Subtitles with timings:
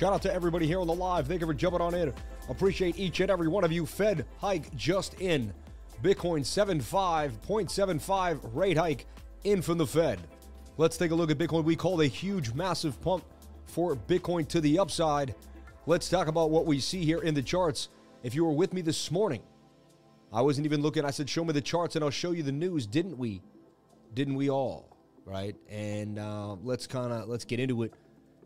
[0.00, 1.26] Shout out to everybody here on the live.
[1.26, 2.14] Thank you for jumping on in.
[2.48, 3.84] Appreciate each and every one of you.
[3.84, 5.52] Fed hike just in.
[6.02, 9.04] Bitcoin 75.75 rate hike
[9.44, 10.18] in from the Fed.
[10.78, 11.64] Let's take a look at Bitcoin.
[11.64, 13.24] We called a huge, massive pump
[13.66, 15.34] for Bitcoin to the upside.
[15.84, 17.90] Let's talk about what we see here in the charts.
[18.22, 19.42] If you were with me this morning,
[20.32, 21.04] I wasn't even looking.
[21.04, 22.86] I said, Show me the charts and I'll show you the news.
[22.86, 23.42] Didn't we?
[24.14, 24.96] Didn't we all?
[25.26, 25.56] Right?
[25.68, 27.92] And uh, let's kind of let's get into it.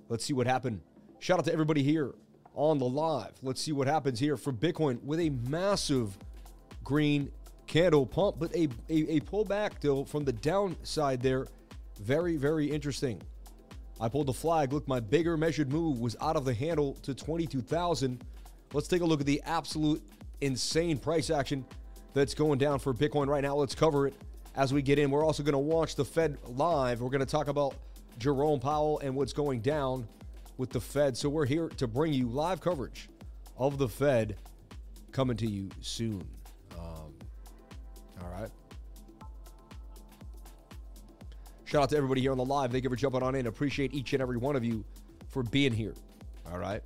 [0.09, 0.80] Let's see what happened.
[1.18, 2.14] Shout out to everybody here
[2.54, 3.32] on the live.
[3.42, 6.16] Let's see what happens here for Bitcoin with a massive
[6.82, 7.30] green
[7.66, 11.46] candle pump, but a, a, a pullback though from the downside there.
[12.00, 13.20] Very, very interesting.
[14.00, 14.73] I pulled the flag.
[14.73, 18.23] Look, my bigger measured move was out of the handle to 22,000.
[18.73, 20.02] Let's take a look at the absolute
[20.40, 21.65] insane price action
[22.12, 23.54] that's going down for Bitcoin right now.
[23.54, 24.15] Let's cover it
[24.57, 25.10] as we get in.
[25.10, 27.01] We're also going to watch the Fed live.
[27.01, 27.76] We're going to talk about
[28.18, 30.09] Jerome Powell and what's going down
[30.57, 31.16] with the Fed.
[31.16, 33.09] So we're here to bring you live coverage
[33.57, 34.37] of the Fed
[35.13, 36.27] coming to you soon.
[36.79, 37.13] Um,
[38.21, 38.51] all right.
[41.65, 42.71] Shout out to everybody here on the live.
[42.73, 43.47] Thank you for jumping on in.
[43.47, 44.85] Appreciate each and every one of you
[45.29, 45.95] for being here.
[46.51, 46.82] All right.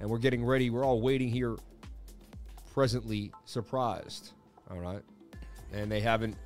[0.00, 0.70] And we're getting ready.
[0.70, 1.56] We're all waiting here,
[2.74, 4.32] presently surprised.
[4.70, 5.02] All right.
[5.72, 6.36] And they haven't,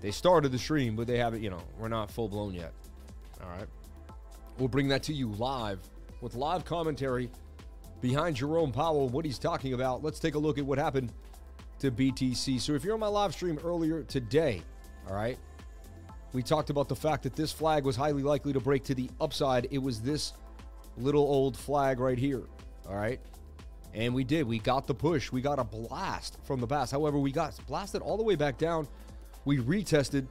[0.00, 2.72] they started the stream, but they haven't, you know, we're not full blown yet.
[3.42, 3.66] All right.
[4.58, 5.80] We'll bring that to you live
[6.20, 7.30] with live commentary
[8.00, 10.02] behind Jerome Powell, what he's talking about.
[10.02, 11.12] Let's take a look at what happened
[11.78, 12.60] to BTC.
[12.60, 14.62] So if you're on my live stream earlier today,
[15.08, 15.38] all right,
[16.32, 19.10] we talked about the fact that this flag was highly likely to break to the
[19.20, 19.68] upside.
[19.70, 20.32] It was this
[20.96, 22.42] little old flag right here,
[22.88, 23.20] all right?
[23.94, 24.46] And we did.
[24.46, 25.30] We got the push.
[25.32, 26.92] We got a blast from the past.
[26.92, 28.88] However, we got blasted all the way back down.
[29.44, 30.26] We retested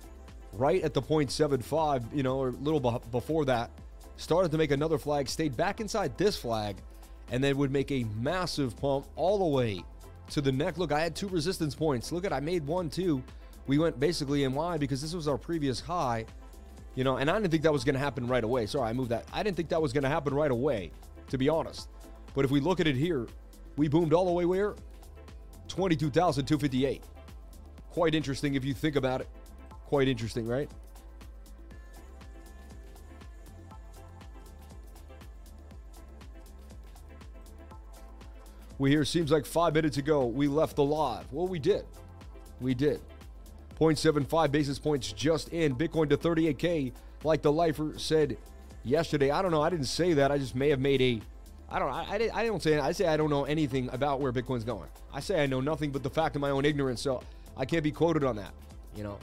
[0.53, 2.79] right at the 0.75, you know, or a little
[3.11, 3.71] before that.
[4.21, 6.75] Started to make another flag, stayed back inside this flag,
[7.31, 9.83] and then would make a massive pump all the way
[10.29, 10.77] to the neck.
[10.77, 12.11] Look, I had two resistance points.
[12.11, 13.23] Look at I made one too.
[13.65, 16.27] We went basically in why because this was our previous high,
[16.93, 18.67] you know, and I didn't think that was going to happen right away.
[18.67, 19.25] Sorry, I moved that.
[19.33, 20.91] I didn't think that was going to happen right away,
[21.29, 21.89] to be honest.
[22.35, 23.25] But if we look at it here,
[23.75, 24.75] we boomed all the way where?
[25.67, 27.03] 22,258.
[27.89, 29.29] Quite interesting if you think about it.
[29.87, 30.69] Quite interesting, right?
[38.81, 41.31] We hear seems like five minutes ago we left the live.
[41.31, 41.85] Well, we did.
[42.59, 42.99] We did.
[43.79, 45.75] 0.75 basis points just in.
[45.75, 46.91] Bitcoin to 38K,
[47.23, 48.37] like the lifer said
[48.83, 49.29] yesterday.
[49.29, 49.61] I don't know.
[49.61, 50.31] I didn't say that.
[50.31, 51.21] I just may have made a.
[51.69, 51.91] I don't.
[51.91, 52.79] I, I, I don't say.
[52.79, 54.89] I say I don't know anything about where Bitcoin's going.
[55.13, 57.01] I say I know nothing but the fact of my own ignorance.
[57.03, 57.21] So
[57.55, 58.53] I can't be quoted on that.
[58.95, 59.19] You know.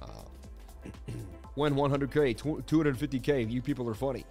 [0.00, 1.10] Uh,
[1.56, 3.50] when 100K, 250K.
[3.50, 4.24] You people are funny.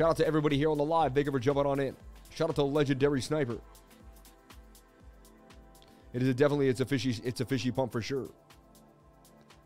[0.00, 1.12] Shout out to everybody here on the live.
[1.12, 1.94] Thank you for jumping on in.
[2.34, 3.58] Shout out to legendary sniper.
[6.14, 8.30] It is a definitely it's a fishy it's a fishy pump for sure.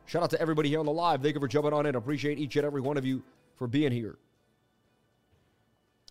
[0.06, 1.22] Shout out to everybody here on the live.
[1.22, 1.94] Thank you for jumping on in.
[1.94, 3.22] Appreciate each and every one of you
[3.54, 4.18] for being here.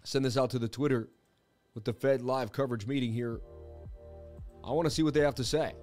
[0.05, 1.09] Send this out to the Twitter
[1.75, 3.41] with the Fed live coverage meeting here.
[4.63, 5.73] I want to see what they have to say.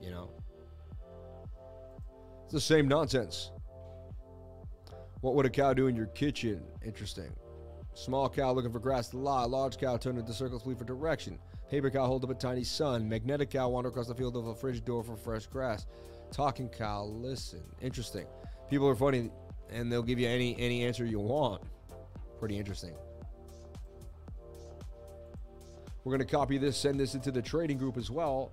[0.00, 0.30] You know,
[2.44, 3.50] it's the same nonsense.
[5.22, 6.62] What would a cow do in your kitchen?
[6.84, 7.32] Interesting.
[7.98, 9.44] Small cow looking for grass to lie.
[9.44, 11.36] Large cow turned into circles flee for direction.
[11.68, 13.08] Paper cow hold up a tiny sun.
[13.08, 15.86] Magnetic cow wander across the field of a fridge door for fresh grass.
[16.30, 17.60] Talking cow, listen.
[17.82, 18.26] Interesting.
[18.70, 19.32] People are funny
[19.68, 21.60] and they'll give you any any answer you want.
[22.38, 22.94] Pretty interesting.
[26.04, 28.52] We're to copy this, send this into the trading group as well.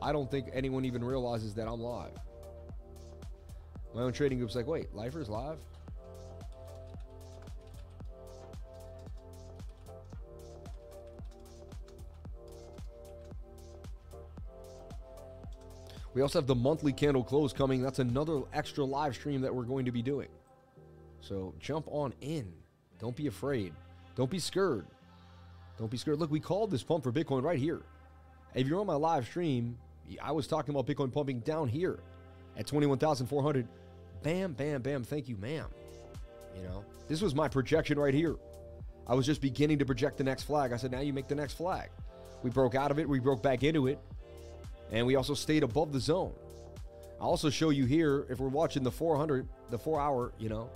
[0.00, 2.16] I don't think anyone even realizes that I'm live.
[3.94, 5.58] My own trading group's like, wait, Lifer's live?
[16.16, 17.82] We also have the monthly candle close coming.
[17.82, 20.28] That's another extra live stream that we're going to be doing.
[21.20, 22.50] So jump on in.
[22.98, 23.74] Don't be afraid.
[24.14, 24.86] Don't be scared.
[25.78, 26.18] Don't be scared.
[26.18, 27.82] Look, we called this pump for Bitcoin right here.
[28.54, 29.76] If you're on my live stream,
[30.22, 31.98] I was talking about Bitcoin pumping down here
[32.56, 33.68] at 21,400.
[34.22, 35.04] Bam, bam, bam.
[35.04, 35.66] Thank you, ma'am.
[36.56, 38.36] You know, this was my projection right here.
[39.06, 40.72] I was just beginning to project the next flag.
[40.72, 41.90] I said, now you make the next flag.
[42.42, 43.06] We broke out of it.
[43.06, 43.98] We broke back into it.
[44.92, 46.32] And we also stayed above the zone.
[47.20, 50.68] I'll also show you here if we're watching the 400, the four hour, you know.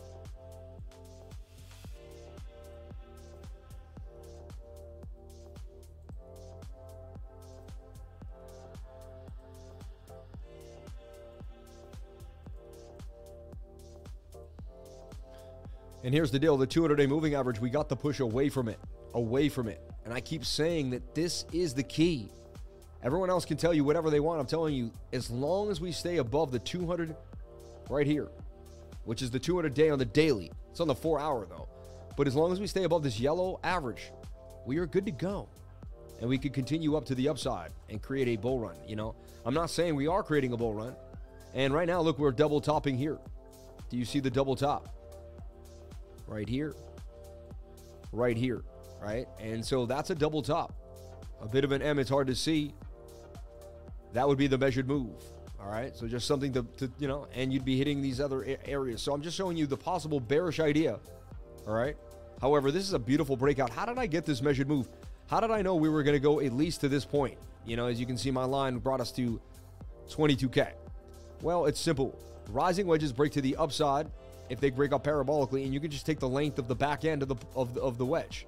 [16.03, 18.69] And here's the deal the 200 day moving average, we got the push away from
[18.69, 18.81] it,
[19.15, 19.81] away from it.
[20.05, 22.31] And I keep saying that this is the key.
[23.02, 24.41] Everyone else can tell you whatever they want.
[24.41, 27.17] I'm telling you, as long as we stay above the 200
[27.88, 28.29] right here,
[29.05, 31.69] which is the 200 day on the daily, it's on the four hour though.
[32.17, 34.12] But as long as we stay above this yellow average,
[34.67, 35.49] we are good to go.
[36.20, 38.76] And we could continue up to the upside and create a bull run.
[38.87, 39.14] You know,
[39.46, 40.94] I'm not saying we are creating a bull run.
[41.55, 43.19] And right now, look, we're double topping here.
[43.88, 44.94] Do you see the double top?
[46.26, 46.75] Right here.
[48.12, 48.62] Right here.
[49.00, 49.26] Right.
[49.41, 50.75] And so that's a double top.
[51.41, 52.75] A bit of an M, it's hard to see.
[54.12, 55.23] That would be the measured move.
[55.61, 55.97] All right.
[55.97, 59.03] So just something to, to you know, and you'd be hitting these other areas.
[59.03, 60.99] So I'm just showing you the possible bearish idea.
[61.67, 61.97] All right.
[62.41, 63.71] However, this is a beautiful breakout.
[63.71, 64.89] How did I get this measured move?
[65.27, 67.37] How did I know we were going to go at least to this point?
[67.67, 69.41] You know, as you can see, my line brought us to
[70.09, 70.73] 22K.
[71.43, 72.19] Well, it's simple.
[72.49, 74.11] Rising wedges break to the upside
[74.49, 77.05] if they break up parabolically, and you can just take the length of the back
[77.05, 78.47] end of the, of the, of the wedge.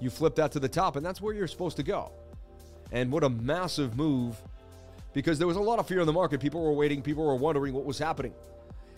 [0.00, 2.12] You flip that to the top, and that's where you're supposed to go.
[2.92, 4.40] And what a massive move
[5.14, 6.40] because there was a lot of fear in the market.
[6.40, 8.34] People were waiting, people were wondering what was happening.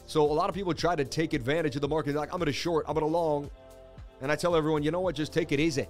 [0.06, 2.12] So a lot of people tried to take advantage of the market.
[2.12, 3.50] They're like, I'm going to short, I'm going to long.
[4.20, 5.14] And I tell everyone, you know what?
[5.14, 5.86] Just take it easy.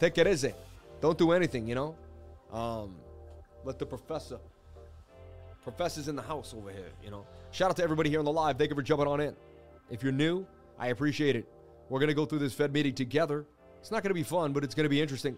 [0.00, 0.54] Take it easy.
[1.00, 1.94] Don't do anything, you know?
[2.52, 2.96] Um,
[3.64, 4.38] let the professor,
[5.62, 7.26] professor's in the house over here, you know?
[7.50, 8.56] Shout out to everybody here on the live.
[8.56, 9.36] Thank you for jumping on in.
[9.90, 10.46] If you're new,
[10.78, 11.46] I appreciate it.
[11.90, 13.44] We're going to go through this Fed meeting together.
[13.80, 15.36] It's not going to be fun, but it's going to be interesting.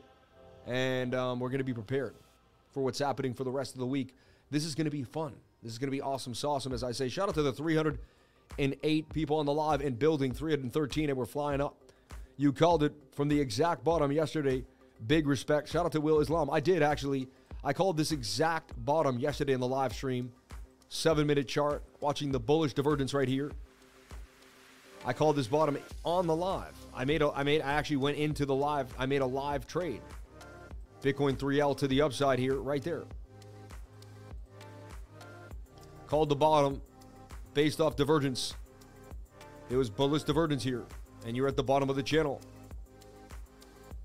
[0.66, 2.14] And um, we're going to be prepared
[2.72, 4.14] for what's happening for the rest of the week.
[4.50, 5.34] This is going to be fun.
[5.62, 7.08] This is going to be awesome, awesome, as I say.
[7.08, 11.60] Shout out to the 308 people on the live and building, 313, and we're flying
[11.60, 11.76] up.
[12.36, 14.64] You called it from the exact bottom yesterday.
[15.06, 15.68] Big respect.
[15.68, 16.48] Shout out to Will Islam.
[16.50, 17.28] I did actually.
[17.64, 20.32] I called this exact bottom yesterday in the live stream.
[20.88, 23.50] Seven minute chart, watching the bullish divergence right here.
[25.04, 26.74] I called this bottom on the live.
[26.94, 28.92] I made a I made I actually went into the live.
[28.98, 30.00] I made a live trade.
[31.02, 33.04] Bitcoin 3L to the upside here, right there
[36.08, 36.80] called the bottom
[37.54, 38.54] based off divergence.
[39.70, 40.84] It was bullish divergence here,
[41.26, 42.40] and you're at the bottom of the channel.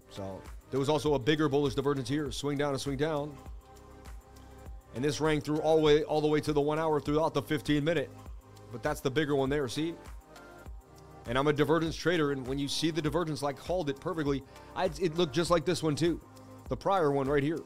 [0.09, 3.35] So there was also a bigger bullish divergence here, swing down and swing down.
[4.95, 7.33] And this rang through all the way all the way to the one hour throughout
[7.33, 8.09] the 15 minute.
[8.71, 9.95] But that's the bigger one there, see?
[11.27, 14.43] And I'm a divergence trader, and when you see the divergence, like called it perfectly,
[14.75, 16.19] I, it looked just like this one too.
[16.67, 17.59] The prior one right here.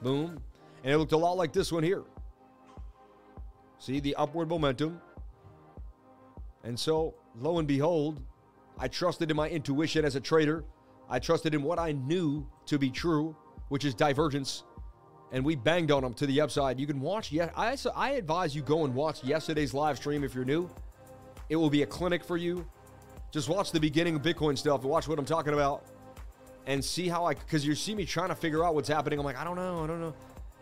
[0.00, 0.40] Boom.
[0.84, 2.04] And it looked a lot like this one here.
[3.78, 5.00] See the upward momentum.
[6.62, 8.20] And so, lo and behold,
[8.78, 10.62] I trusted in my intuition as a trader.
[11.08, 13.34] I trusted in what I knew to be true,
[13.68, 14.64] which is divergence.
[15.32, 16.78] And we banged on them to the upside.
[16.78, 17.32] You can watch.
[17.32, 20.68] Yeah, I, I advise you go and watch yesterday's live stream if you're new.
[21.48, 22.66] It will be a clinic for you.
[23.30, 25.84] Just watch the beginning of Bitcoin stuff and watch what I'm talking about
[26.66, 29.18] and see how I, because you see me trying to figure out what's happening.
[29.18, 30.14] I'm like, I don't know, I don't know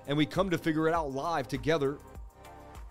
[0.07, 1.99] and we come to figure it out live together.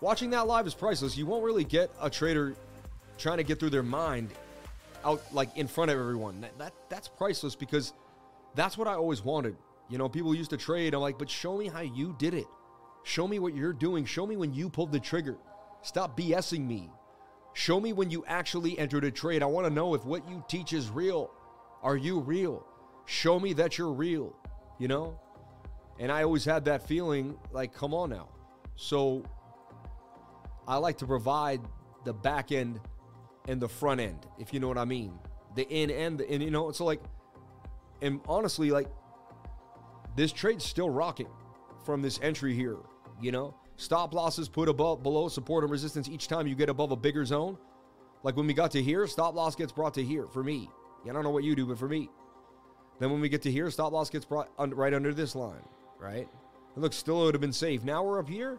[0.00, 1.16] Watching that live is priceless.
[1.16, 2.56] You won't really get a trader
[3.18, 4.30] trying to get through their mind
[5.04, 6.40] out like in front of everyone.
[6.40, 7.92] That, that that's priceless because
[8.54, 9.56] that's what I always wanted.
[9.88, 10.94] You know, people used to trade.
[10.94, 12.46] I'm like, but show me how you did it.
[13.04, 14.04] Show me what you're doing.
[14.04, 15.36] Show me when you pulled the trigger.
[15.82, 16.90] Stop BSing me.
[17.54, 19.42] Show me when you actually entered a trade.
[19.42, 21.30] I want to know if what you teach is real.
[21.82, 22.64] Are you real?
[23.04, 24.34] Show me that you're real.
[24.78, 25.18] You know?
[25.98, 28.28] And I always had that feeling like, come on now.
[28.76, 29.24] So
[30.66, 31.60] I like to provide
[32.04, 32.80] the back end
[33.48, 35.18] and the front end, if you know what I mean.
[35.54, 37.02] The in and the in, you know, so like,
[38.00, 38.88] and honestly, like,
[40.16, 41.28] this trade's still rocking
[41.84, 42.78] from this entry here,
[43.20, 43.54] you know?
[43.76, 47.24] Stop losses put above below support and resistance each time you get above a bigger
[47.24, 47.58] zone.
[48.22, 50.70] Like when we got to here, stop loss gets brought to here for me.
[51.04, 52.08] Yeah, I don't know what you do, but for me.
[53.00, 55.62] Then when we get to here, stop loss gets brought right under this line
[56.02, 56.28] right?
[56.76, 57.84] It looks still it would have been safe.
[57.84, 58.58] Now we're up here.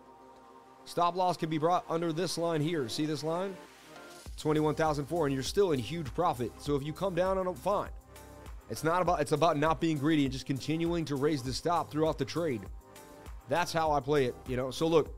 [0.86, 2.88] Stop loss can be brought under this line here.
[2.90, 3.56] See this line?
[4.38, 6.52] 21,004 and you're still in huge profit.
[6.60, 7.90] So if you come down on it, fine.
[8.70, 11.92] It's not about it's about not being greedy and just continuing to raise the stop
[11.92, 12.62] throughout the trade.
[13.50, 14.72] That's how I play it, you know.
[14.72, 15.14] So look.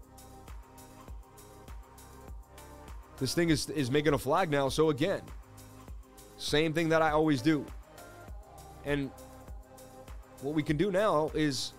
[3.17, 4.67] This thing is is making a flag now.
[4.67, 5.21] So again,
[6.37, 7.65] same thing that I always do.
[8.83, 9.09] And
[10.41, 11.73] what we can do now is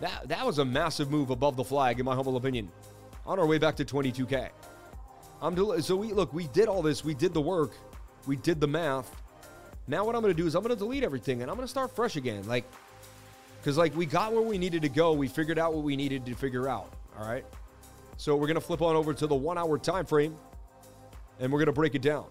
[0.00, 2.70] that that was a massive move above the flag, in my humble opinion.
[3.26, 4.48] On our way back to 22k.
[5.42, 6.32] I'm del- so we look.
[6.32, 7.04] We did all this.
[7.04, 7.72] We did the work.
[8.26, 9.14] We did the math.
[9.86, 11.66] Now what I'm going to do is I'm going to delete everything and I'm going
[11.66, 12.46] to start fresh again.
[12.46, 12.64] Like,
[13.60, 15.12] because like we got where we needed to go.
[15.12, 16.92] We figured out what we needed to figure out.
[17.18, 17.44] All right.
[18.16, 20.36] So we're going to flip on over to the one hour time frame.
[21.40, 22.26] And we're going to break it down.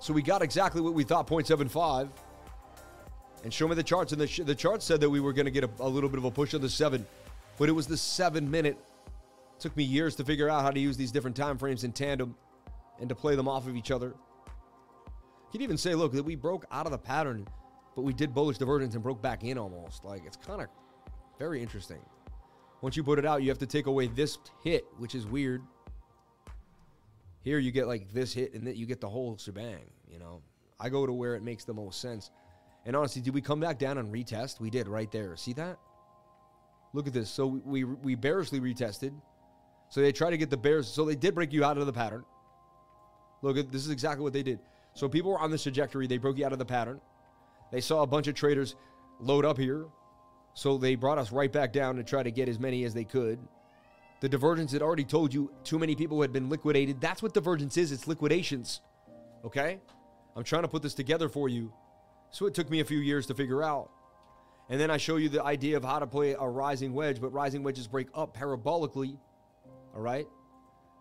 [0.00, 2.08] So we got exactly what we thought 0.75.
[3.44, 4.12] And show me the charts.
[4.12, 6.18] And the, sh- the said that we were going to get a, a little bit
[6.18, 7.06] of a push on the seven,
[7.58, 8.78] but it was the seven minute.
[9.58, 12.34] took me years to figure out how to use these different time frames in tandem
[12.98, 14.08] and to play them off of each other.
[14.08, 17.46] You could even say, look, that we broke out of the pattern,
[17.94, 20.04] but we did bullish divergence and broke back in almost.
[20.04, 20.68] Like it's kind of
[21.38, 22.00] very interesting.
[22.80, 25.62] Once you put it out, you have to take away this hit, which is weird.
[27.42, 30.40] Here you get like this hit and then you get the whole shebang, you know.
[30.80, 32.30] I go to where it makes the most sense.
[32.86, 34.60] And honestly, did we come back down and retest?
[34.60, 35.36] We did right there.
[35.36, 35.78] See that?
[36.92, 37.30] Look at this.
[37.30, 39.12] So we we bearishly retested.
[39.88, 40.88] So they try to get the bears.
[40.88, 42.24] So they did break you out of the pattern.
[43.42, 44.58] Look at this is exactly what they did.
[44.94, 46.06] So people were on this trajectory.
[46.06, 47.00] They broke you out of the pattern.
[47.72, 48.76] They saw a bunch of traders
[49.18, 49.86] load up here.
[50.54, 53.04] So they brought us right back down to try to get as many as they
[53.04, 53.40] could.
[54.20, 57.00] The divergence had already told you too many people had been liquidated.
[57.00, 58.80] That's what divergence is it's liquidations.
[59.44, 59.80] Okay?
[60.36, 61.72] I'm trying to put this together for you.
[62.34, 63.90] So it took me a few years to figure out.
[64.68, 67.32] And then I show you the idea of how to play a rising wedge, but
[67.32, 69.16] rising wedges break up parabolically.
[69.94, 70.26] All right?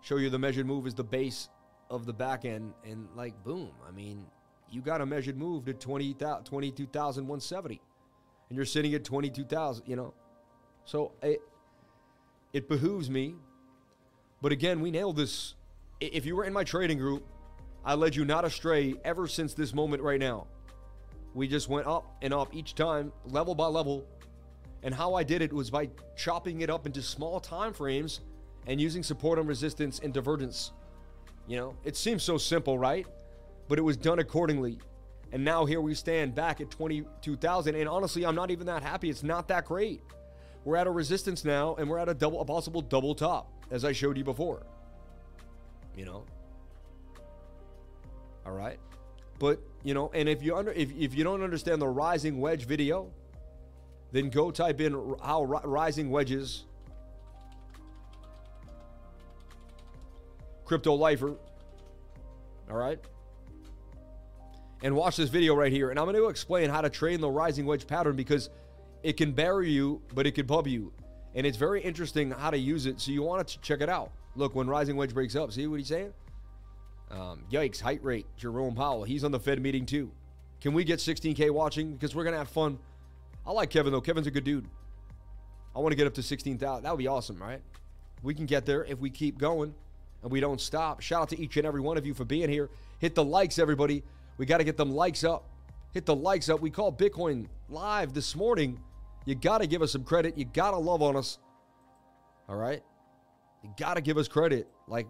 [0.01, 1.49] Show you the measured move is the base
[1.89, 2.71] of the back end.
[2.85, 3.71] And like, boom.
[3.87, 4.27] I mean,
[4.69, 7.81] you got a measured move to 20, 22,170.
[8.49, 10.13] And you're sitting at 22,000, you know.
[10.85, 11.41] So it,
[12.53, 13.33] it behooves me.
[14.39, 15.55] But again, we nailed this.
[15.99, 17.25] If you were in my trading group,
[17.83, 20.45] I led you not astray ever since this moment right now.
[21.33, 24.05] We just went up and up each time, level by level.
[24.83, 28.19] And how I did it was by chopping it up into small time frames
[28.67, 30.71] and using support and resistance and divergence.
[31.47, 33.07] You know, it seems so simple, right?
[33.67, 34.77] But it was done accordingly.
[35.31, 37.75] And now here we stand back at 22,000.
[37.75, 39.09] And honestly, I'm not even that happy.
[39.09, 40.01] It's not that great.
[40.63, 43.83] We're at a resistance now, and we're at a double, a possible double top, as
[43.83, 44.63] I showed you before.
[45.97, 46.23] You know.
[48.45, 48.79] All right.
[49.39, 52.65] But you know, and if you under if, if you don't understand the rising wedge
[52.65, 53.11] video,
[54.11, 56.65] then go type in how rising wedges
[60.65, 61.35] crypto lifer.
[62.69, 62.99] All right.
[64.81, 65.89] And watch this video right here.
[65.89, 68.49] And I'm going to explain how to train the rising wedge pattern because
[69.01, 70.91] it can bury you, but it can pub you.
[71.35, 72.99] And it's very interesting how to use it.
[72.99, 74.11] So you want to check it out.
[74.35, 76.13] Look, when rising wedge breaks up, see what he's saying?
[77.13, 79.03] Um, yikes, height rate, Jerome Powell.
[79.03, 80.11] He's on the Fed meeting too.
[80.61, 81.93] Can we get 16K watching?
[81.93, 82.79] Because we're going to have fun.
[83.45, 84.01] I like Kevin, though.
[84.01, 84.65] Kevin's a good dude.
[85.75, 86.83] I want to get up to 16,000.
[86.83, 87.61] That would be awesome, right?
[88.23, 89.75] We can get there if we keep going
[90.23, 91.01] and we don't stop.
[91.01, 92.69] Shout out to each and every one of you for being here.
[92.99, 94.03] Hit the likes, everybody.
[94.37, 95.49] We got to get them likes up.
[95.91, 96.61] Hit the likes up.
[96.61, 98.79] We called Bitcoin live this morning.
[99.25, 100.37] You got to give us some credit.
[100.37, 101.37] You got to love on us.
[102.49, 102.81] All right?
[103.63, 104.67] You got to give us credit.
[104.87, 105.07] Like,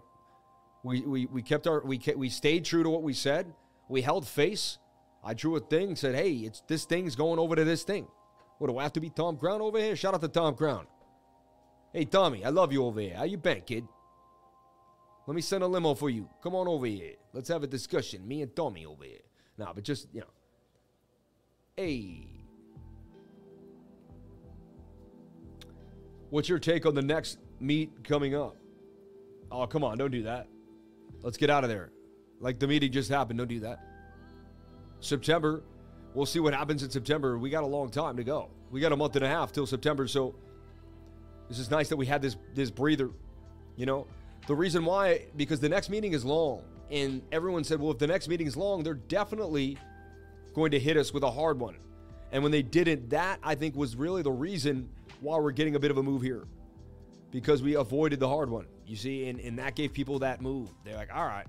[0.84, 3.52] we, we, we kept our we we stayed true to what we said.
[3.88, 4.78] We held face.
[5.24, 8.06] I drew a thing, said, "Hey, it's this thing's going over to this thing."
[8.58, 9.96] What do I have to be Tom Crown over here?
[9.96, 10.86] Shout out to Tom Crown.
[11.92, 13.16] Hey Tommy, I love you over here.
[13.16, 13.88] How you been, kid?
[15.26, 16.28] Let me send a limo for you.
[16.42, 17.14] Come on over here.
[17.32, 18.26] Let's have a discussion.
[18.28, 19.24] Me and Tommy over here.
[19.56, 20.26] Nah, but just you know.
[21.76, 22.28] Hey.
[26.28, 28.56] What's your take on the next meet coming up?
[29.50, 30.48] Oh, come on, don't do that.
[31.24, 31.90] Let's get out of there.
[32.38, 33.38] Like the meeting just happened.
[33.38, 33.80] Don't do that.
[35.00, 35.62] September,
[36.12, 37.38] we'll see what happens in September.
[37.38, 38.50] We got a long time to go.
[38.70, 40.06] We got a month and a half till September.
[40.06, 40.34] So
[41.48, 43.10] this is nice that we had this this breather.
[43.76, 44.06] You know,
[44.46, 48.06] the reason why because the next meeting is long, and everyone said, well, if the
[48.06, 49.78] next meeting is long, they're definitely
[50.52, 51.78] going to hit us with a hard one.
[52.32, 54.90] And when they didn't, that I think was really the reason
[55.20, 56.44] why we're getting a bit of a move here
[57.30, 58.66] because we avoided the hard one.
[58.86, 60.68] You see, and, and that gave people that move.
[60.84, 61.46] They're like, all right.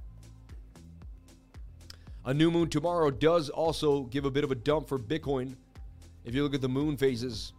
[2.25, 5.55] A new moon tomorrow does also give a bit of a dump for Bitcoin.
[6.23, 7.53] If you look at the moon phases,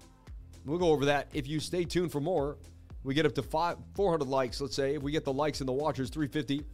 [0.64, 1.28] we'll go over that.
[1.32, 2.56] If you stay tuned for more,
[3.04, 4.96] we get up to five, 400 likes, let's say.
[4.96, 6.64] If we get the likes and the watchers, 350,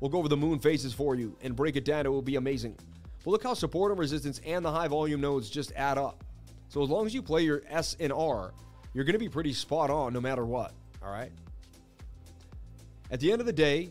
[0.00, 2.06] we'll go over the moon phases for you and break it down.
[2.06, 2.78] It will be amazing.
[3.22, 6.24] But look how support and resistance and the high volume nodes just add up.
[6.68, 8.54] So as long as you play your S and R,
[8.94, 10.72] you're going to be pretty spot on no matter what.
[11.02, 11.32] All right.
[13.10, 13.90] At the end of the day,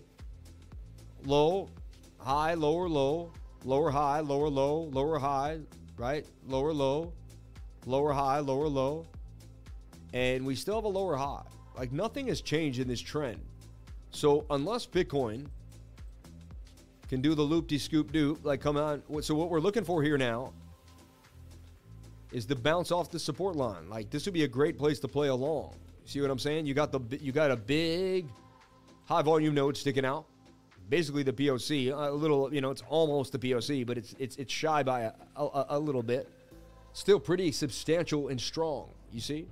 [1.26, 1.70] low,
[2.18, 3.32] high, lower, low,
[3.64, 5.60] lower, high, lower, low, lower, high,
[5.98, 6.26] right?
[6.48, 7.14] Lower, low,
[7.86, 9.06] lower, high, lower, low.
[10.14, 11.44] And we still have a lower high.
[11.78, 13.40] Like nothing has changed in this trend.
[14.12, 15.48] So unless Bitcoin
[17.10, 19.02] can do the loop de scoop doop, like come on.
[19.22, 20.54] So what we're looking for here now
[22.32, 23.90] is the bounce off the support line.
[23.90, 25.76] Like this would be a great place to play along.
[26.06, 26.66] See what I'm saying?
[26.66, 28.28] You got the you got a big
[29.06, 30.26] high volume node sticking out.
[30.90, 34.52] Basically the POC, a little, you know, it's almost the POC, but it's it's it's
[34.52, 36.30] shy by a, a, a little bit.
[36.94, 38.90] Still pretty substantial and strong.
[39.12, 39.48] You see?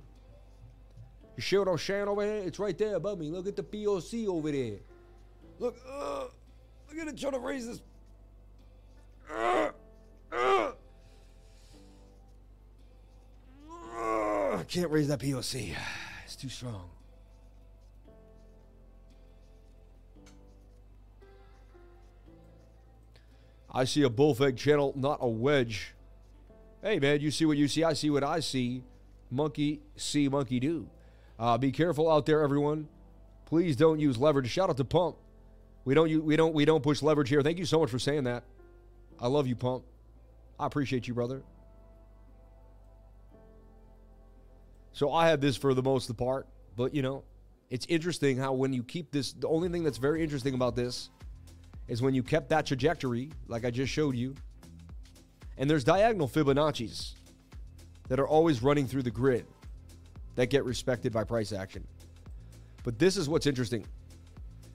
[1.36, 2.42] You see what I'm over here?
[2.46, 3.30] It's right there above me.
[3.30, 4.78] Look at the POC over there.
[5.58, 6.24] Look, uh,
[6.88, 7.80] look at it trying to raise this.
[9.32, 9.70] Uh,
[10.32, 10.72] uh,
[14.56, 15.74] I can't raise that POC.
[16.24, 16.90] It's too strong.
[23.72, 25.94] I see a bull flag channel, not a wedge.
[26.82, 27.82] Hey, man, you see what you see.
[27.82, 28.84] I see what I see.
[29.30, 30.88] Monkey see, monkey do.
[31.38, 32.86] Uh, be careful out there, everyone.
[33.46, 34.50] Please don't use leverage.
[34.50, 35.16] Shout out to Pump.
[35.84, 37.42] We don't we don't we don't push leverage here.
[37.42, 38.44] Thank you so much for saying that.
[39.18, 39.84] I love you, Pump.
[40.60, 41.42] I appreciate you, brother.
[44.92, 47.24] So I have this for the most part, but you know,
[47.70, 51.08] it's interesting how when you keep this, the only thing that's very interesting about this
[51.88, 54.34] is when you kept that trajectory, like I just showed you,
[55.58, 57.14] and there's diagonal Fibonacci's
[58.08, 59.46] that are always running through the grid
[60.34, 61.86] that get respected by price action.
[62.84, 63.86] But this is what's interesting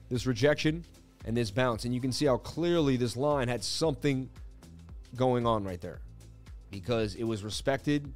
[0.08, 0.84] this rejection
[1.26, 1.84] and this bounce.
[1.84, 4.30] And you can see how clearly this line had something
[5.16, 6.00] going on right there
[6.70, 8.10] because it was respected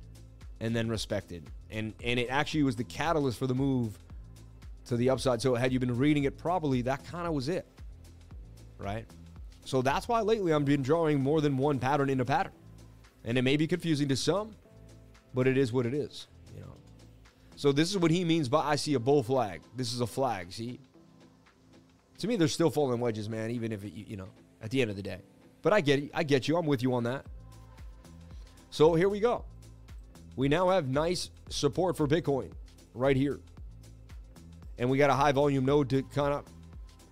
[0.61, 1.45] and then respected.
[1.71, 3.99] And, and it actually was the catalyst for the move
[4.87, 5.43] to the upside.
[5.43, 7.67] So, had you been reading it properly, that kind of was it.
[8.83, 9.07] Right?
[9.65, 12.53] So, that's why lately I've been drawing more than one pattern in a pattern.
[13.25, 14.57] And it may be confusing to some,
[15.33, 16.27] but it is what it is.
[16.55, 16.75] You know.
[17.57, 19.63] So, this is what he means by I see a bull flag.
[19.77, 20.53] This is a flag.
[20.53, 20.81] See?
[22.19, 24.29] To me, they're still falling wedges, man, even if, it, you know,
[24.63, 25.21] at the end of the day.
[25.63, 26.11] But I get it.
[26.13, 26.57] I get you.
[26.57, 27.25] I'm with you on that.
[28.71, 29.45] So here we go.
[30.37, 32.51] We now have nice support for Bitcoin
[32.95, 33.41] right here.
[34.79, 36.45] And we got a high volume node to kind of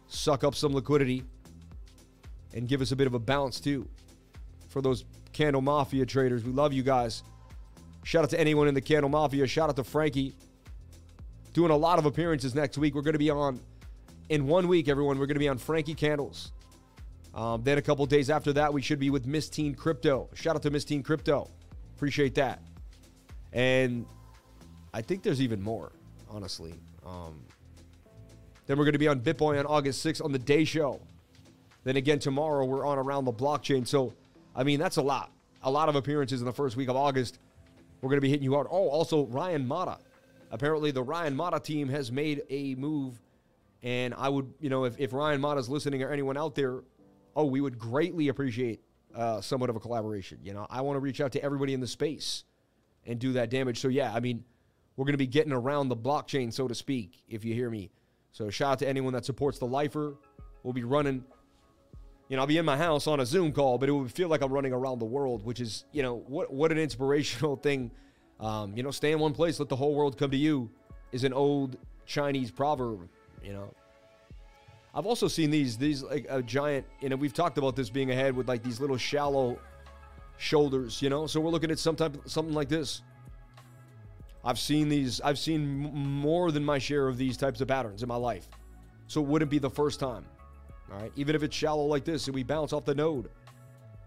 [0.09, 1.23] suck up some liquidity
[2.55, 3.89] and give us a bit of a bounce too.
[4.69, 7.23] For those Candle Mafia traders, we love you guys.
[8.05, 9.47] Shout out to anyone in the Candle Mafia.
[9.47, 10.35] Shout out to Frankie.
[11.53, 12.95] Doing a lot of appearances next week.
[12.95, 13.61] We're going to be on,
[14.29, 16.53] in one week, everyone, we're going to be on Frankie Candles.
[17.35, 20.29] Um, then a couple days after that, we should be with Miss Teen Crypto.
[20.35, 21.49] Shout out to Miss Teen Crypto.
[21.97, 22.63] Appreciate that.
[23.53, 24.07] And
[24.95, 25.93] I think there's even more,
[26.29, 26.75] honestly.
[27.05, 27.41] Um,
[28.67, 31.01] then we're going to be on BitBoy on August 6th on the day show.
[31.85, 33.87] Then again, tomorrow we're on Around the Blockchain.
[33.87, 34.13] So,
[34.55, 35.33] I mean, that's a lot.
[35.63, 37.39] A lot of appearances in the first week of August.
[38.01, 38.67] We're going to be hitting you hard.
[38.71, 39.99] Oh, also, Ryan Matta.
[40.51, 43.21] Apparently, the Ryan Matta team has made a move.
[43.83, 46.81] And I would, you know, if, if Ryan Matta's listening or anyone out there,
[47.37, 48.81] oh, we would greatly appreciate
[49.15, 50.39] uh, somewhat of a collaboration.
[50.43, 52.45] You know, I want to reach out to everybody in the space
[53.07, 53.81] and do that damage.
[53.81, 54.45] So yeah, I mean,
[54.97, 57.91] we're going to be getting around the blockchain, so to speak, if you hear me.
[58.33, 60.17] So shout out to anyone that supports the lifer.
[60.63, 61.25] We'll be running.
[62.31, 64.29] You know, I'll be in my house on a Zoom call, but it would feel
[64.29, 67.91] like I'm running around the world, which is, you know, what what an inspirational thing.
[68.39, 70.71] Um, you know, stay in one place, let the whole world come to you,
[71.11, 73.09] is an old Chinese proverb.
[73.43, 73.75] You know,
[74.95, 76.87] I've also seen these these like a giant.
[77.01, 79.59] You know, we've talked about this being ahead with like these little shallow
[80.37, 81.03] shoulders.
[81.03, 83.03] You know, so we're looking at some type something like this.
[84.45, 85.21] I've seen these.
[85.21, 88.49] I've seen more than my share of these types of patterns in my life.
[89.09, 90.25] So it wouldn't be the first time.
[90.93, 93.27] All right, even if it's shallow like this, and we bounce off the node.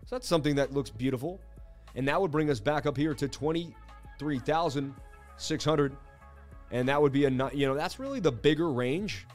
[0.06, 1.40] So that's something that looks beautiful,
[1.96, 3.76] and that would bring us back up here to twenty
[4.20, 4.94] three thousand
[5.38, 5.96] six hundred,
[6.72, 9.26] and that would be a you know that's really the bigger range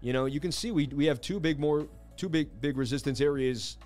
[0.00, 3.20] you know, you can see we, we have two big more two big big resistance
[3.20, 3.76] areas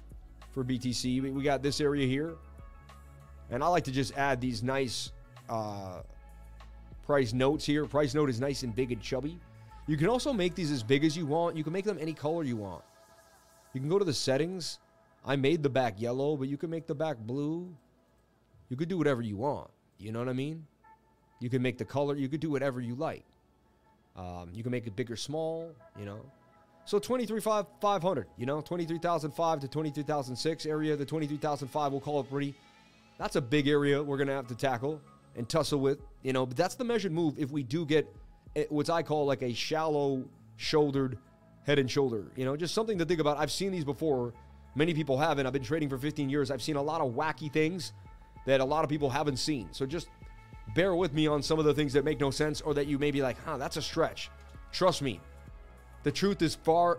[0.52, 1.22] for BTC.
[1.22, 2.34] We, we got this area here,
[3.50, 5.12] and I like to just add these nice
[5.48, 6.00] uh,
[7.06, 7.86] price notes here.
[7.86, 9.38] Price note is nice and big and chubby.
[9.86, 11.56] You can also make these as big as you want.
[11.56, 12.84] You can make them any color you want.
[13.72, 14.78] You can go to the settings.
[15.24, 17.68] I made the back yellow, but you can make the back blue.
[18.68, 19.70] You could do whatever you want.
[19.98, 20.66] You know what I mean?
[21.40, 22.16] You can make the color.
[22.16, 23.24] You could do whatever you like.
[24.16, 26.20] Um, you can make it big or small, you know.
[26.84, 30.96] So 23,500, you know, 23,005 to 23,006 area.
[30.96, 32.54] The 23,005, we'll call it pretty.
[33.18, 35.00] That's a big area we're going to have to tackle
[35.36, 36.46] and tussle with, you know.
[36.46, 38.12] But that's the measured move if we do get
[38.56, 40.24] eh, what I call like a shallow
[40.56, 41.18] shouldered
[41.64, 43.38] head and shoulder, you know, just something to think about.
[43.38, 44.32] I've seen these before.
[44.74, 45.46] Many people haven't.
[45.46, 46.50] I've been trading for 15 years.
[46.50, 47.92] I've seen a lot of wacky things
[48.46, 49.68] that a lot of people haven't seen.
[49.72, 50.08] So just
[50.74, 52.98] bear with me on some of the things that make no sense or that you
[52.98, 54.30] may be like, huh, that's a stretch.
[54.72, 55.20] Trust me,
[56.02, 56.98] the truth is far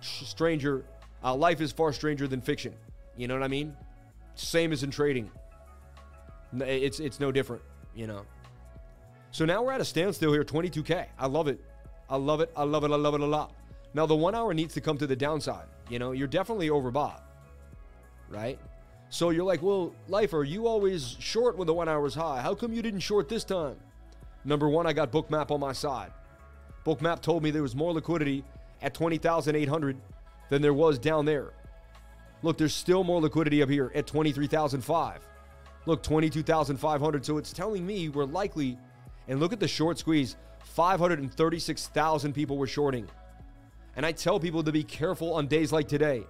[0.00, 0.84] stranger.
[1.24, 2.74] Uh, life is far stranger than fiction.
[3.16, 3.74] You know what I mean?
[4.34, 5.30] Same as in trading.
[6.58, 7.62] It's it's no different.
[7.94, 8.26] You know.
[9.30, 11.06] So now we're at a standstill here, 22k.
[11.18, 11.60] I love it.
[12.08, 12.52] I love it.
[12.56, 12.90] I love it.
[12.90, 13.52] I love it a lot.
[13.96, 15.64] Now, the one hour needs to come to the downside.
[15.88, 17.22] You know, you're definitely overbought,
[18.28, 18.58] right?
[19.08, 22.42] So you're like, well, Lifer, you always short when the one hour is high.
[22.42, 23.76] How come you didn't short this time?
[24.44, 26.12] Number one, I got Bookmap on my side.
[26.84, 28.44] Bookmap told me there was more liquidity
[28.82, 29.96] at 20,800
[30.50, 31.54] than there was down there.
[32.42, 35.26] Look, there's still more liquidity up here at 23,005.
[35.86, 37.24] Look, 22,500.
[37.24, 38.76] So it's telling me we're likely,
[39.26, 43.08] and look at the short squeeze 536,000 people were shorting.
[43.96, 46.24] And I tell people to be careful on days like today.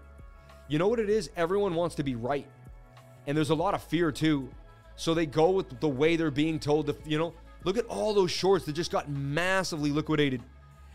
[0.68, 1.30] You know what it is?
[1.36, 2.46] Everyone wants to be right.
[3.26, 4.48] And there's a lot of fear too.
[4.94, 8.14] So they go with the way they're being told to, you know, look at all
[8.14, 10.42] those shorts that just got massively liquidated.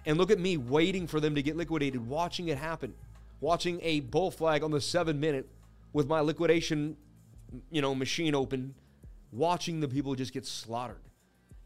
[0.06, 2.94] And look at me waiting for them to get liquidated, watching it happen,
[3.40, 5.48] watching a bull flag on the seven minute
[5.94, 6.98] with my liquidation,
[7.70, 8.74] you know, machine open,
[9.32, 11.02] watching the people just get slaughtered,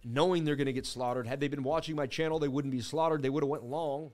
[0.04, 1.28] knowing they're going to get slaughtered.
[1.28, 3.22] Had they been watching my channel, they wouldn't be slaughtered.
[3.22, 4.12] They would have went long.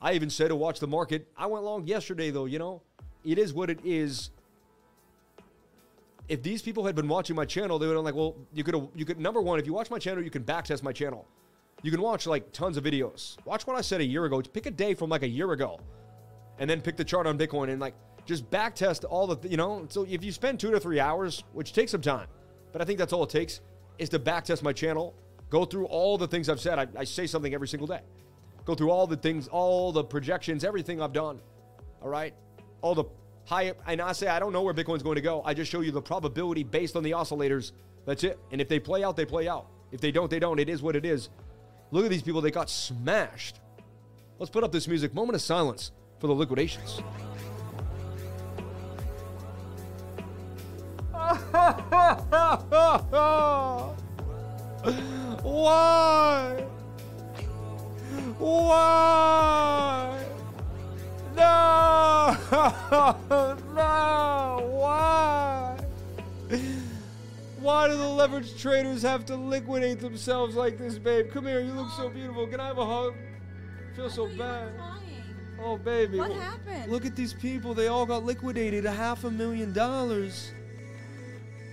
[0.00, 1.26] I even said to watch the market.
[1.36, 2.44] I went long yesterday, though.
[2.44, 2.82] You know,
[3.24, 4.30] it is what it is.
[6.28, 8.64] If these people had been watching my channel, they would have been like, well, you
[8.64, 9.18] could, you could.
[9.18, 11.26] Number one, if you watch my channel, you can backtest my channel.
[11.82, 13.36] You can watch like tons of videos.
[13.44, 14.40] Watch what I said a year ago.
[14.42, 15.78] Pick a day from like a year ago,
[16.58, 19.86] and then pick the chart on Bitcoin and like just backtest all the, you know.
[19.88, 22.26] So if you spend two to three hours, which takes some time,
[22.72, 23.60] but I think that's all it takes,
[23.98, 25.14] is to backtest my channel,
[25.48, 26.78] go through all the things I've said.
[26.78, 28.00] I, I say something every single day.
[28.66, 31.40] Go through all the things, all the projections, everything I've done.
[32.02, 32.34] All right,
[32.82, 33.04] all the
[33.44, 33.72] high.
[33.86, 35.40] And I say I don't know where Bitcoin's going to go.
[35.44, 37.72] I just show you the probability based on the oscillators.
[38.04, 38.38] That's it.
[38.50, 39.68] And if they play out, they play out.
[39.92, 40.58] If they don't, they don't.
[40.58, 41.30] It is what it is.
[41.92, 42.40] Look at these people.
[42.40, 43.60] They got smashed.
[44.38, 45.14] Let's put up this music.
[45.14, 47.00] Moment of silence for the liquidations.
[68.26, 71.30] Why do the leverage traders have to liquidate themselves like this, babe?
[71.32, 72.46] Come here, you look so beautiful.
[72.48, 73.14] Can I have a hug?
[73.92, 74.72] I feel so bad.
[75.62, 76.18] Oh, baby.
[76.18, 76.90] What happened?
[76.90, 77.72] Look at these people.
[77.72, 78.84] They all got liquidated.
[78.84, 80.50] A half a million dollars.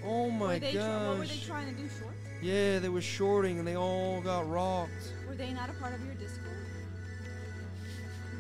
[0.06, 0.76] Oh my gosh.
[0.76, 1.89] What were they trying to do?
[1.89, 2.13] Short?
[2.42, 5.13] Yeah, they were shorting and they all got rocked.
[5.28, 6.56] Were they not a part of your Discord?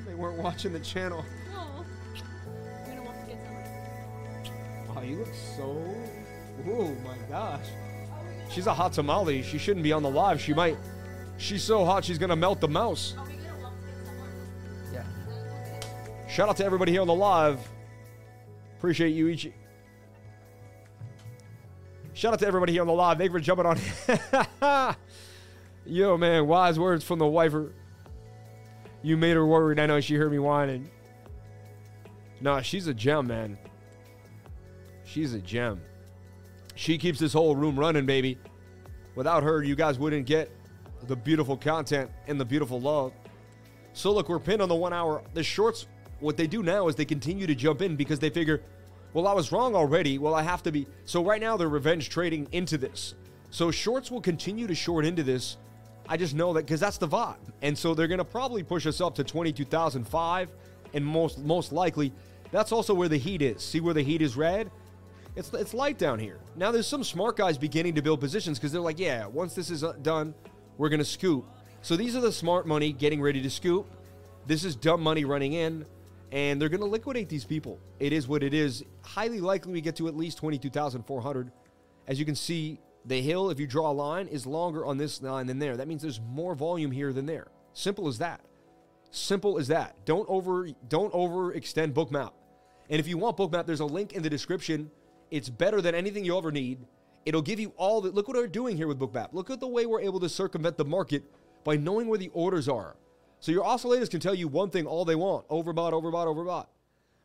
[0.05, 1.25] They weren't watching the channel.
[1.51, 1.83] No.
[2.85, 4.95] You're gonna want to get some.
[4.95, 5.83] Wow, you look so.
[6.67, 7.65] Oh my gosh.
[8.53, 9.41] She's a hot tamale.
[9.41, 10.39] She shouldn't be on the live.
[10.39, 10.77] She might.
[11.37, 13.15] She's so hot, she's gonna melt the mouse.
[13.17, 14.93] Are we gonna want to get some?
[14.93, 16.27] Yeah.
[16.29, 17.59] Shout out to everybody here on the live.
[18.77, 19.49] Appreciate you each.
[22.13, 23.17] Shout out to everybody here on the live.
[23.17, 24.95] Thank you for jumping on.
[25.87, 27.73] Yo, man, wise words from the wifer.
[29.01, 29.79] You made her worried.
[29.79, 30.91] I know she heard me whining.
[32.39, 33.57] Nah, she's a gem, man.
[35.05, 35.81] She's a gem.
[36.75, 38.37] She keeps this whole room running, baby.
[39.15, 40.49] Without her, you guys wouldn't get
[41.07, 43.11] the beautiful content and the beautiful love.
[43.93, 45.21] So look, we're pinned on the one hour.
[45.33, 45.87] The shorts,
[46.19, 48.61] what they do now is they continue to jump in because they figure,
[49.13, 50.17] well, I was wrong already.
[50.17, 50.87] Well, I have to be.
[51.05, 53.13] So right now they're revenge trading into this.
[53.51, 55.57] So shorts will continue to short into this.
[56.09, 57.37] I just know that because that's the vibe.
[57.61, 60.49] And so they're to probably push us up to 22,005.
[60.95, 62.11] And most most likely,
[62.51, 63.61] that's also where the heat is.
[63.61, 64.69] See where the heat is red?
[65.35, 66.39] It's, it's light down here.
[66.55, 69.69] Now there's some smart guys beginning to build positions because they're like, yeah, once this
[69.71, 70.35] is uh, done,
[70.77, 71.45] we're going to scoop.
[71.81, 73.87] So these are the smart money getting ready to scoop.
[74.45, 75.85] This is dumb money running in,
[76.31, 77.79] and they're going to liquidate these people.
[77.99, 78.83] It is what it is.
[79.01, 81.51] Highly likely we get to at least 22,400.
[82.07, 85.21] As you can see, the hill, if you draw a line, is longer on this
[85.21, 85.77] line than there.
[85.77, 87.47] That means there's more volume here than there.
[87.73, 88.41] Simple as that.
[89.11, 90.05] Simple as that.
[90.05, 92.31] Don't over don't overextend Bookmap.
[92.89, 94.89] And if you want Bookmap, there's a link in the description.
[95.33, 96.77] It's better than anything you'll ever need.
[97.25, 99.29] It'll give you all the look what we're doing here with Bookmap.
[99.33, 101.23] Look at the way we're able to circumvent the market
[101.63, 102.95] by knowing where the orders are.
[103.39, 106.67] So your oscillators can tell you one thing all they want: overbought, overbought, overbought.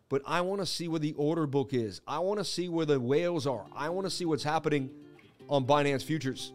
[0.09, 2.01] But I want to see where the order book is.
[2.09, 3.67] I want to see where the whales are.
[3.77, 4.89] I want to see what's happening
[5.51, 6.55] on Binance Futures,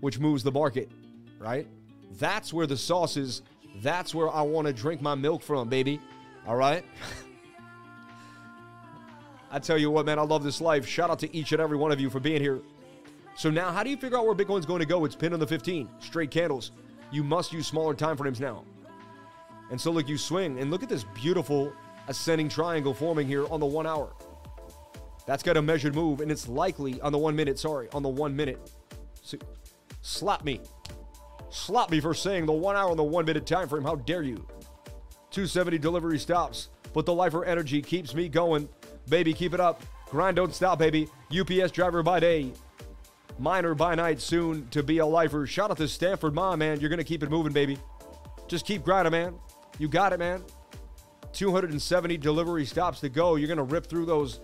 [0.00, 0.90] which moves the market,
[1.38, 1.66] right?
[2.18, 3.40] That's where the sauce is.
[3.76, 5.98] That's where I want to drink my milk from, baby.
[6.46, 6.84] All right?
[9.50, 10.86] I tell you what, man, I love this life.
[10.86, 12.60] Shout out to each and every one of you for being here.
[13.36, 15.04] So now, how do you figure out where Bitcoin's going to go?
[15.04, 16.72] It's pinned on the 15, straight candles.
[17.12, 18.64] You must use smaller time frames now.
[19.70, 21.72] And so, look, you swing, and look at this beautiful
[22.08, 24.12] ascending triangle forming here on the one hour.
[25.26, 27.58] That's got a measured move, and it's likely on the one minute.
[27.58, 28.72] Sorry, on the one minute.
[29.22, 29.38] So,
[30.00, 30.60] slap me,
[31.50, 33.82] slap me for saying the one hour and the one minute time frame.
[33.82, 34.46] How dare you?
[35.30, 38.68] 270 delivery stops, but the lifer energy keeps me going.
[39.08, 39.82] Baby, keep it up.
[40.10, 41.08] Grind don't stop, baby.
[41.36, 42.52] UPS driver by day,
[43.38, 45.46] miner by night, soon to be a lifer.
[45.46, 46.80] Shout out to Stanford Mom, man.
[46.80, 47.78] You're going to keep it moving, baby.
[48.48, 49.34] Just keep grinding, man.
[49.78, 50.42] You got it, man.
[51.32, 53.36] 270 delivery stops to go.
[53.36, 54.40] You're going to rip through those.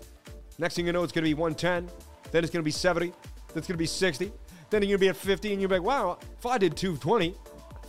[0.59, 1.89] Next thing you know, it's going to be 110.
[2.31, 3.07] Then it's going to be 70.
[3.07, 3.15] Then
[3.55, 4.31] it's going to be 60.
[4.69, 7.35] Then you're going to be at 50, and you're like, wow, if I did 220,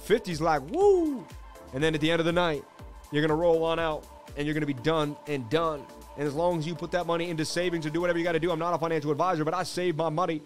[0.07, 1.27] 50's like, woo.
[1.73, 2.63] And then at the end of the night,
[3.11, 4.07] you're going to roll on out,
[4.37, 5.85] and you're going to be done and done.
[6.17, 8.33] And as long as you put that money into savings or do whatever you got
[8.33, 10.43] to do, I'm not a financial advisor, but I save my money.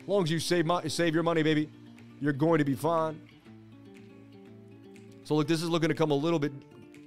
[0.00, 1.70] As long as you save, my, save your money, baby,
[2.20, 3.20] you're going to be fine.
[5.24, 6.52] So, look, this is looking to come a little bit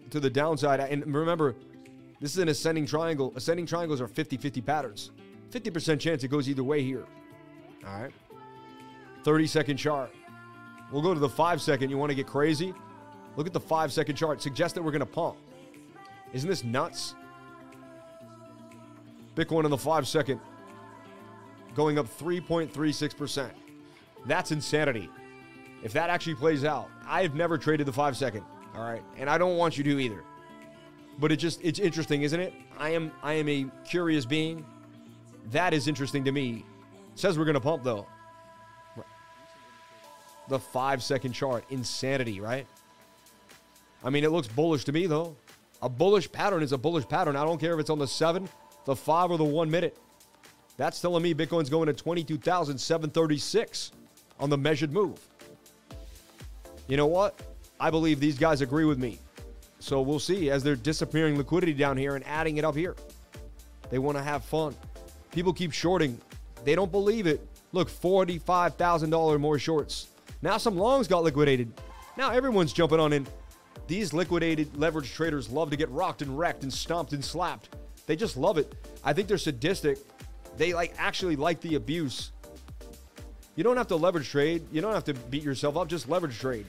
[0.10, 0.80] to the downside.
[0.80, 1.56] And remember,
[2.20, 3.34] this is an ascending triangle.
[3.36, 5.12] Ascending triangles are 50 50 patterns.
[5.52, 7.06] 50% chance it goes either way here.
[7.86, 8.12] All right.
[9.24, 10.12] 30 second chart.
[10.92, 11.90] We'll go to the five second.
[11.90, 12.74] You want to get crazy?
[13.36, 14.42] Look at the five second chart.
[14.42, 15.38] Suggest that we're going to pump.
[16.34, 17.16] Isn't this nuts?
[19.36, 20.40] Bitcoin in the five second
[21.76, 23.52] going up 3.36%.
[24.26, 25.10] That's insanity.
[25.84, 28.44] If that actually plays out, I've never traded the five second.
[28.76, 29.04] All right.
[29.18, 30.24] And I don't want you to either.
[31.20, 32.54] But it just it's interesting, isn't it?
[32.78, 34.66] I am I am a curious being.
[35.52, 36.66] That is interesting to me.
[37.14, 38.08] It says we're gonna pump though.
[40.50, 41.64] The five second chart.
[41.70, 42.68] Insanity, right?
[44.04, 45.36] I mean, it looks bullish to me though.
[45.82, 47.36] A bullish pattern is a bullish pattern.
[47.36, 48.50] I don't care if it's on the seven,
[48.86, 49.98] the five, or the one minute.
[50.78, 53.92] That's telling me Bitcoin's going to 22,736
[54.40, 55.20] on the measured move.
[56.88, 57.40] You know what?
[57.80, 59.20] I believe these guys agree with me.
[59.80, 62.96] So we'll see as they're disappearing liquidity down here and adding it up here.
[63.90, 64.76] They want to have fun.
[65.32, 66.20] People keep shorting.
[66.64, 67.46] They don't believe it.
[67.72, 70.08] Look, $45,000 more shorts.
[70.42, 71.72] Now some longs got liquidated.
[72.18, 73.28] Now everyone's jumping on in.
[73.88, 77.76] These liquidated leverage traders love to get rocked and wrecked and stomped and slapped.
[78.06, 78.74] They just love it.
[79.04, 79.98] I think they're sadistic.
[80.58, 82.32] They like actually like the abuse.
[83.56, 84.64] You don't have to leverage trade.
[84.72, 85.88] You don't have to beat yourself up.
[85.88, 86.66] Just leverage trade,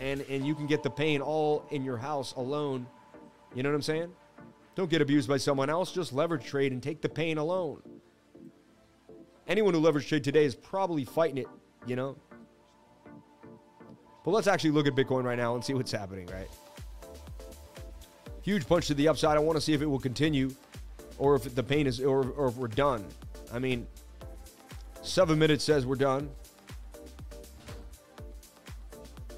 [0.00, 2.86] and and you can get the pain all in your house alone.
[3.54, 4.12] You know what I'm saying?
[4.74, 5.92] Don't get abused by someone else.
[5.92, 7.82] Just leverage trade and take the pain alone.
[9.46, 11.48] Anyone who leverage trade today is probably fighting it.
[11.86, 12.16] You know.
[14.24, 16.26] But let's actually look at Bitcoin right now and see what's happening.
[16.26, 16.48] Right.
[18.42, 19.36] Huge punch to the upside.
[19.36, 20.54] I want to see if it will continue
[21.22, 23.06] or if the pain is, or, or if we're done.
[23.52, 23.86] I mean,
[25.02, 26.28] seven minutes says we're done.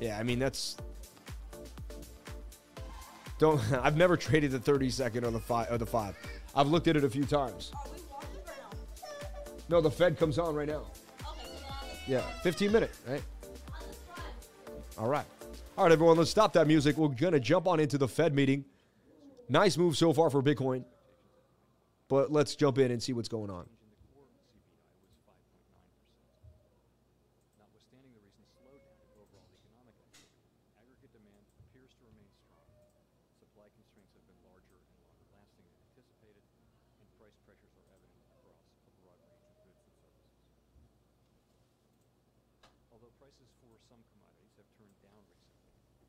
[0.01, 0.79] Yeah, I mean that's.
[3.39, 3.61] Don't.
[3.83, 6.17] I've never traded the 30 second or the five or the five.
[6.57, 7.71] I've looked at it a few times.
[9.69, 10.87] No, the Fed comes on right now.
[12.07, 13.23] Yeah, 15 minute, right?
[14.97, 15.27] All right.
[15.77, 16.97] All right, everyone, let's stop that music.
[16.97, 18.65] We're going to jump on into the Fed meeting.
[19.51, 20.85] Nice move so far for Bitcoin.
[22.15, 23.67] But let's jump in and see what's going on.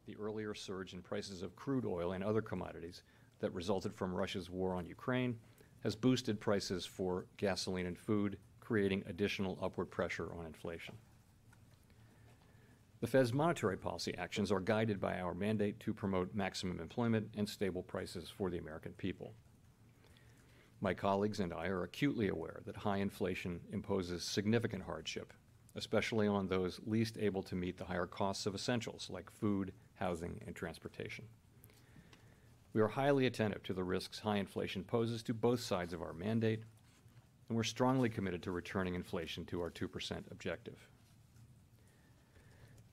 [0.06, 3.02] The earlier surge in prices of crude oil and other commodities
[3.40, 5.36] that resulted from Russia's war on Ukraine
[5.86, 10.96] has boosted prices for gasoline and food, creating additional upward pressure on inflation.
[13.02, 17.48] The Fed's monetary policy actions are guided by our mandate to promote maximum employment and
[17.48, 19.36] stable prices for the American people.
[20.82, 25.34] My colleagues and I are acutely aware that high inflation imposes significant hardship,
[25.76, 30.42] especially on those least able to meet the higher costs of essentials like food, housing,
[30.48, 31.26] and transportation.
[32.76, 36.12] We are highly attentive to the risks high inflation poses to both sides of our
[36.12, 36.60] mandate,
[37.48, 40.90] and we're strongly committed to returning inflation to our 2% objective.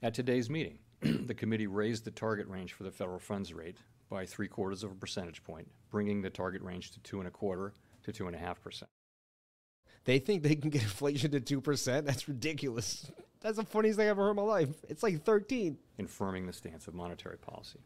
[0.00, 4.24] At today's meeting, the committee raised the target range for the federal funds rate by
[4.24, 7.72] three quarters of a percentage point, bringing the target range to two and a quarter
[8.04, 8.88] to two and a half percent.
[10.04, 12.04] They think they can get inflation to 2%.
[12.04, 13.10] That's ridiculous.
[13.40, 14.68] That's the funniest thing I've ever heard in my life.
[14.88, 15.76] It's like 13.
[15.96, 17.80] Confirming the stance of monetary policy.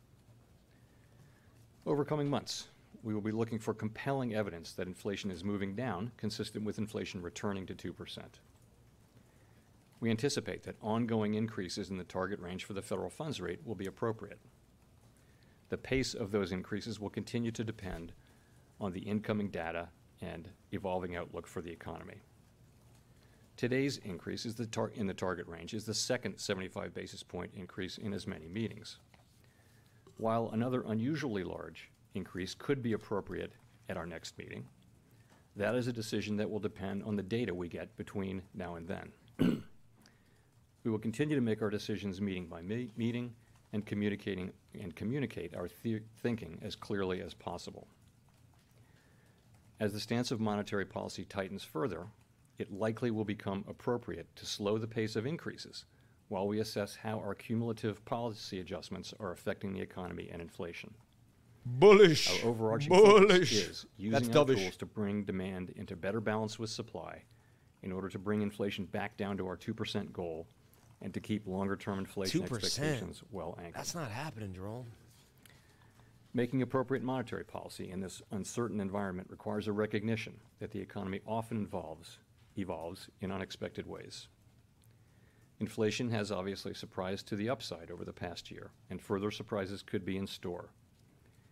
[1.86, 2.66] Over coming months,
[3.04, 7.22] we will be looking for compelling evidence that inflation is moving down, consistent with inflation
[7.22, 8.18] returning to 2%.
[10.00, 13.76] We anticipate that ongoing increases in the target range for the federal funds rate will
[13.76, 14.40] be appropriate.
[15.68, 18.12] The pace of those increases will continue to depend
[18.80, 19.88] on the incoming data
[20.20, 22.22] and evolving outlook for the economy.
[23.56, 28.12] Today's increase the in the target range is the second 75 basis point increase in
[28.12, 28.98] as many meetings.
[30.16, 33.52] While another unusually large increase could be appropriate
[33.88, 34.66] at our next meeting,
[35.56, 38.88] that is a decision that will depend on the data we get between now and
[38.88, 39.12] then.
[40.84, 43.34] We will continue to make our decisions meeting by me- meeting
[43.72, 47.88] and communicating, and communicate our thinking as clearly as possible.
[49.80, 52.06] As the stance of monetary policy tightens further,
[52.56, 55.86] it likely will become appropriate to slow the pace of increases
[56.28, 60.92] while we assess how our cumulative policy adjustments are affecting the economy and inflation.
[61.64, 62.42] Bullish.
[62.42, 63.28] Our overarching Bullish.
[63.28, 64.56] focus is That's using our dovish.
[64.56, 67.22] tools to bring demand into better balance with supply
[67.82, 70.46] in order to bring inflation back down to our 2% goal
[71.02, 72.44] and to keep longer-term inflation 2%.
[72.56, 73.74] expectations well anchored.
[73.74, 74.86] That's not happening, Jerome.
[76.34, 81.56] Making appropriate monetary policy in this uncertain environment requires a recognition that the economy often
[81.56, 82.18] involves,
[82.58, 84.28] evolves in unexpected ways.
[85.58, 90.04] Inflation has obviously surprised to the upside over the past year, and further surprises could
[90.04, 90.70] be in store.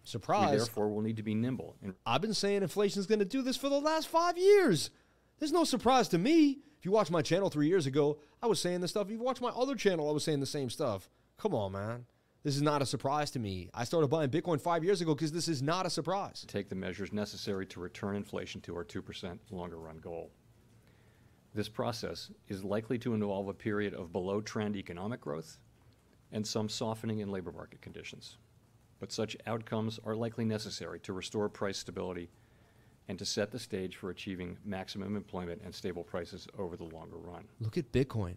[0.05, 0.59] We Surprise.
[0.59, 3.71] therefore will need to be nimble I've been saying inflation's going to do this for
[3.71, 4.91] the last five years.
[5.39, 6.59] There's no surprise to me.
[6.79, 9.07] If you watched my channel three years ago, I was saying this stuff.
[9.07, 11.09] If you watched my other channel, I was saying the same stuff.
[11.39, 12.05] Come on, man.
[12.43, 13.71] This is not a surprise to me.
[13.73, 16.45] I started buying Bitcoin five years ago because this is not a surprise.
[16.47, 20.31] take the measures necessary to return inflation to our 2% longer run goal.
[21.55, 25.59] This process is likely to involve a period of below trend economic growth
[26.33, 28.39] and some softening in labor market conditions.
[28.99, 32.29] But such outcomes are likely necessary to restore price stability
[33.07, 37.19] and to set the stage for achieving maximum employment and stable prices over the longer
[37.19, 37.45] run.
[37.61, 38.35] Look at Bitcoin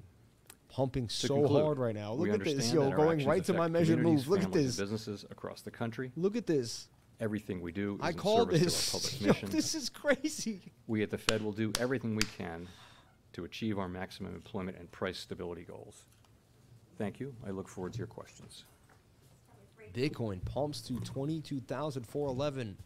[0.70, 2.14] pumping so conclude, hard right now.
[2.14, 4.28] Look at this, yo, going right to my measured move.
[4.28, 4.78] Look at this.
[4.78, 6.12] Businesses across the country.
[6.16, 6.90] Look at this.
[7.20, 8.92] Everything we do is I service this.
[8.92, 9.50] to our public Yo, mission.
[9.50, 10.72] this is crazy.
[10.86, 12.68] We at the Fed will do everything we can
[13.38, 16.06] to achieve our maximum employment and price stability goals.
[16.98, 17.36] Thank you.
[17.46, 18.64] I look forward to your questions.
[19.94, 22.78] Bitcoin pumps to 22,411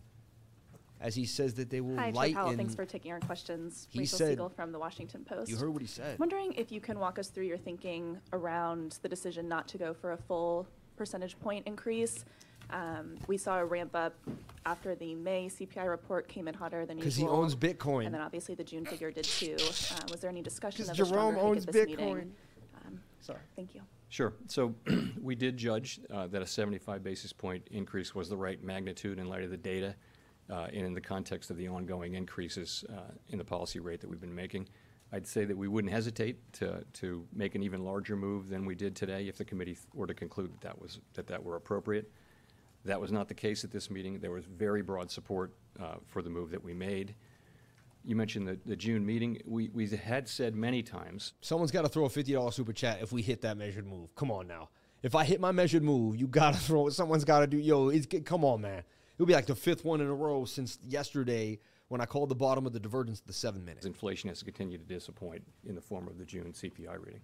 [1.00, 2.36] as he says that they will Hi, Chair lighten.
[2.36, 2.56] Powell.
[2.58, 3.88] Thanks for taking our questions.
[3.90, 5.50] He Rachel said- Siegel from the Washington Post.
[5.50, 6.12] you heard what he said.
[6.12, 9.78] I'm Wondering if you can walk us through your thinking around the decision not to
[9.78, 12.26] go for a full percentage point increase.
[12.72, 14.16] Um, we saw a ramp up
[14.66, 17.36] after the May CPI report came in hotter than Because usual.
[17.36, 18.06] he owns Bitcoin.
[18.06, 19.58] And then obviously the June figure did too.
[19.60, 21.98] Uh, was there any discussion Because of Jerome stronger hike owns at this Bitcoin.
[21.98, 22.32] meeting?
[22.86, 23.40] Um, Sorry.
[23.56, 23.82] Thank you.
[24.10, 24.34] Sure.
[24.48, 24.76] So
[25.22, 29.28] we did judge uh, that a 75 basis point increase was the right magnitude in
[29.28, 29.96] light of the data
[30.50, 34.10] uh, and in the context of the ongoing increases uh, in the policy rate that
[34.10, 34.68] we've been making.
[35.14, 38.76] I'd say that we wouldn't hesitate to, to make an even larger move than we
[38.76, 42.10] did today if the committee were to conclude that that was, that that were appropriate.
[42.86, 44.20] That was not the case at this meeting.
[44.20, 47.16] There was very broad support uh, for the move that we made.
[48.04, 49.40] You mentioned the, the June meeting.
[49.46, 53.12] We, we had said many times Someone's got to throw a $50 super chat if
[53.12, 54.14] we hit that measured move.
[54.16, 54.70] Come on now.
[55.04, 56.92] If I hit my measured move, you got to throw it.
[56.92, 58.84] Someone's got to do, yo, it's, come on, man.
[59.16, 62.36] It'll be like the fifth one in a row since yesterday when I called the
[62.36, 63.86] bottom of the divergence to the seven minutes.
[63.86, 67.22] inflation has continued to disappoint in the form of the June CPI reading.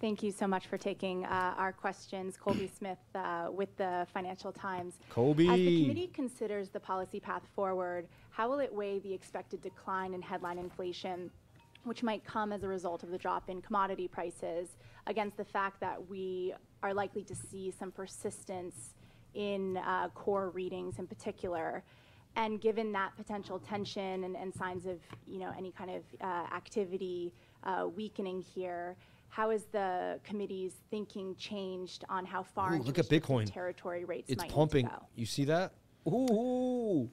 [0.00, 2.34] Thank you so much for taking uh, our questions.
[2.38, 4.94] Colby Smith uh, with the Financial Times.
[5.10, 5.46] Colby.
[5.46, 10.14] As the committee considers the policy path forward, how will it weigh the expected decline
[10.14, 11.30] in headline inflation,
[11.84, 14.70] which might come as a result of the drop in commodity prices,
[15.06, 18.94] against the fact that we are likely to see some persistence
[19.34, 21.84] in uh, core readings in particular?
[22.36, 26.46] And given that potential tension and, and signs of, you know, any kind of uh,
[26.56, 27.34] activity
[27.64, 28.96] uh, weakening here,
[29.30, 33.50] how has the committee's thinking changed on how far Ooh, into look at Bitcoin.
[33.50, 34.86] territory rates It's might need to pumping.
[34.86, 35.06] go?
[35.14, 35.72] You see that?
[36.06, 37.08] Ooh.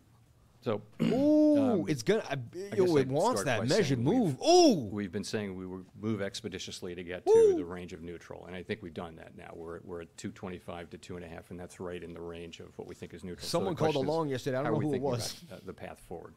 [0.62, 1.58] So Ooh.
[1.84, 2.36] Um, it's going to, I
[2.76, 4.38] yo, it I'd wants that measured we've- move.
[4.42, 4.90] Ooh.
[4.92, 7.56] we've been saying we would move expeditiously to get to Woo.
[7.58, 9.52] the range of neutral, and I think we've done that now.
[9.56, 12.60] We're, we're at 225 to two and a half, and that's right in the range
[12.60, 13.46] of what we think is neutral.
[13.48, 14.58] So Someone called question is, along yesterday.
[14.58, 15.42] I don't how know who it was.
[15.44, 16.34] about, uh, The path forward.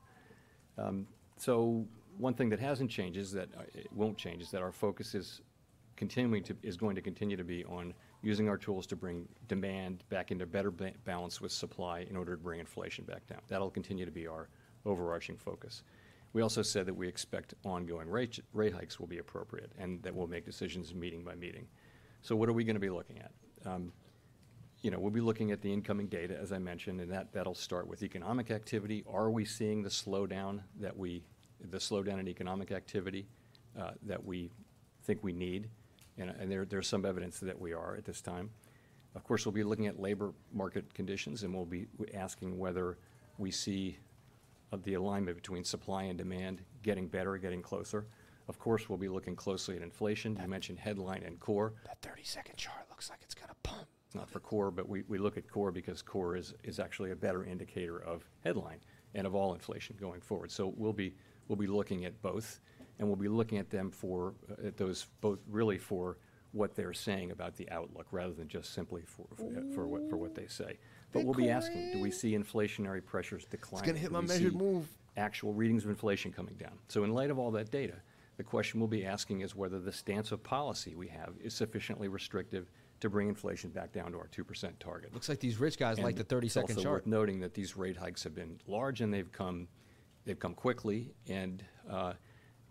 [0.76, 1.06] Um,
[1.38, 1.86] So
[2.18, 5.14] one thing that hasn't changed is that, uh, it won't change, is that our focus
[5.14, 5.40] is
[6.00, 7.92] continuing to, is going to continue to be on
[8.22, 12.34] using our tools to bring demand back into better ba- balance with supply in order
[12.34, 13.40] to bring inflation back down.
[13.48, 14.48] That'll continue to be our
[14.86, 15.82] overarching focus.
[16.32, 20.14] We also said that we expect ongoing rate, rate hikes will be appropriate and that
[20.14, 21.66] we'll make decisions meeting by meeting.
[22.22, 23.32] So what are we going to be looking at?
[23.66, 23.92] Um,
[24.80, 27.54] you know, we'll be looking at the incoming data, as I mentioned, and that, that'll
[27.54, 29.04] start with economic activity.
[29.06, 31.24] Are we seeing the slowdown that we,
[31.60, 33.26] the slowdown in economic activity
[33.78, 34.50] uh, that we
[35.04, 35.68] think we need?
[36.20, 38.50] And, and there, there's some evidence that we are at this time.
[39.14, 42.98] Of course, we'll be looking at labor market conditions, and we'll be asking whether
[43.38, 43.98] we see
[44.72, 48.06] uh, the alignment between supply and demand getting better, getting closer.
[48.48, 50.38] of course, we'll be looking closely at inflation.
[50.40, 51.72] You mentioned headline and core.
[51.86, 53.86] That 30 second chart looks like it's going to pump.
[54.14, 57.16] not for core, but we, we look at core because core is, is actually a
[57.16, 58.80] better indicator of headline
[59.14, 60.50] and of all inflation going forward.
[60.50, 61.14] So we'll be,
[61.48, 62.60] we'll be looking at both,
[63.00, 66.18] and we'll be looking at them for, uh, at those, both really for
[66.52, 70.16] what they're saying about the outlook, rather than just simply for, for- for what, for
[70.18, 70.78] what they say.
[71.12, 73.84] But we'll be asking, do we see inflationary pressures decline?
[73.84, 74.86] gonna hit Do my we measured see move.
[75.16, 76.78] Actual readings of inflation coming down.
[76.88, 77.94] So in light of all that data,
[78.36, 82.06] the question we'll be asking is whether the stance of policy we have is sufficiently
[82.08, 82.70] restrictive
[83.00, 85.12] to bring inflation back down to our two percent target.
[85.14, 86.94] Looks like these rich guys like And the 30 second It's also chart.
[87.02, 89.66] worth noting that these rate hikes have been large and they've come,
[90.26, 92.12] they've come quickly, and uh,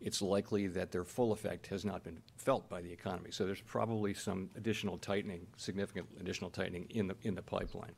[0.02, 3.32] it's likely that their full effect has not been felt by the economy.
[3.32, 7.94] So there's probably some additional tightening, significant additional tightening in the, in the pipeline.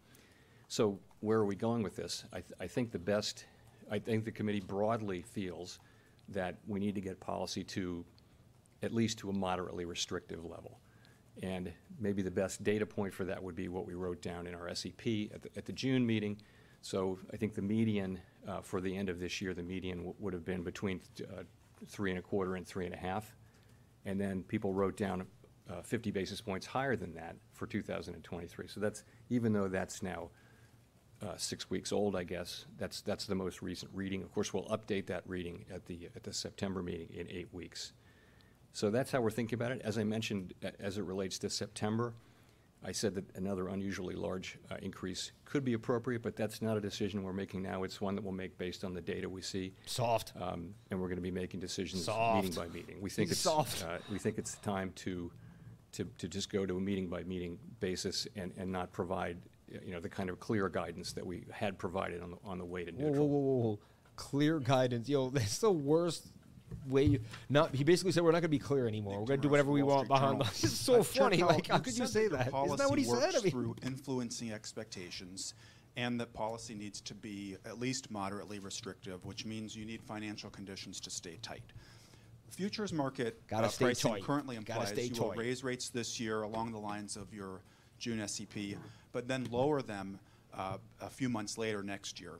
[0.67, 2.25] So where are we going with this?
[2.31, 3.45] I, th- I think the best,
[3.91, 5.79] I think the committee broadly feels
[6.29, 8.05] that we need to get policy to
[8.81, 10.79] at least to a moderately restrictive level.
[11.43, 14.55] And maybe the best data point for that would be what we wrote down in
[14.55, 16.37] our SEP at the, at the June meeting.
[16.81, 20.33] So I think the median uh, for the end of this year, the median would
[20.33, 21.43] have been between uh,
[21.87, 23.35] three and a quarter and three and a half.
[24.05, 25.25] And then people wrote down
[25.69, 28.67] uh, 50 basis points higher than that for 2023.
[28.67, 30.29] So that's, even though that's now
[31.21, 34.23] uh, six weeks old, I guess, that's, that's the most recent reading.
[34.23, 37.93] Of course, we'll update that reading at the, at the September meeting in eight weeks.
[38.73, 39.81] So that's how we're thinking about it.
[39.83, 42.13] As I mentioned, as it relates to September,
[42.83, 46.81] I said that another unusually large uh, increase could be appropriate, but that's not a
[46.81, 47.83] decision we're making now.
[47.83, 49.73] It's one that we'll make based on the data we see.
[49.85, 50.33] Soft.
[50.39, 52.43] Um, And we're going to be making decisions Soft.
[52.43, 52.99] meeting by meeting.
[52.99, 53.83] We think it's, Soft.
[53.83, 55.31] uh, we think it's time to,
[55.93, 59.37] to, to just go to a meeting by meeting basis and, and not provide,
[59.85, 62.65] you know, the kind of clear guidance that we had provided on the, on the
[62.65, 63.27] way to Whoa, whoa, neutral.
[63.29, 63.79] whoa, whoa, whoa.
[64.15, 65.07] Clear guidance.
[65.07, 66.25] Yo, that's the worst
[66.87, 67.19] way you.
[67.49, 69.19] Not, he basically said we're not going to be clear anymore.
[69.19, 70.41] We're going to do whatever we want behind.
[70.41, 71.43] This is so Uh, funny.
[71.43, 72.47] Like, how could you say that?
[72.47, 73.35] Isn't that what he said?
[73.35, 75.53] I mean, through influencing expectations,
[75.97, 80.49] and that policy needs to be at least moderately restrictive, which means you need financial
[80.49, 81.63] conditions to stay tight.
[82.49, 84.23] Futures market Gotta uh, stay pricing tight.
[84.23, 87.61] currently implies you will raise rates this year along the lines of your
[87.97, 88.77] June SEP,
[89.13, 90.19] but then lower them
[90.53, 92.39] uh, a few months later next year.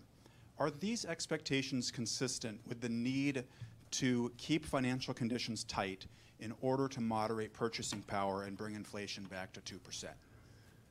[0.58, 3.46] Are these expectations consistent with the need
[3.92, 6.08] to keep financial conditions tight
[6.40, 10.06] in order to moderate purchasing power and bring inflation back to 2%?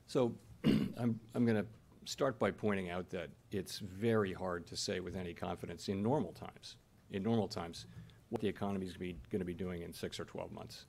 [0.06, 0.34] So
[0.64, 1.66] I'm, I'm going to
[2.04, 6.32] start by pointing out that it's very hard to say with any confidence in normal
[6.32, 6.76] times,
[7.10, 7.86] in normal times,
[8.30, 10.86] what the economy is going to be doing in six or 12 months.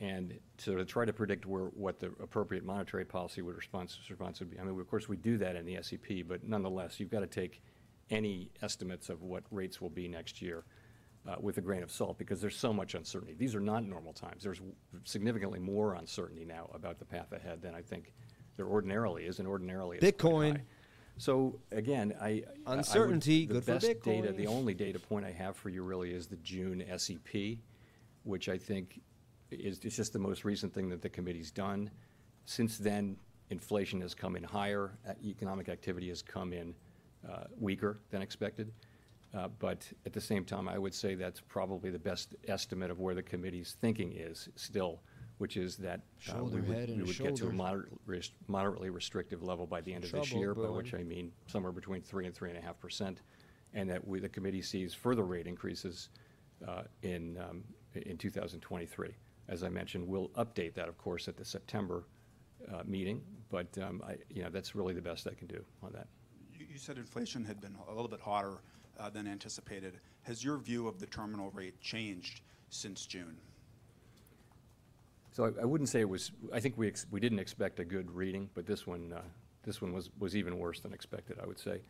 [0.00, 4.50] And to try to predict where, what the appropriate monetary policy would response, response would
[4.50, 7.20] be, I mean, of course, we do that in the SEP, but nonetheless, you've got
[7.20, 7.62] to take
[8.10, 10.64] any estimates of what rates will be next year
[11.40, 13.34] with a grain of salt because there's so much uncertainty.
[13.34, 14.42] These are not normal times.
[14.42, 14.60] There's
[15.04, 18.12] significantly more uncertainty now about the path ahead than I think
[18.56, 20.60] there ordinarily is, and ordinarily Bitcoin.
[21.16, 22.28] So again, I- I.
[22.28, 22.36] I
[22.70, 24.36] would- Uncertainty, good for The data, Bitcoin.
[24.36, 27.60] the only data point I have for you really is the June SEP,
[28.24, 29.00] which I think
[29.50, 31.90] is, is just the most recent thing that the committee's done.
[32.44, 33.16] Since then,
[33.50, 36.74] inflation has come in higher, uh, economic activity has come in
[37.28, 38.72] uh, weaker than expected.
[39.34, 43.00] Uh, But at the same time, I would say that's probably the best estimate of
[43.00, 45.00] where the committee's thinking is still,
[45.38, 47.56] which is that uh, Shoulder, we would, head, and we would get to a shoulders.
[47.56, 50.76] moderate, res- moderately restrictive level by the end of this Trouble year, by brewing.
[50.76, 53.22] which I mean somewhere between three and three and a half percent.
[53.72, 56.10] And that we, the committee sees further rate increases
[56.68, 57.64] uh, in, um,
[57.94, 59.16] in 2023.
[59.48, 62.04] As I mentioned, we'll update that, of course, at the September
[62.72, 63.20] uh, meeting,
[63.50, 66.06] but um, I, you know, that's really the best I can do on that.
[66.56, 68.62] You you said inflation had been a little bit hotter
[68.98, 70.00] uh, than anticipated.
[70.22, 72.40] Has your view of the terminal rate changed
[72.70, 73.36] since June?
[75.32, 78.10] So I, I wouldn't say it was, I think we, we didn't expect a good
[78.10, 79.22] reading, but this one, uh,
[79.64, 81.80] this one was, was even worse than expected, I would say.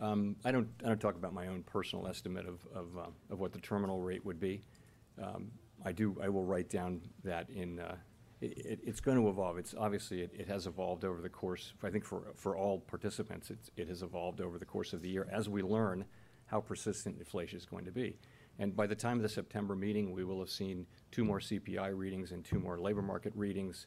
[0.00, 3.40] Um, I don't, I don't talk about my own personal estimate of, of, uh, of
[3.40, 4.62] what the terminal rate would be.
[5.22, 5.50] Um,
[5.84, 7.96] I do, I will write down that in, uh,
[8.40, 9.56] it, it, it's going to evolve.
[9.58, 13.50] It's, obviously, it, it has evolved over the course, I think for, for all participants,
[13.76, 16.04] it has evolved over the course of the year as we learn
[16.52, 18.14] how persistent inflation is going to be.
[18.58, 21.96] And by the time of the September meeting, we will have seen two more CPI
[21.96, 23.86] readings and two more labor market readings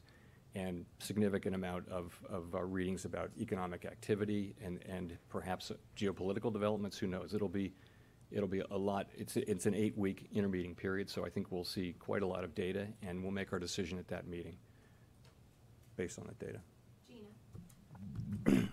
[0.55, 6.97] and significant amount of, of uh, readings about economic activity and, and perhaps geopolitical developments,
[6.97, 7.36] who knows?
[7.36, 7.72] It'll be,
[8.32, 11.93] it'll be a lot, it's, it's an eight-week intermeeting period, so I think we'll see
[11.99, 14.55] quite a lot of data, and we'll make our decision at that meeting
[15.97, 16.59] based on that data.
[18.47, 18.70] Jeanna.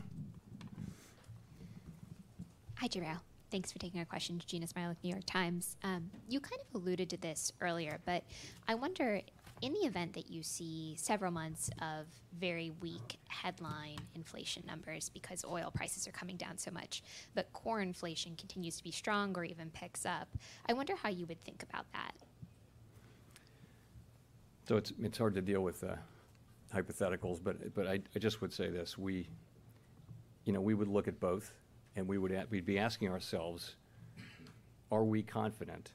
[2.76, 3.20] Hi, Jarrell.
[3.52, 5.76] Thanks for taking our question, Jeanna Smialek, New York Times.
[5.84, 8.24] Um, you kind of alluded to this earlier, but
[8.66, 9.20] I wonder
[9.60, 12.06] in the event that you see several months of
[12.40, 17.02] very weak headline inflation numbers because oil prices are coming down so much,
[17.34, 20.28] but core inflation continues to be strong or even picks up,
[20.66, 22.12] I wonder how you would think about that.
[24.66, 25.96] So it's, it's hard to deal with uh,
[26.74, 29.28] hypotheticals, but, but I, I just would say this, we,
[30.46, 31.52] you know, we would look at both,
[31.96, 33.76] and we would, a- we'd be asking ourselves,
[34.90, 35.92] are we confident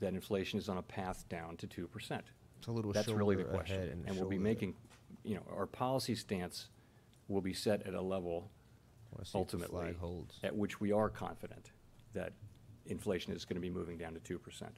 [0.00, 2.24] that inflation is on a path down to two percent?
[2.58, 3.76] It's a little That's really the shoulder question.
[3.76, 4.74] ahead and a And we'll be shoulder making,
[5.24, 6.68] you know, our policy stance
[7.28, 8.50] will be set at a level
[9.12, 10.38] Wanna see if the ultimately flag holds.
[10.42, 11.70] at which we are confident
[12.12, 12.32] that
[12.86, 14.76] inflation is going to be moving down to two percent.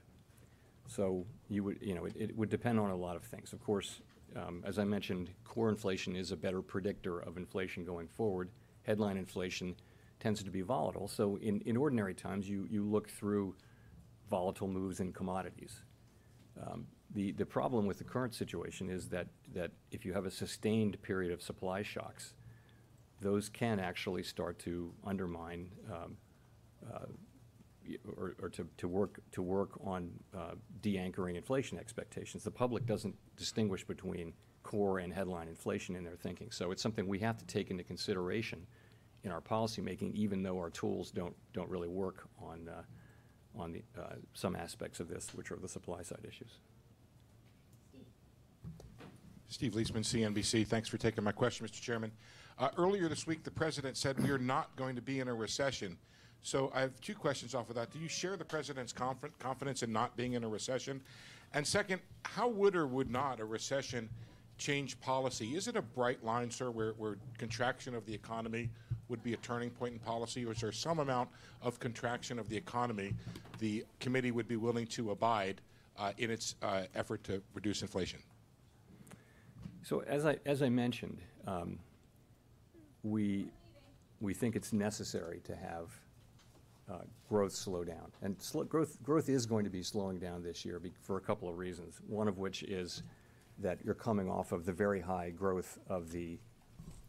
[0.86, 3.52] So you would, you know, it, it would depend on a lot of things.
[3.52, 4.00] Of course,
[4.36, 8.48] um, as I mentioned, core inflation is a better predictor of inflation going forward.
[8.84, 9.76] Headline inflation
[10.18, 11.08] tends to be volatile.
[11.08, 13.54] So in, in ordinary times, you, you look through
[14.30, 15.82] volatile moves in commodities.
[16.60, 20.30] Um, The, the problem with the current situation is that, that if you have a
[20.30, 22.34] sustained period of supply shocks,
[23.20, 26.16] those can actually start to undermine um,
[26.92, 27.06] uh,
[28.16, 32.42] or, or to, to work, to work on uh, de-anchoring inflation expectations.
[32.44, 36.52] The public doesn't distinguish between core and headline inflation in their thinking.
[36.52, 38.66] So it's something we have to take into consideration
[39.28, 43.82] in our policymaking, even though our tools don't, don't really work on, uh, on the,
[44.00, 46.58] uh, some aspects of this, which are the supply side issues.
[49.48, 50.66] Steve Liesman, CNBC.
[50.66, 51.80] Thanks for taking my question, Mr.
[51.80, 52.10] Chairman.
[52.58, 55.34] Uh, earlier this week, the president said we are not going to be in a
[55.34, 55.96] recession.
[56.42, 57.90] So I have two questions off of that.
[57.90, 61.00] Do you share the president's confi- confidence in not being in a recession?
[61.52, 64.08] And second, how would or would not a recession
[64.58, 65.56] change policy?
[65.56, 68.70] Is it a bright line, sir, where, where contraction of the economy
[69.09, 71.28] would be a turning point in policy, or is there some amount
[71.62, 73.14] of contraction of the economy
[73.59, 75.61] the committee would be willing to abide
[75.98, 78.20] uh, in its uh, effort to reduce inflation?
[79.82, 81.78] So as I, as I mentioned, um,
[83.02, 83.48] we,
[84.20, 85.90] we think it's necessary to have
[86.90, 86.98] uh,
[87.28, 88.11] growth slow down.
[88.22, 91.48] And sl- growth, growth is going to be slowing down this year for a couple
[91.48, 92.00] of reasons.
[92.06, 93.02] One of which is
[93.59, 96.38] that you're coming off of the very high growth of the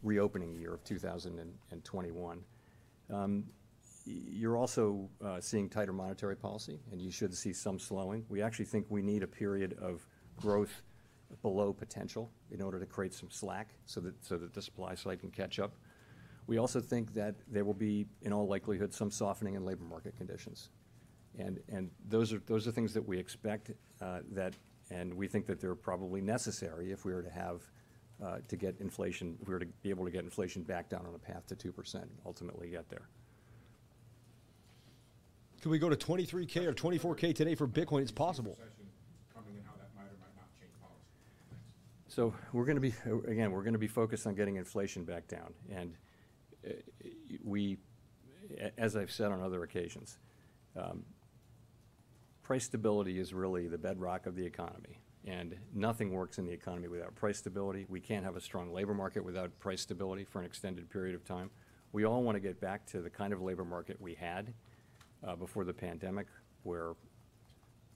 [0.02, 2.44] reopening year of 2021.
[3.12, 3.44] Um,
[4.06, 8.24] You're also uh, seeing tighter monetary policy, and you should see some slowing.
[8.28, 10.82] We actually think we need a period of growth
[11.42, 15.20] below potential in order to create some slack so that, so that the supply side
[15.20, 15.72] can catch up.
[16.46, 20.16] We also think that there will be, in all likelihood, some softening in labor market
[20.16, 20.70] conditions.
[21.38, 23.70] And, and those are, those are things that we expect
[24.00, 24.54] uh, that,
[24.90, 27.62] and we think that they're probably necessary if we were to have,
[28.48, 31.14] to get inflation, if we were to be able to get inflation back down on
[31.14, 33.08] a path to 2%, ultimately get there.
[35.60, 38.00] Can we go to 23K or 24K today for Bitcoin?
[38.00, 38.56] It's possible.
[39.34, 41.00] coming and how that might or might not change policy.
[42.08, 42.94] So we're going to be,
[43.30, 45.52] again, we're going to be focused on getting inflation back down.
[45.70, 45.94] And
[46.66, 46.72] uh,
[47.44, 47.76] we,
[48.78, 50.18] as I've said on other occasions,
[50.76, 51.04] um,
[52.42, 54.98] price stability is really the bedrock of the economy.
[55.26, 57.84] And nothing works in the economy without price stability.
[57.88, 61.24] We can't have a strong labor market without price stability for an extended period of
[61.24, 61.50] time.
[61.92, 64.54] We all want to get back to the kind of labor market we had
[65.26, 66.26] uh, before the pandemic,
[66.62, 66.92] where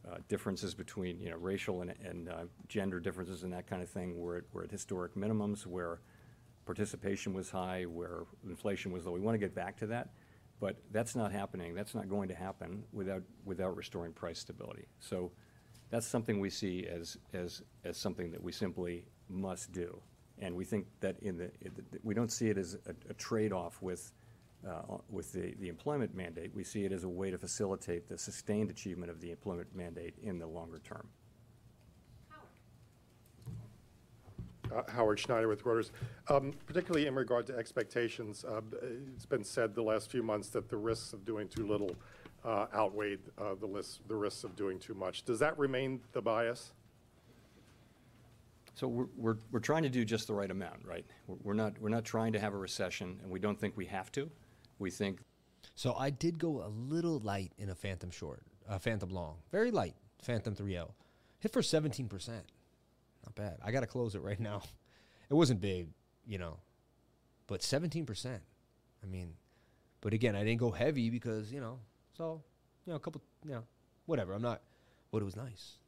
[0.06, 3.88] uh, differences between, you know, racial and, and uh, gender differences and that kind of
[3.88, 6.00] thing were at, were at historic minimums, where
[6.66, 9.12] participation was high, where inflation was low.
[9.12, 10.10] We want to get back to that,
[10.60, 11.74] but that's not happening.
[11.74, 14.84] That's not going to happen without, without restoring price stability.
[15.00, 15.30] So
[15.94, 19.96] that's something we see as, as, as something that we simply must do.
[20.40, 21.70] And we think that in the, it-
[22.02, 24.12] we don't see it as a, a trade-off with,
[24.68, 26.50] uh, with the, the employment mandate.
[26.52, 30.14] We see it as a way to facilitate the sustained achievement of the employment mandate
[30.20, 31.06] in the longer term.
[34.74, 35.90] Uh, Howard Schneider with Reuters.
[36.28, 38.78] Um, Particularly in regard to expectations, uh, b-
[39.14, 41.94] it's been said the last few months that the risks of doing too little
[42.44, 45.24] uh, outweighed uh, the lists, the risks of doing too much.
[45.24, 46.72] Does that remain the bias?
[48.74, 51.04] So we're, we're, we're trying to do just the right amount, right?
[51.26, 53.86] We're- We're not, we're not trying to have a recession, and we don't think we
[53.86, 54.28] have to.
[54.78, 55.20] We think
[55.76, 59.70] So I did go a little light in a Fantom short, a Fantom long, very
[59.70, 60.90] light Fantom 3L.
[61.38, 62.08] Hit for 17%.
[62.28, 63.58] Not bad.
[63.64, 64.62] I got to close it right now.
[65.30, 65.88] It wasn't big,
[66.26, 66.58] you know,
[67.46, 68.26] but 17%.
[69.02, 69.32] I mean,
[70.02, 71.78] but again, I didn't go heavy because, you know,
[72.16, 72.42] so,
[72.86, 73.64] you know, a couple, you know,
[74.06, 74.32] whatever.
[74.32, 74.60] I'm not,
[75.10, 75.78] but it was nice.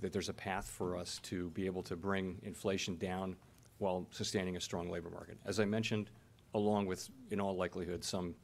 [0.00, 3.36] that there's a path for us to be able to bring inflation down
[3.78, 5.38] while sustaining a strong labor market.
[5.44, 6.10] As I mentioned,
[6.54, 8.34] along with, in all likelihood, some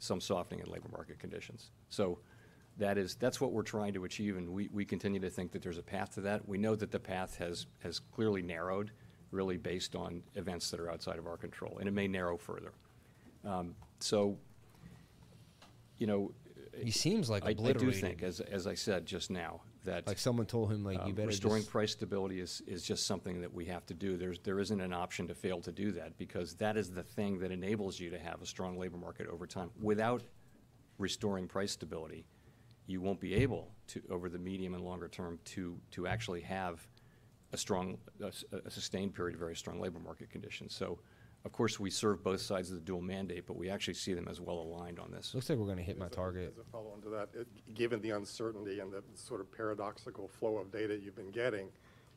[0.00, 1.72] some softening in labor market conditions.
[1.88, 2.20] So
[2.76, 5.60] that is, that's what we're trying to achieve, and we, we continue to think that
[5.60, 6.48] there's a path to that.
[6.48, 8.92] We know that the path has, has clearly narrowed,
[9.32, 12.72] really based on events that are outside of our control, and it may narrow further.
[13.44, 14.38] Um, So,
[15.98, 16.30] you know.
[16.82, 20.06] He seems like I- I do think, as, as I said just now, that.
[20.06, 23.06] Like someone told him, like, you um, better Restoring just- price stability is, is just
[23.06, 24.16] something that we have to do.
[24.16, 27.38] There's, there isn't an option to fail to do that, because that is the thing
[27.40, 29.70] that enables you to have a strong labor market over time.
[29.80, 30.22] Without
[30.98, 32.26] restoring price stability,
[32.86, 36.86] you won't be able to, over the medium and longer term, to, to actually have
[37.52, 40.74] a strong, a sustained period of very strong labor market conditions.
[40.74, 40.98] So,
[41.44, 44.26] of course, we serve both sides of the dual mandate, but we actually see them
[44.28, 45.34] as well aligned on this.
[45.34, 46.52] Looks like we're going to hit my As a- target.
[46.52, 50.58] As a follow-on to that, it- given the uncertainty and the sort of paradoxical flow
[50.58, 51.68] of data you've been getting,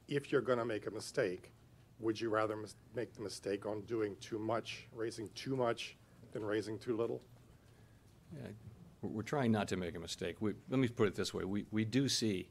[0.07, 1.53] if you're going to make a mistake,
[1.99, 5.95] would you rather mis- make the mistake on doing too much, raising too much,
[6.33, 7.21] than raising too little?
[8.33, 8.47] Yeah,
[9.01, 10.37] We're we're trying not to make a mistake.
[10.39, 12.49] We, let me put it this way, we, we do see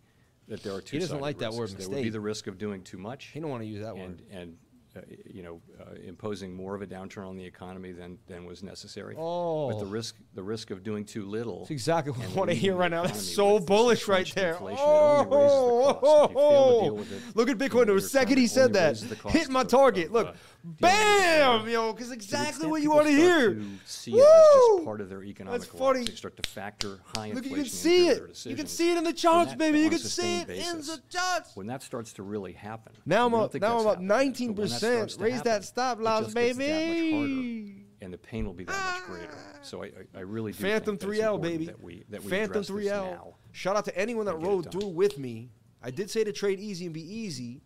[0.49, 1.79] that there are two He doesn't sided like that word risks.
[1.81, 2.13] There would be mistake.
[2.13, 3.27] the risk of doing too much.
[3.27, 4.23] He don't want to use that and, word.
[4.31, 4.57] and,
[4.97, 8.63] uh, you know, uh, imposing more of a downturn on the economy than, than was
[8.63, 9.15] necessary.
[9.17, 9.69] Oh.
[9.69, 9.81] But Oh.
[9.81, 11.61] the risk, the risk of doing too little.
[11.61, 13.05] That's exactly what I want to hear right now.
[13.05, 14.59] That's so bullish right there.
[14.61, 16.31] only the cost.
[16.31, 17.87] If you fail to deal with it Look at Bitcoin.
[17.87, 20.07] The second he said that, raises the cost hit my target.
[20.07, 20.83] of, Look, dealing with it.
[20.83, 23.55] bam, yo, because exactly what you want to hear.
[23.55, 24.75] to see it as Woo!
[24.77, 26.05] just part of their economic That's funny.
[26.05, 28.47] They start to factor high Look, inflation you can see it.
[28.47, 29.81] You can see it in the charts, baby.
[29.81, 31.57] You can see it in the charts.
[31.57, 32.93] When that starts to really happen.
[33.07, 33.55] Now I'm up.
[33.55, 34.79] Now I'm up happening, but when that 19%.
[34.79, 37.87] starts to Raise that stop loss, just gets that much baby.
[38.03, 39.35] And the pain will be that much greater.
[39.63, 41.67] So I, I- I really do Fantom that 3L, baby.
[41.67, 43.35] that we, that we Fantom 3L.
[43.53, 45.51] Shout out to anyone that and get it rode through with me.
[45.83, 47.63] I did say to trade easy and be easy,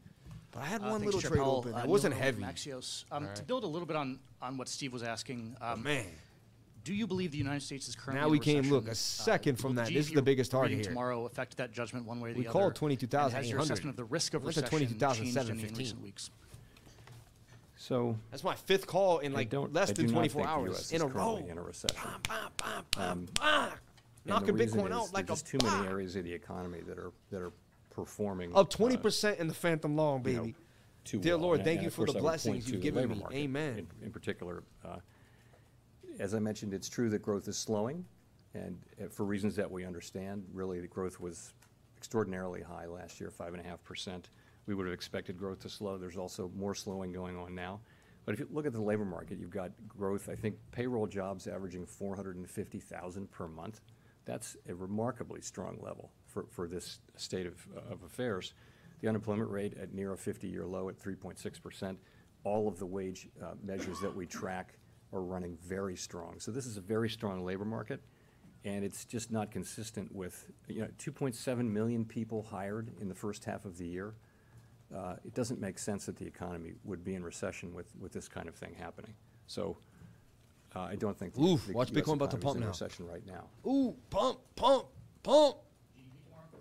[0.55, 1.57] but I had Uh, one little trade Powell.
[1.59, 1.75] open.
[1.75, 2.43] Uh, It wasn't heavy.
[2.43, 3.05] Maxios.
[3.11, 6.07] Um, To build a little bit on, on what Steve was asking, um, Man.
[6.85, 8.75] do you believe the United States is currently Now in we came, recession?
[8.75, 9.89] look, a Uh, second from will that.
[9.89, 10.85] the This is the biggest target here.
[10.85, 12.53] Tomorrow affect that judgment one way or the We other?
[12.53, 13.37] called And 22,800.
[13.37, 15.65] Has your assessment of the risk of Went to recession changed 22,715.
[15.65, 16.31] any in recent weeks?
[17.77, 18.17] So.
[18.31, 20.91] That's my fifth call in like don't- less I than 24 think the hours US
[20.93, 21.13] in is a row.
[21.35, 21.97] currently in a recession.
[22.27, 23.65] Bah, bah, bah, Um, bah.
[24.27, 26.25] And the Knocking reason Bitcoin is out like a there's just too many areas of
[26.25, 27.53] the economy that are, that are
[28.05, 28.51] performing.
[28.55, 30.55] Up uh, 20% in the Fantom Long, you know, baby.
[31.05, 31.43] too Dear well.
[31.47, 33.15] Lord, And- thank and you for the course I would blessings you've given me.
[33.17, 33.79] market Amen.
[33.79, 34.97] In, in particular, uh,
[36.19, 38.05] as I mentioned, it's true that growth is slowing,
[38.55, 41.55] and uh, for reasons that we understand, really the growth was
[41.97, 44.29] extraordinarily high last year, five and a half percent.
[44.67, 45.99] We would have expected growth to slow.
[45.99, 47.81] There's also more slowing going on now.
[48.25, 50.31] But if you look at the labor market, you've got growth.
[50.31, 53.81] I think payroll jobs averaging 450,000 per month.
[54.25, 57.55] That's a remarkably strong level for, for this state of,
[57.91, 58.53] of affairs.
[59.01, 61.97] The unemployment rate at near a 50-year low at 3.6%.
[62.43, 64.75] All of the wage uh, measures that we track
[65.13, 66.35] are running very strong.
[66.41, 68.01] So this is a very strong labor market,
[68.65, 73.45] and it's just not consistent with, you know, 2.7 million people hired in the first
[73.45, 74.15] half of the year.
[74.95, 78.29] Uh, It doesn't make sense that the economy would be in recession with, with this
[78.29, 79.15] kind of thing happening.
[79.47, 79.77] So
[80.75, 82.69] uh, I don't think the Oof, the watch US Bitcoin about to pump in now.
[82.69, 83.45] recession right now.
[83.67, 84.87] Ooh, pump, pump,
[85.23, 85.57] pump.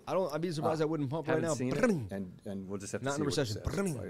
[0.06, 0.32] I don't.
[0.34, 1.54] I'd be surprised Uh, I wouldn't pump right now.
[1.54, 3.62] seen it, and, and we'll just have to Not see in a what it recession.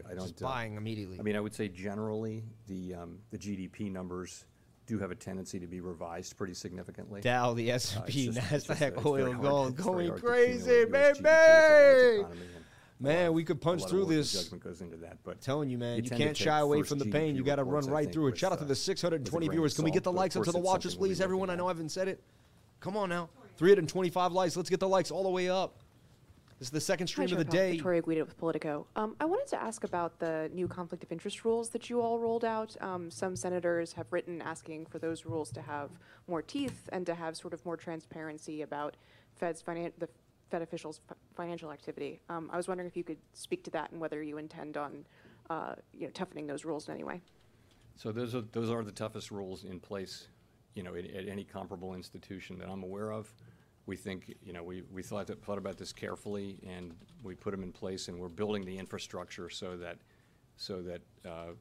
[0.07, 1.19] I- I don't, uh, buying immediately.
[1.19, 4.45] I mean, I would say generally, the, um, the GDP numbers
[4.87, 7.21] do have a tendency to be revised pretty significantly.
[7.23, 11.19] Dow, the Uh, S&P, just- it's just- Nasdaq, oil, gold, going crazy, accumulate US GDP.
[11.19, 12.21] It's a large baby.
[12.21, 14.33] economy, and a Man, we could punch a lot through work this.
[14.33, 15.41] Judgment goes into that, but.
[15.41, 17.37] telling you, man, you tend to can't shy away from the GDP pain.
[17.37, 18.39] You got to run right through it.
[18.39, 19.75] Shout out to uh, the 620 with a grain viewers.
[19.75, 21.09] Can we get the salt, but of likes up to the it's watchers, something we'll
[21.11, 21.21] be please?
[21.21, 22.23] Everyone, I know I haven't said it.
[22.81, 23.29] Come on now.
[23.57, 24.57] 325 likes.
[24.57, 25.79] Let's get the likes all the way up.
[26.65, 27.73] This is the second stream Hi, of the day.
[27.73, 28.87] Victoria Guida with Politico.
[28.97, 32.19] Um, I wanted to ask about the new conflict of interest rules that you all
[32.19, 32.75] rolled out.
[32.81, 35.91] Um, some senators have written asking for those rules to have
[36.27, 38.97] more teeth and to have sort of more transparency about
[39.37, 40.09] Fed's finan- the
[40.51, 42.23] Fed officials' f- financial activity.
[42.31, 45.05] Um, I was wondering if you could speak to that and whether you intend on,
[45.51, 47.21] uh, you know, toughening those rules in any way.
[47.97, 50.29] So those are, those are the toughest rules in place,
[50.75, 53.31] you know, at, at any comparable institution that I'm aware of.
[53.87, 57.63] We think, you know, we, we thought, thought about this carefully, and we put them
[57.63, 59.99] in place, and we're building the infrastructure so that,
[60.57, 61.53] so that, uh,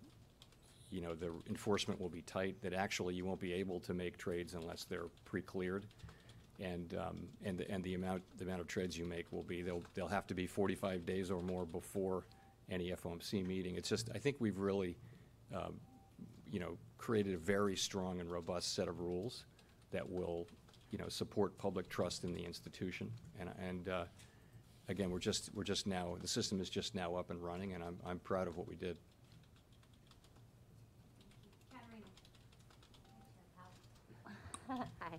[0.89, 4.17] you know, the enforcement will be tight, that actually you won't be able to make
[4.17, 5.85] trades unless they're pre-cleared.
[6.59, 9.61] And, um, and, the- and the amount, the amount of trades you make will be,
[9.61, 12.25] they'll, they'll have to be forty-five days or more before
[12.69, 13.75] any FOMC meeting.
[13.75, 14.95] It's just, I think we've really,
[15.53, 15.73] um,
[16.49, 19.45] you know, created a very strong and robust set of rules
[19.91, 20.47] that will,
[20.93, 23.11] you know, support public trust in the institution.
[23.39, 24.03] And, and, uh,
[24.87, 27.83] again, we're just, we're just now, the system is just now up and running, and
[27.83, 28.95] I'm, I'm proud of what we did.
[34.69, 35.17] Hi,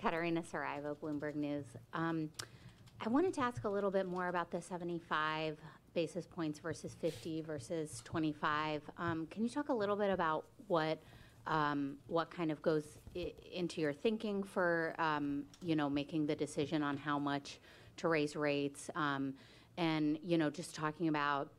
[0.00, 1.66] Catarina Saraiva, Bloomberg News.
[1.92, 2.30] Um,
[3.04, 5.58] I wanted to ask a little bit more about the 75
[5.92, 8.82] basis points versus 50 versus 25.
[8.96, 11.02] Um, Can you talk a little bit about what,
[11.46, 12.84] um, what kind of goes
[13.16, 17.58] i- into your thinking for, um, you know, making the decision on how much
[17.96, 18.90] to raise rates?
[18.94, 19.34] Um,
[19.78, 21.50] And, you know, just talking about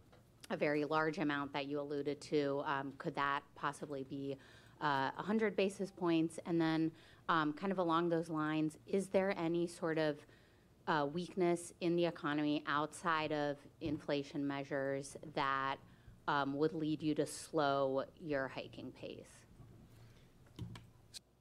[0.52, 4.38] a very large amount that you alluded to, um, could that possibly be
[4.82, 6.38] uh, 100 basis points?
[6.46, 6.92] And then,
[7.28, 10.20] um, kind of along those lines, is there any sort of
[10.88, 15.78] uh, weakness in the economy outside of inflation measures that
[16.28, 19.43] um, would lead you to slow your hiking pace?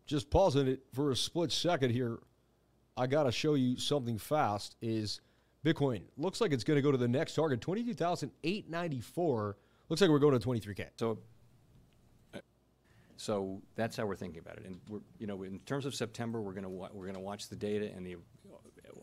[0.06, 2.18] Just pausing it for a split second here.
[2.96, 4.76] I got to show you something fast.
[4.82, 5.20] Is
[5.64, 8.68] Bitcoin looks like it's going to go to the next target, twenty two thousand eight
[8.68, 9.56] ninety four.
[9.88, 10.88] Looks like we're going to twenty three k.
[10.96, 11.18] So,
[13.16, 14.64] so that's how we're thinking about it.
[14.66, 17.56] And we're, you know, in terms of September, we're gonna, wa- we're gonna watch the
[17.56, 18.16] data and the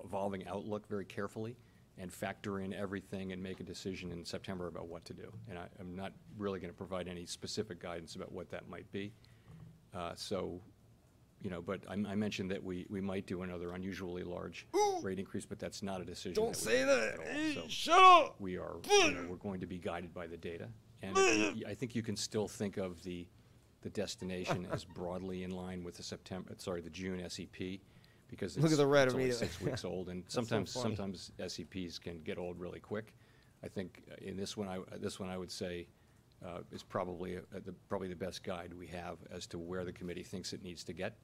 [0.03, 1.55] evolving outlook very carefully
[1.97, 5.31] and factor in everything and make a decision in September about what to do.
[5.49, 9.13] And I, I'm not really gonna provide any specific guidance about what that might be.
[9.95, 10.61] Uh, so,
[11.41, 14.67] you know, but I, I mentioned that we, we might do another unusually large
[15.01, 16.33] rate increase, but that's not a decision.
[16.33, 17.13] Don't we say that.
[17.13, 17.63] at all.
[17.63, 18.35] So shut up.
[18.39, 20.67] We are, you know, we're going to be guided by the data.
[21.01, 23.25] And I I think you can still think of the,
[23.81, 27.79] the destination as broadly in line with the September, sorry, the June SEP,
[28.27, 30.95] because Look it's at the red it's only six weeks old, and sometimes, funny.
[30.95, 33.13] sometimes SEPs can get old really quick.
[33.63, 35.87] I think uh, in this one, I, this one I would say
[36.45, 39.91] uh, is probably, uh, the, probably the best guide we have as to where the
[39.93, 41.15] committee thinks it needs to get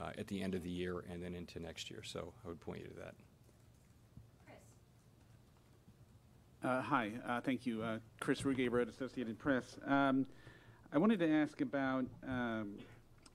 [0.00, 2.02] uh, at the end of the year and then into next year.
[2.02, 3.14] So I would point you to that.
[6.62, 7.82] Uh, Hi, uh, thank you.
[7.82, 9.78] Uh, Chris Rugaber at Associated Press.
[9.86, 10.26] Um,
[10.92, 12.74] I wanted to ask about, um,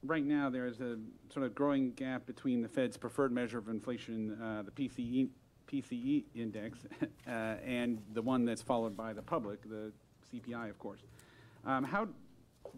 [0.03, 0.99] right now, there is a
[1.33, 5.29] sort of growing gap between the Fed's preferred measure of inflation, uh, the PCE,
[5.67, 6.79] PCE index,
[7.27, 7.31] uh,
[7.65, 9.91] and the one that's followed by the public, the
[10.31, 11.01] CPI, of course.
[11.65, 12.07] Um, How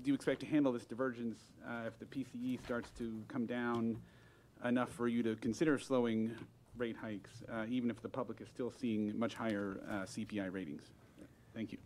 [0.04, 1.38] do you expect to handle this divergence
[1.68, 3.98] uh, if the PCE starts to come down
[4.66, 6.32] enough for you to consider slowing
[6.78, 10.84] rate hikes, uh, even if the public is still seeing much higher uh, CPI ratings?
[11.54, 11.78] Thank you.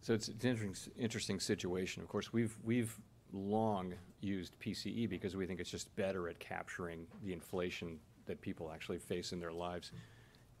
[0.00, 2.02] So it's, it's an interesting, interesting situation.
[2.02, 2.96] Of course, we've, we've
[3.32, 8.70] long used PCE because we think it's just better at capturing the inflation that people
[8.72, 9.92] actually face in their lives.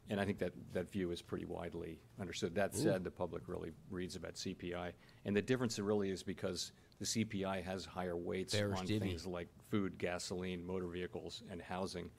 [0.08, 2.54] And I think that, that view is pretty widely understood.
[2.54, 4.92] That said, the public really reads about CPI.
[5.24, 9.08] And the difference really is because the CPI has higher weights Bearish on divvy.
[9.08, 12.10] things like food, gasoline, motor vehicles, and housing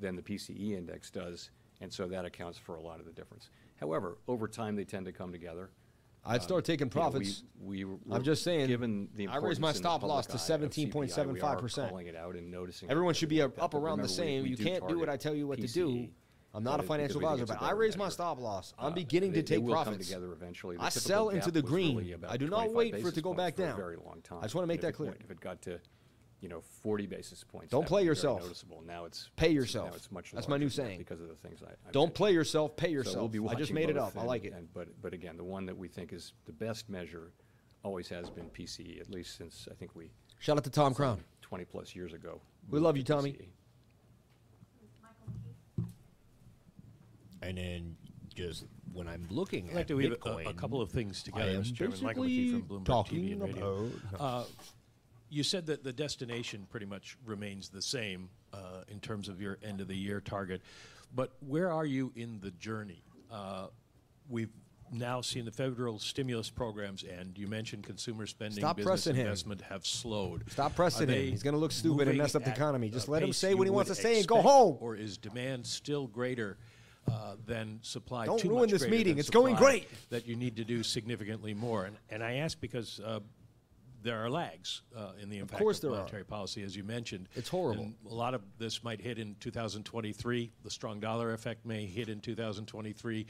[0.00, 1.50] than the PCE index does.
[1.80, 3.50] And so that accounts for a lot of the difference.
[3.76, 5.70] However, over time, they tend to come together.
[6.28, 7.44] I'd start um, taking you know, profits.
[7.62, 10.44] We, I'm just saying, Given the I raised my importance in the stop loss public
[10.44, 11.88] to eye of CPI, we are 17.75%.
[11.88, 14.42] calling it out and noticing Everyone should be up, up around the remember, we- same.
[14.42, 16.08] we you can't do what I tell you what to PCE, do.
[16.56, 18.72] I'm not a financial advisor, but I raised my stop loss.
[18.78, 20.08] I'm Uh, beginning they- to take profits.
[20.08, 20.76] together eventually.
[20.78, 22.24] The I sell into the was really green.
[22.26, 23.76] I do not wait for it to go back down.
[23.76, 24.38] very long time.
[24.38, 25.10] I just want to make that clear.
[25.10, 25.78] went- If it got to,
[26.40, 27.70] you know, 40 basis points.
[27.70, 28.40] Don't play would be very yourself.
[28.42, 28.82] Noticeable.
[28.86, 29.28] Now it's.
[29.36, 29.90] Pay yourself.
[29.90, 30.98] Now it's much That's my new larger than that saying.
[30.98, 31.66] Because of the things I.
[31.66, 32.14] I Don't mentioned.
[32.14, 33.50] play yourself, pay So we'll yourself.
[33.50, 34.16] I just made it up.
[34.16, 34.54] I like it.
[34.54, 37.32] and- But, but again, the one that we think is the best measure
[37.82, 40.10] always has been PCE, at least since I think we.
[40.38, 41.22] Shout out to Tom Crown.
[41.42, 42.40] 20-plus years ago.
[42.70, 43.36] We love you, Tommy.
[47.46, 47.96] And then
[48.34, 50.90] just when I'm looking I'd like at to weave a- Bitcoin, a, a couple of
[50.90, 51.44] things together.
[51.44, 51.74] I am Mr.
[51.76, 51.98] Chairman.
[52.02, 53.90] Michael McKee from Bloomberg talking TV and radio.
[54.14, 54.44] about- Uh,
[55.28, 59.58] you said that the destination pretty much remains the same uh, in terms of your
[59.62, 60.62] end of the year target,
[61.14, 63.02] but where are you in the journey?
[63.30, 63.66] Uh,
[64.28, 64.52] we've
[64.92, 67.36] now seen the federal stimulus programs end.
[67.36, 69.26] You mentioned consumer spending, Stop business pressing him.
[69.26, 70.44] investment have slowed.
[70.48, 71.30] Stop pressing him.
[71.30, 72.88] He's gonna look stupid and mess up the economy.
[72.88, 74.78] Just let him say what he wants to say and go home.
[74.80, 76.56] Or is demand still greater
[77.10, 78.26] uh, than supply?
[78.26, 79.14] Don't too ruin much this greater meeting.
[79.14, 79.88] than It's going supply great.
[80.10, 81.84] That you need to do significantly more.
[81.84, 83.20] And, and I ask because uh,
[84.02, 85.96] there are lags uh, in the impact course of there are.
[85.96, 87.28] monetary policy, as you mentioned.
[87.34, 87.82] It's horrible.
[87.82, 90.52] And a lot of this might hit in 2023.
[90.62, 93.26] The strong dollar effect may hit in 2023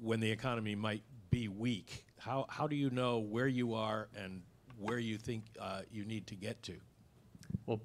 [0.00, 2.04] when the economy might be weak.
[2.18, 4.42] How, how do you know where you are and
[4.78, 6.74] where you think uh, you need to get to?
[7.66, 7.80] Well,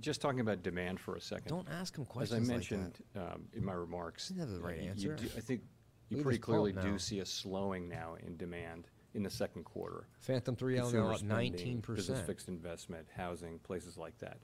[0.00, 1.48] just talking about demand for a second.
[1.48, 2.40] Don't ask him questions.
[2.42, 4.32] As I questions like mentioned um, in my remarks.
[4.38, 5.14] Have the right you answer.
[5.16, 5.62] do- I think
[6.08, 10.06] you pretty clearly do see a slowing now in demand in the second quarter.
[10.20, 11.96] Fantom 3L now Consumer up spending, 19%.
[11.96, 14.36] Business fixed investment, housing, places like that.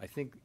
[0.00, 0.36] I think,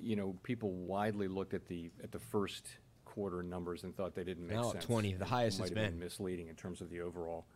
[0.00, 2.68] you know, people widely looked at the, at the first
[3.04, 4.84] quarter numbers and thought they didn't make Now at sense.
[4.84, 5.98] 20, the It highest might it's have been.
[5.98, 7.46] Misleading in terms of the overall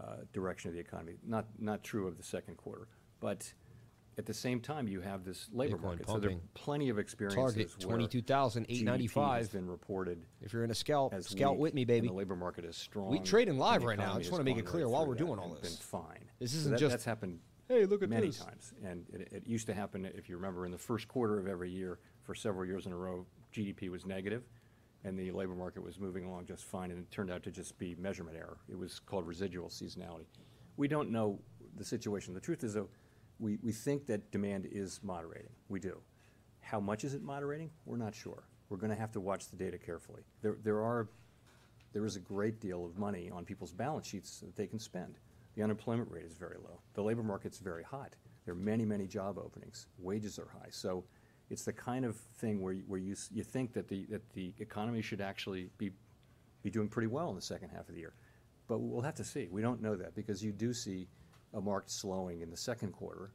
[0.00, 1.14] uh, direction of the economy.
[1.24, 2.88] Not, not true of the second quarter.
[3.20, 3.52] But
[4.18, 6.06] at the same time, you have this labor Bitcoin market.
[6.08, 6.48] So there are pumping.
[6.54, 9.10] plenty of experiences Target where 22,895.
[9.10, 11.86] GDP has been reported If you're in a scout, as scout weak, with me, and
[11.86, 12.08] baby.
[12.08, 13.08] the labor market is strong.
[13.10, 14.02] We trading and live the right now.
[14.02, 15.52] I economy just has wanna make gone it clear right while we're that doing all
[15.54, 15.76] and this.
[15.76, 16.24] Been fine.
[16.40, 17.38] This So isn't that- just, That's happened
[17.68, 18.74] "Hey, look at many this." times.
[18.84, 21.70] And it, it used to happen, if you remember, in the first quarter of every
[21.70, 24.42] year for several years in a row, GDP was negative,
[25.04, 27.78] and the labor market was moving along just fine, and it turned out to just
[27.78, 28.58] be measurement error.
[28.68, 30.26] It was called residual seasonality.
[30.76, 31.38] We don't know
[31.76, 32.34] the situation.
[32.34, 32.88] The truth is, though,
[33.38, 35.50] we, we think that demand is moderating.
[35.68, 35.98] We do.
[36.60, 37.70] How much is it moderating?
[37.86, 38.42] We're not sure.
[38.68, 40.22] We're going to have to watch the data carefully.
[40.42, 41.08] There, there are
[41.94, 45.14] there is a great deal of money on people's balance sheets that they can spend.
[45.56, 46.78] The unemployment rate is very low.
[46.92, 48.14] The labor market's very hot.
[48.44, 49.86] There are many, many job openings.
[49.98, 50.68] Wages are high.
[50.70, 51.04] So
[51.48, 54.52] it's the kind of thing where, you- where you, you think that the, that the
[54.58, 55.90] economy should actually be,
[56.62, 58.12] be doing pretty well in the second half of the year.
[58.68, 59.48] But we'll have to see.
[59.50, 61.08] We don't know that because you do see
[61.54, 63.32] a marked slowing in the second quarter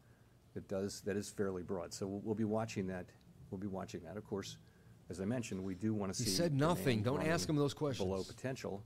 [0.54, 1.94] that does, that is fairly broad.
[1.94, 3.06] So we'll, we'll be watching that.
[3.50, 4.18] We'll be watching that.
[4.18, 4.58] Of course,
[5.10, 6.26] as I mentioned, we do want to see.
[6.26, 7.02] He said nothing.
[7.04, 8.08] Don't ask him those questions.
[8.08, 8.84] Below potential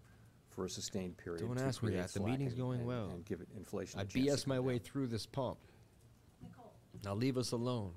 [0.49, 1.45] for a sustained period.
[1.45, 2.03] Don't ask me that.
[2.07, 3.09] The slack meeting's and- going and- well.
[3.09, 4.85] And give it inflation a I chance to BS my way down.
[4.85, 5.59] through this pump.
[6.41, 6.73] Nicole.
[7.03, 7.93] Now leave us alone.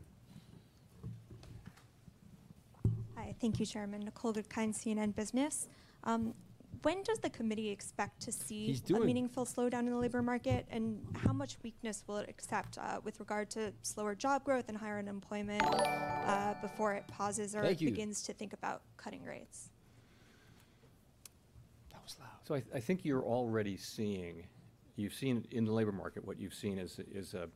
[3.16, 4.00] Hi, thank you, Chairman.
[4.00, 5.68] Nicole Goodkind, CNN Business.
[6.04, 6.34] Um,
[6.82, 11.04] when does the committee expect to see a meaningful slowdown in the labor market, and
[11.14, 14.98] how much weakness will it accept uh, with regard to slower job growth and higher
[14.98, 17.90] unemployment uh, before it pauses or Thank you.
[17.90, 19.70] begins to think about cutting rates?
[22.44, 24.44] So I, I think you're already seeing,
[24.96, 27.48] you've seen in the labor market, what you've seen is, is a,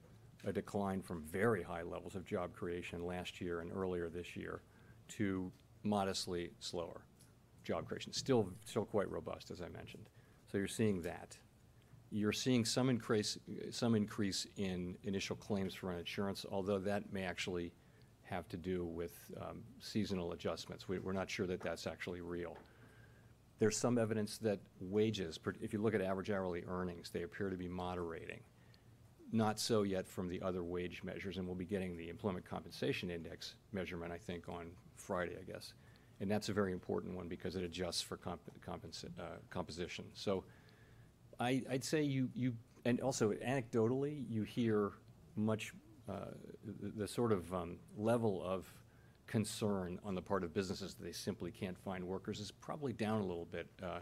[0.47, 4.61] a decline from very high levels of job creation last year and earlier this year
[5.09, 5.51] to
[5.83, 7.03] modestly slower
[7.65, 8.13] job creation.
[8.13, 10.09] Still, still quite robust, as I mentioned.
[10.51, 11.37] So you're seeing that.
[12.11, 13.39] You're seeing some increase,
[13.71, 17.73] some increase in initial claims for insurance, although that may actually
[18.23, 20.89] have to do with um, seasonal adjustments.
[20.89, 22.57] We, we're not sure that that's actually real.
[23.59, 27.57] There's some evidence that wages, if you look at average hourly earnings, they appear to
[27.57, 28.41] be moderating.
[29.33, 33.11] Not so yet from the other wage measures, and we'll be getting the Employment Compensation
[33.11, 35.75] Index measurement, I think, on Friday, I guess.
[36.21, 40.05] And that's a very important one because it adjusts for uh, composition.
[40.15, 40.45] So
[41.41, 42.29] I'd say you,
[42.85, 44.93] and also anecdotally, you hear
[45.37, 45.73] much,
[46.09, 46.27] uh,
[46.65, 48.67] the, the sort of um, level of
[49.27, 53.21] concern on the part of businesses that they simply can't find workers is probably down
[53.21, 54.01] a little bit uh,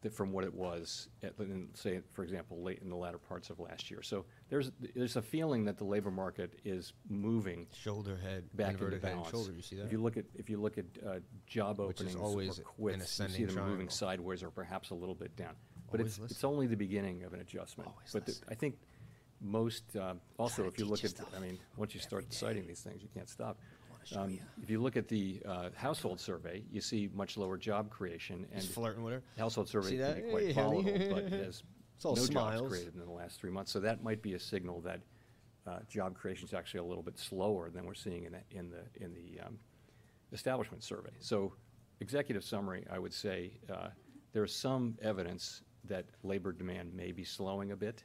[0.00, 3.50] that from what it was, at, in, say, for example, late in the latter parts
[3.50, 4.00] of last year.
[4.02, 8.84] So there's, there's a feeling that the labor market is moving Shoulder, head, back into
[8.84, 9.30] inverted head balance.
[9.30, 9.52] shoulder.
[9.52, 9.86] You see that?
[9.86, 11.14] If you look at, if you look at uh,
[11.46, 15.16] job Which openings always or quits, you see them moving sideways or perhaps a little
[15.16, 15.54] bit down.
[15.90, 16.34] But Always it's, listen.
[16.36, 17.90] it's only the beginning of an adjustment.
[18.12, 18.76] But the- I think
[19.40, 23.02] most, uh, also, if you look at, I mean, once you start citing these things,
[23.02, 23.58] you can't stop.
[24.16, 28.46] Um, If you look at the uh, household survey, you see much lower job creation.
[28.52, 29.22] and He's flirting with her.
[29.36, 30.24] Household survey See can that?
[30.24, 30.82] be quite Hey, honey.
[30.82, 31.62] volatile, but has
[31.96, 32.60] It's all no smiles.
[32.60, 33.72] jobs created in the last three months.
[33.72, 35.00] So that might be a signal that
[35.66, 38.70] uh, job creation is actually a little bit slower than we're seeing in the, in
[38.70, 39.58] the, in the um,
[40.32, 41.10] establishment survey.
[41.20, 41.52] So
[42.00, 43.88] executive summary, I would say, uh,
[44.32, 48.04] there's some evidence that labor demand may be slowing a bit.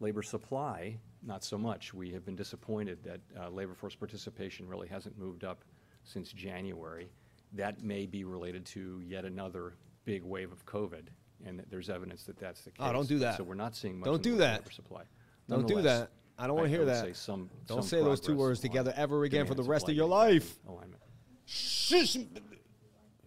[0.00, 1.92] Labor supply, not so much.
[1.94, 5.64] We have been disappointed that uh, labor force participation really hasn't moved up
[6.04, 7.10] since January.
[7.52, 11.08] That may be related to yet another big wave of COVID,
[11.44, 12.78] and that there's evidence that that's the case.
[12.88, 13.36] Oh, don't do that.
[13.36, 14.60] So we're not seeing much Don't do that.
[14.60, 15.02] labor supply.
[15.48, 16.10] Don't do that.
[16.38, 17.04] I don't want to hear that.
[17.04, 19.94] say some- don't some say those two words together ever again for the rest of
[19.94, 20.56] your life.
[20.66, 21.02] alignment.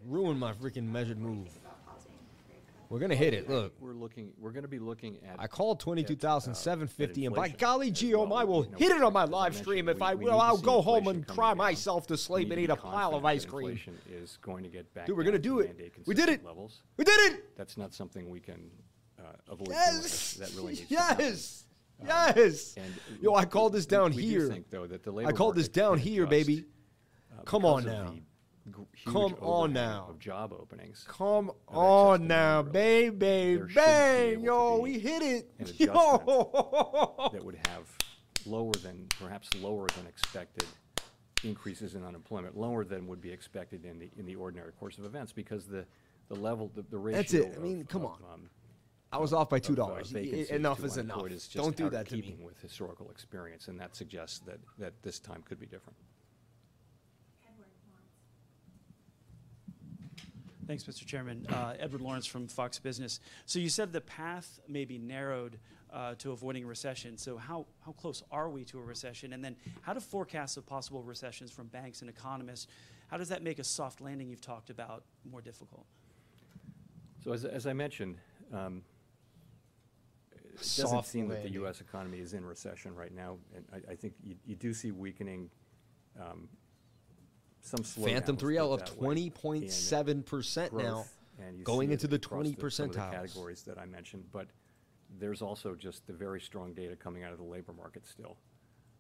[0.06, 1.48] Ruin my freaking measured move.
[2.94, 3.50] We're gonna hit it.
[3.50, 5.40] Look, We're looking, we're gonna be looking at.
[5.40, 8.32] I called twenty-two thousand seven fifty, and by golly, well.
[8.32, 9.90] I will You know, hit it on my live stream.
[9.90, 12.76] If we- I will, I'll go home and cry myself to sleep and eat a
[12.76, 13.80] pile of ice cream.
[14.12, 15.08] Is going to get back.
[15.08, 15.76] Dude, we're gonna do it.
[16.06, 16.46] We did it.
[16.46, 16.84] Levels.
[16.98, 17.58] We did it.
[17.58, 18.70] That's not something we can
[19.20, 19.70] uh, avoid.
[19.70, 20.36] Yes.
[20.36, 21.26] That really needs to happen.
[21.26, 21.64] Yes.
[22.06, 22.76] Yes.
[22.78, 24.48] and Yo, I called this down we do here.
[24.50, 26.66] think, though, that the I called this down here, baby.
[27.36, 28.14] uh, Come on now.
[28.66, 30.08] The gr- huge Come on now.
[30.10, 31.06] Of job openings.
[31.08, 35.50] Come on now, baby, be bang, yo, we hit it.
[35.60, 37.30] an Yo.
[37.34, 37.86] that would have
[38.46, 40.66] lower than, perhaps lower than expected
[41.44, 45.06] increases in unemployment, lower than would be expected in the, in the ordinary course of
[45.06, 45.86] events, because the,
[46.30, 47.18] the level, the, the ratio.
[47.18, 47.54] That's it.
[47.58, 48.18] I mean, of- come of, on.
[48.34, 48.50] um,
[49.12, 50.12] I was off by two uh, dollars.
[50.12, 51.28] Enough is enough.
[51.30, 52.36] is Don't do that to me.
[52.42, 55.96] with historical experience, and that suggests that, that this time could be different.
[60.68, 61.06] Thanks, Mr.
[61.06, 61.46] Chairman.
[61.48, 63.20] Uh, Edward Lawrence from Fox Business.
[63.46, 65.60] So you said the path may be narrowed
[65.92, 67.18] uh, to avoiding recession.
[67.18, 69.34] So how, how close are we to a recession?
[69.34, 72.68] And then how do forecasts of possible recessions from banks and economists,
[73.08, 75.86] how does that make a soft landing you've talked about more difficult?
[77.24, 78.18] So as, as I mentioned,
[78.52, 78.82] um,
[80.32, 81.52] it doesn't Soft seem that the.
[81.54, 81.82] U.S.
[81.82, 85.50] economy is in recession right now, and I, I think you, you do see weakening,
[86.20, 86.48] um,
[87.64, 87.84] some.
[87.84, 91.06] Fantom 3L it up that way, in 20.7% now,
[91.40, 93.00] and going into the 20 some of the.
[93.00, 94.48] Categories that I mentioned, but
[95.20, 98.38] there's also just the very strong data coming out of the labor market still.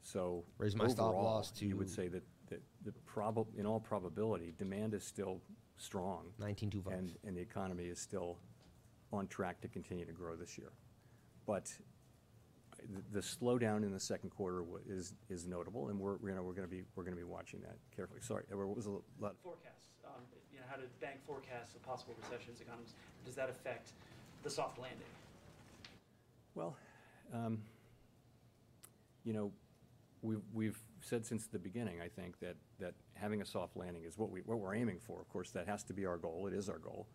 [0.02, 3.80] So Raise my stop overall, loss You would say that, that the prob, in all
[3.80, 5.42] probability, demand is still
[5.78, 6.26] strong.
[6.42, 6.98] 19.25.
[6.98, 8.38] And, and the economy is still
[9.12, 10.72] on track to continue to grow this year.
[11.46, 11.72] But
[12.92, 16.44] the, the slowdown in the second quarter wa- is, is notable, and we're, you know,
[16.44, 18.22] we're gonna be, we're gonna be watching that carefully.
[18.22, 19.36] Sorry, what was a lot?
[19.44, 20.22] Forecasts, um,
[20.52, 22.94] you know, how do bank forecasts of possible recessions, economies,
[23.26, 23.92] does that affect
[24.44, 25.00] the soft landing?
[26.56, 26.76] Well,
[27.34, 27.60] um,
[29.24, 29.52] you know,
[30.22, 34.18] we've, we've said since the beginning, I think, that, that having a soft landing is
[34.18, 35.20] what we, what we're aiming for.
[35.20, 36.48] Of course, that has to be our goal.
[36.48, 37.08] It is our goal.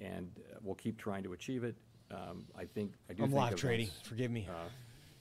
[0.00, 1.76] And uh, we'll keep trying to achieve it.
[2.12, 3.40] Um, I think, I do I'm think.
[3.40, 3.86] live trading.
[3.86, 4.46] events, Forgive me.
[4.50, 4.68] uh,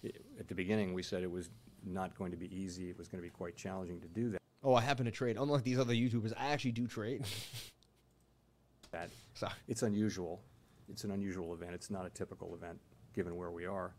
[0.06, 1.50] i- At the beginning, we said it was
[1.86, 2.90] not going to be easy.
[2.90, 4.42] It was going to be quite challenging to do that.
[4.64, 5.38] Oh, I happen to trade.
[5.38, 7.24] Unlike these other YouTubers, I actually do trade.
[8.92, 9.10] that.
[9.34, 9.54] Sorry.
[9.68, 10.42] It's unusual.
[10.90, 11.74] It's an unusual event.
[11.74, 12.80] It's not a typical event,
[13.14, 13.96] given where we are.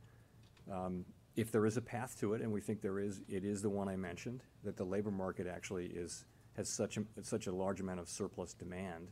[0.71, 3.63] Um, If there is a path to it, and we think there is, it is
[3.63, 6.27] the one I mentioned, that the labor market actually is,
[6.57, 9.09] has such a, such a large amount of surplus demand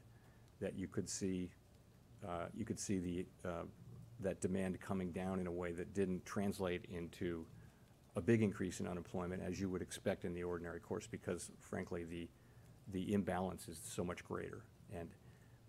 [0.61, 1.51] that you could see,
[2.27, 3.63] uh, you could see the, uh,
[4.21, 7.47] that demand coming down in a way that didn't translate into
[8.17, 12.05] a big increase in unemployment, as you would expect in the ordinary course, because frankly,
[12.05, 12.29] the,
[12.93, 14.65] the imbalance is so much greater.
[14.93, 15.09] And,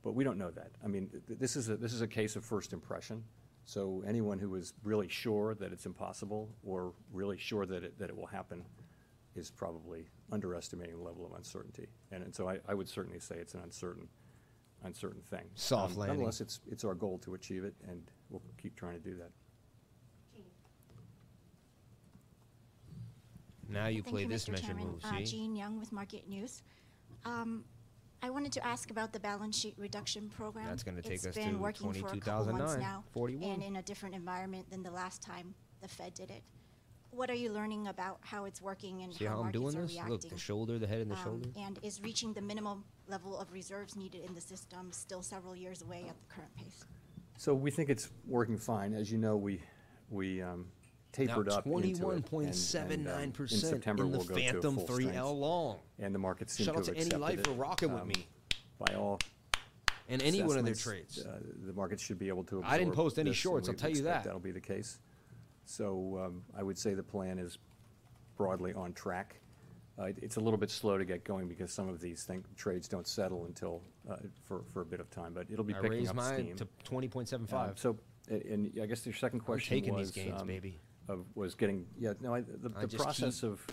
[0.03, 0.71] but we don't know that.
[0.83, 3.23] I mean, th- this is a, this is a case of first impression.
[3.65, 8.09] So anyone who is really sure that it's impossible or really sure that it, that
[8.09, 8.65] it will happen
[9.35, 11.87] is probably underestimating the level of uncertainty.
[12.11, 14.07] And, and so I, I would certainly say it's an uncertain,
[14.83, 15.49] uncertain things.
[15.61, 16.17] Soft Um, landing.
[16.17, 19.31] Nonetheless, it's, it's our goal to achieve it, and we'll keep trying to do that.
[23.69, 24.51] Now you Thank play you, this Mr.
[24.51, 24.87] measure Chairman.
[24.87, 25.23] move, Uh, see?
[25.25, 26.61] Jean Yung with Market News.
[27.23, 27.63] Um,
[28.21, 30.65] I wanted to ask about the balance sheet reduction program.
[30.67, 33.03] That's gonna take us It's been to working for a couple months 22,009, now.
[33.11, 33.49] 41.
[33.53, 36.43] And in a different environment than the last time the Fed did it.
[37.11, 39.77] What are you learning about how it's working and See how how I'm markets doing
[39.77, 39.91] are this?
[39.91, 40.11] reacting?
[40.13, 41.49] Look, the shoulder, the head, and the Um, shoulder.
[41.57, 45.81] And is reaching the minimum level of reserves needed in the system still several years
[45.83, 46.85] away at the current pace?
[47.37, 48.93] So we think it's working fine.
[48.93, 49.61] As you know, we,
[50.09, 50.67] we um,
[51.11, 51.83] tapered up into it.
[51.85, 55.79] and- and, um, In 21.79% September, in the we'll go to Fantom full 3L long.
[55.99, 58.01] And the markets seem to Shout have out to accepted Any Life for rocking with
[58.03, 58.27] Um, me.
[58.79, 59.19] By all
[60.07, 61.27] And any one of their assessments, trades.
[61.27, 63.67] uh, The markets should be able to absorb I didn't post any this, and shorts,
[63.67, 64.23] I'll we tell you expect that.
[64.23, 64.99] That'll be the case.
[65.65, 67.57] So um, I would say the plan is
[68.37, 69.39] broadly on track.
[69.99, 72.43] Uh, it- It's a little bit slow to get going because some of these thing,
[72.55, 75.77] trades don't settle until, uh, for, for a bit of time, but it'll be I
[75.81, 76.55] picking raised up mine steam.
[76.57, 77.53] to 20.75.
[77.69, 77.97] Um, So,
[78.29, 79.81] a- and I guess your second question was.
[79.81, 80.79] taking these gains, um, baby.
[81.07, 83.65] Of, was getting, yeah, no, I, the, I the just process of,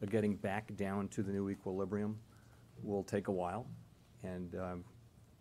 [0.00, 2.18] of getting back down to the new equilibrium
[2.82, 3.66] will take a while.
[4.22, 4.84] And, um,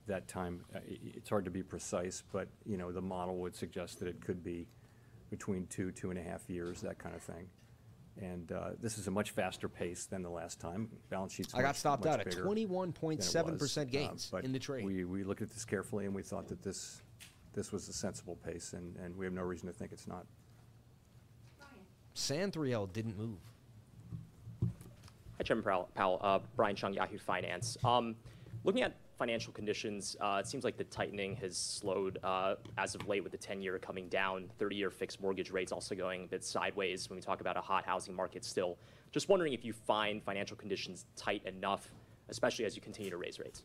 [0.08, 3.38] that time, uh, i- i- it's hard to be precise, but, you know, the model
[3.38, 4.68] would suggest that it could be
[5.32, 7.50] between two, two and a half years, that kind of thing.
[8.22, 10.90] And, uh, this is a much faster pace than the last time.
[11.10, 12.88] Balance sheet's I got stopped out at bigger than it was.
[12.94, 14.86] 21.7% Uh, gains but in the trade.
[14.86, 17.02] We, we looked at this carefully and we thought that this,
[17.54, 20.26] this was a sensible pace and, and we have no reason to think it's not.
[22.14, 23.38] San 3L didn't move.
[25.38, 25.90] Hi, Chairman Powell.
[25.96, 26.20] Powell.
[26.22, 27.78] Uh, Brian Cheung, Yahoo Finance.
[27.84, 28.16] Um,
[28.64, 33.08] looking at financial conditions, uh, it seems like the tightening has slowed uh, as of
[33.08, 37.10] late with the 10-year coming down, 30-year fixed mortgage rates also going a bit sideways
[37.10, 38.78] when we talk about a hot housing market still.
[39.12, 41.90] Just wondering if you find financial conditions tight enough,
[42.30, 43.64] especially as you continue to raise rates.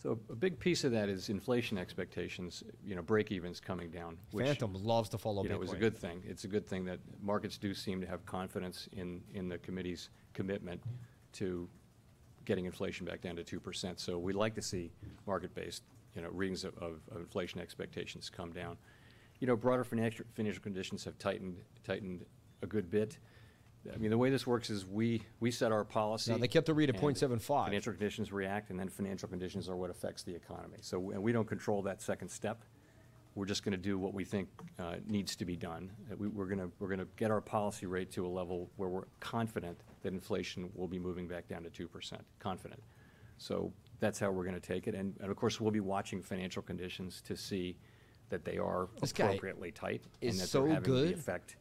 [0.00, 4.16] So a big piece of that is inflation expectations, you know, break-evens coming down.
[4.30, 6.22] which, Fantom loves to follow You know, was a good thing.
[6.24, 10.10] It's a good thing that markets do seem to have confidence in, in the committee's
[10.34, 10.80] commitment
[11.32, 11.68] to
[12.48, 14.00] getting inflation back down to two percent.
[14.00, 14.90] So we'd like to see
[15.26, 15.82] market-based,
[16.16, 18.78] you know, readings of, of of inflation expectations come down.
[19.38, 22.24] You know, broader financial, financial conditions have tightened, tightened
[22.62, 23.18] a good bit.
[23.94, 26.32] I mean, the way this works is we, we set our policy.
[26.34, 27.66] they kept the read at and 0.75.
[27.66, 30.78] Financial conditions react, and then financial conditions are what affects the economy.
[30.80, 32.64] So, and we don't control that second step.
[33.38, 34.48] We're just going to do what we think
[34.80, 35.92] uh, needs to be done.
[36.10, 38.68] Uh, We, we're going to, we're going to get our policy rate to a level
[38.76, 42.82] where we're confident that inflation will be moving back down to two percent, confident.
[43.36, 44.96] So that's how we're going to take it.
[44.96, 47.76] And, and of course, we'll be watching financial conditions to see
[48.30, 51.08] that they are This appropriately tight and that so they're having good.
[51.10, 51.54] the effect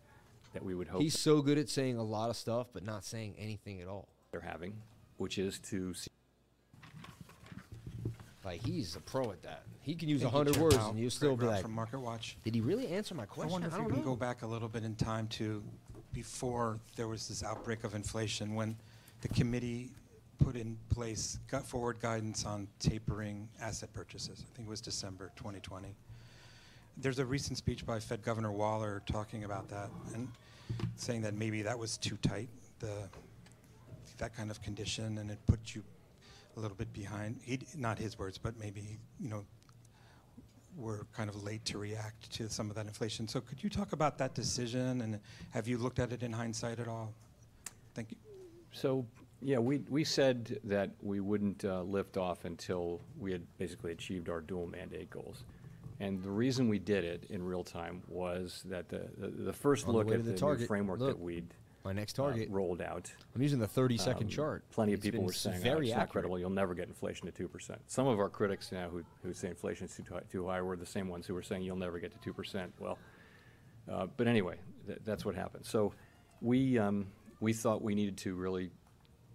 [0.54, 3.06] that we would hope He's so good at saying a lot of stuff, but not
[3.06, 4.08] saying anything at all.
[4.32, 4.74] they're having,
[5.18, 6.10] which is to see
[8.44, 9.62] Like he's a pro at that.
[9.88, 12.36] He can use a hundred words, and you still Greg be like, from Market Watch.
[12.44, 14.10] "Did he really answer my question?" I wonder if don't you can know.
[14.10, 15.64] go back a little bit in time to
[16.12, 18.76] before there was this outbreak of inflation, when
[19.22, 19.94] the committee
[20.40, 24.44] put in place got forward guidance on tapering asset purchases.
[24.46, 25.96] I think it was December 2020.
[26.98, 30.28] There's a recent speech by Fed Governor Waller talking about that and
[30.98, 33.08] saying that maybe that was too tight, the
[34.18, 35.84] that kind of condition, and it put you
[36.58, 37.40] a little bit behind.
[37.42, 39.46] He, not his words, but maybe you know
[40.78, 43.28] were kind of late to react to some of that inflation.
[43.28, 45.20] So could you talk about that decision and
[45.52, 47.12] have you looked at it in hindsight at all?
[47.96, 48.18] Thank you.
[48.72, 49.06] So,
[49.42, 54.30] yeah, we, we said that we wouldn't uh, lift off until we had basically achieved
[54.30, 55.44] our dual mandate goals.
[56.00, 59.88] And the reason we did it in real time was that the, the, the first
[59.88, 61.54] On look way at to the, the new framework Look, that we'd
[61.88, 62.50] my next uh, target.
[62.52, 63.10] rolled out.
[63.34, 64.70] I'm using the 30 second um, chart.
[64.72, 67.32] Plenty of It's people were saying, very oh, it's not credible, you'll never get inflation
[67.32, 67.78] to 2%.
[67.88, 70.76] Some of our critics now who, who say inflation is too, hi- too high were
[70.76, 72.68] the same ones who were saying you'll never get to 2%.
[72.80, 72.98] Well,
[73.90, 75.66] uh, but anyway, th- that's what happened.
[75.66, 75.94] So
[76.42, 77.08] we, um,
[77.40, 78.70] we thought we needed to really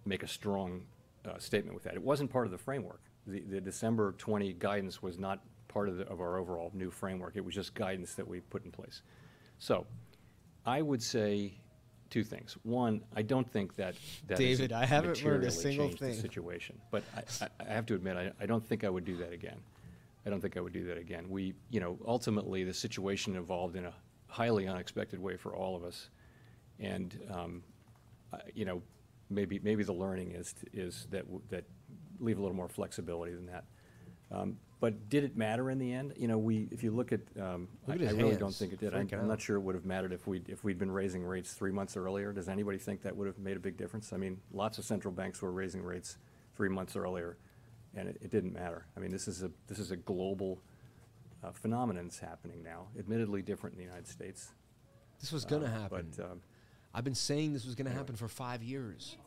[0.05, 0.83] make a strong
[1.25, 1.95] uh, statement with that.
[1.95, 3.01] It wasn't part of the framework.
[3.25, 5.39] The, the December 20 guidance was not
[5.69, 7.35] part of, the, of our overall new framework.
[7.35, 9.01] It was just guidance that we put in place.
[9.57, 9.87] So
[10.65, 11.55] I would say
[12.13, 12.55] two things.
[12.61, 13.95] One, I don't think that
[14.27, 16.15] that David, I haven't learned a single thing.
[16.15, 19.03] The situation, but I, I, I have to admit, I, I don't think I would
[19.03, 19.57] do that again.
[20.25, 21.25] I don't think I would do that again.
[21.27, 23.93] We, you know, ultimately the situation evolved in a
[24.27, 26.09] highly unexpected way for all of us,
[26.79, 27.63] and um,
[28.31, 28.83] I- you know,
[29.31, 31.63] maybe maybe the learning is is that w- that
[32.19, 33.65] leave a little more flexibility than that.
[34.33, 36.13] Um, but did it matter in the end?
[36.17, 38.41] You know, we if you look at, um, Look I, at his I really don't
[38.41, 38.93] hands, think it did.
[38.93, 41.23] I'm, freaking I'm not sure it would have mattered if we if we'd been raising
[41.23, 42.33] rates three months earlier.
[42.33, 44.11] Does anybody think that would have made a big difference?
[44.11, 46.17] I mean, lots of central banks were raising rates
[46.55, 47.37] three months earlier,
[47.95, 48.85] and it, it didn't matter.
[48.97, 50.59] I mean, this is a this is a global
[51.43, 52.87] uh, phenomenon that's happening now.
[52.99, 54.51] Admittedly, different in the United States.
[55.21, 56.11] This was gonna Uh, happen.
[56.17, 56.41] But um,
[56.93, 59.17] I've been saying this was gonna happen for five years.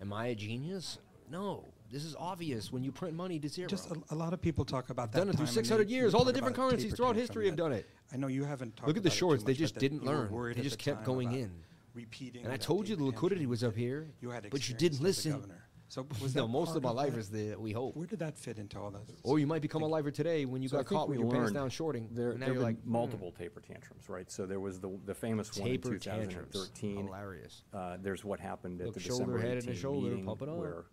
[0.00, 0.98] Am I a genius?
[1.28, 1.64] No.
[1.90, 3.68] This is obvious when you print money to zero.
[3.68, 5.18] Just a, a lot of people talk about I've that.
[5.18, 6.14] done it through 600 years.
[6.14, 7.88] All the different currencies throughout history have done it.
[8.12, 9.44] I know you haven't talked Look at the about it too shorts.
[9.44, 10.30] They just didn't learn.
[10.54, 11.50] They just the kept going in.
[11.92, 15.00] Repeating And I told you the liquidity was up here, You had but you didn't
[15.00, 15.42] listen.
[15.88, 17.96] So was no, most of my life is the we hope.
[17.96, 19.18] Where did that fit into all this?
[19.24, 21.32] Or you might become a lifer today when you So got caught with we your
[21.32, 22.08] pants learned down shorting.
[22.12, 24.30] There, and now there you're have like been multiple taper tantrums, right?
[24.30, 26.52] So there was the the famous Taper one in tantrums.
[26.52, 27.06] 2013.
[27.06, 27.62] Hilarious.
[27.74, 30.42] Uh, there's what happened at Look, the shoulder, December head, and a shoulder, meeting pump
[30.42, 30.54] it up.
[30.58, 30.84] where Double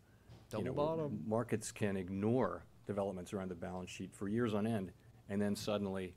[0.53, 1.23] you know, where bottom.
[1.27, 4.91] markets can ignore developments around the balance sheet for years on end,
[5.29, 6.15] and then suddenly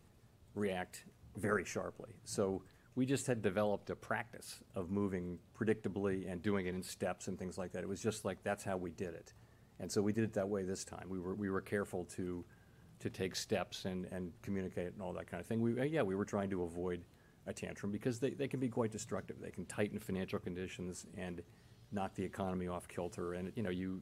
[0.54, 1.04] react
[1.36, 2.14] very sharply.
[2.24, 2.62] So
[2.94, 7.38] we just had developed a practice of moving predictably and doing it in steps and
[7.38, 7.82] things like that.
[7.82, 9.32] It was just like that's how we did it,
[9.78, 11.08] and so we did it that way this time.
[11.08, 12.44] We were we were careful to
[13.00, 15.60] to take steps and and communicate and all that kind of thing.
[15.60, 17.04] We uh, yeah we were trying to avoid
[17.46, 19.36] a tantrum because they, they can be quite destructive.
[19.40, 21.42] They can tighten financial conditions and
[21.92, 23.34] knock the economy off kilter.
[23.34, 24.00] And you know you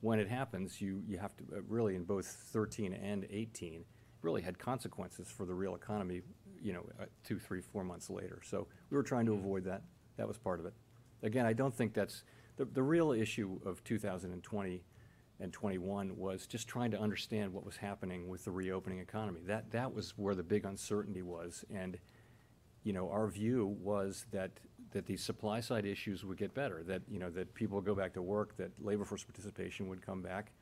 [0.00, 3.84] when it happens, you you have to uh, really in both 13 and 18
[4.22, 6.22] really had consequences for the real economy.
[6.62, 8.42] You know, uh, two, three, four months later.
[8.44, 9.82] So we were trying to avoid that.
[10.18, 10.74] That was part of it.
[11.22, 12.24] Again, I don't think that's
[12.56, 14.82] the the real issue of 2020
[15.40, 19.40] and 21 was just trying to understand what was happening with the reopening economy.
[19.46, 21.98] That that was where the big uncertainty was, and
[22.84, 24.52] you know our view was that
[24.92, 26.82] that these supply side issues would get better.
[26.82, 30.04] That you know that people would go back to work, that labor force participation would
[30.04, 30.52] come back,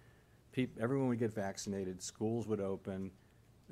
[0.81, 3.11] everyone would get vaccinated, schools would open,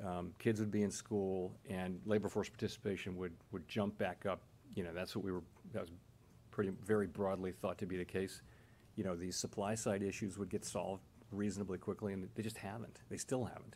[0.05, 4.41] um, kids would be in school, and labor force participation would would jump back up.
[4.75, 5.43] You know that's what we were.
[5.73, 5.91] That was
[6.51, 8.41] pretty very broadly thought to be the case.
[8.95, 13.01] You know these supply side issues would get solved reasonably quickly, and they just haven't.
[13.09, 13.75] They still haven't.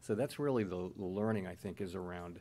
[0.00, 2.40] So that's really the, the learning I think is around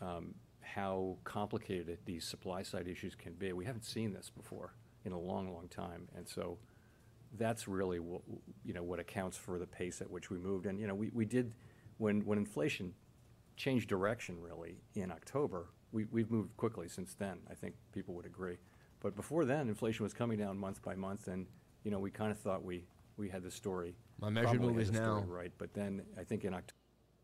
[0.00, 0.34] um,
[0.74, 3.52] how complicated these supply side issues can be.
[3.52, 4.74] We haven't seen this before
[5.04, 6.58] in a long, long time, and so
[7.36, 8.22] that's really what
[8.64, 10.66] you know what accounts for the pace at which we moved.
[10.66, 11.52] And you know we, we did
[11.98, 12.92] when when inflation
[13.56, 15.70] changed direction really in October.
[15.92, 17.38] We we've moved quickly since then.
[17.50, 18.58] I think people would agree.
[19.00, 21.46] But before then, inflation was coming down month by month, and
[21.84, 22.84] you know we kind of thought we
[23.16, 23.96] we had the story.
[24.20, 25.52] My measured move is now- right.
[25.58, 26.74] But then I think in October.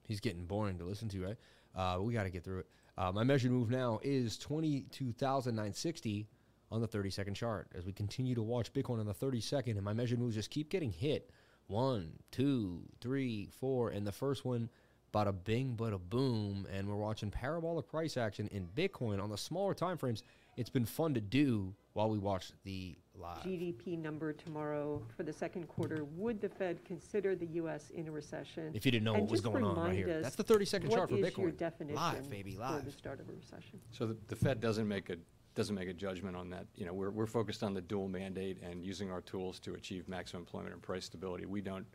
[0.07, 1.37] He's getting boring to listen to, right?
[1.75, 2.67] Uh, we got to get through it.
[2.97, 6.29] Uh, my measured move now is 22,960
[6.71, 9.77] on the 30 second chart as we continue to watch Bitcoin on the 30 second,
[9.77, 11.31] and my measured moves just keep getting hit.
[11.67, 14.69] One, two, three, four, and the first one
[15.15, 19.73] Bada bing, bada boom, and we're watching parabolic price action in Bitcoin on the smaller
[19.73, 20.25] time frames.
[20.57, 23.39] It's been fun to do while we watch the live.
[23.43, 26.05] GDP number tomorrow for the second quarter.
[26.17, 27.91] Would the Fed consider the U.S.
[27.91, 28.71] in a recession?
[28.75, 30.17] If you didn't know And what was just going on right remind here.
[30.19, 31.57] us, That's the 30-second chart for What is your Bitcoin.
[31.57, 32.85] definition Live, baby, for live.
[32.85, 33.81] the start of a recession?
[33.91, 35.17] So the, the Fed doesn't make a,
[35.55, 36.67] doesn't make a judgment on that.
[36.75, 40.09] You know, we're, we're focused on the dual mandate and using our tools to achieve
[40.09, 41.47] maximum employment and price stability.
[41.47, 41.87] We don't,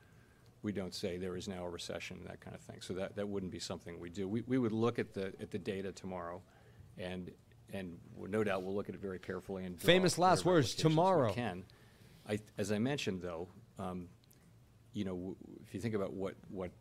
[0.61, 2.77] we don't say there is now a recession, that kind of thing.
[2.81, 4.27] So that, that wouldn't be something we do.
[4.27, 6.41] We, we would look at the, at the data tomorrow
[6.97, 7.31] and,
[7.73, 9.79] and no doubt we'll look at it very carefully and.
[9.81, 11.33] Famous last words, tomorrow.
[11.33, 11.63] Can.
[12.27, 13.47] I, as I mentioned though,
[13.77, 14.07] um,
[14.93, 15.35] you know, w-
[15.65, 16.71] if you think about what, what,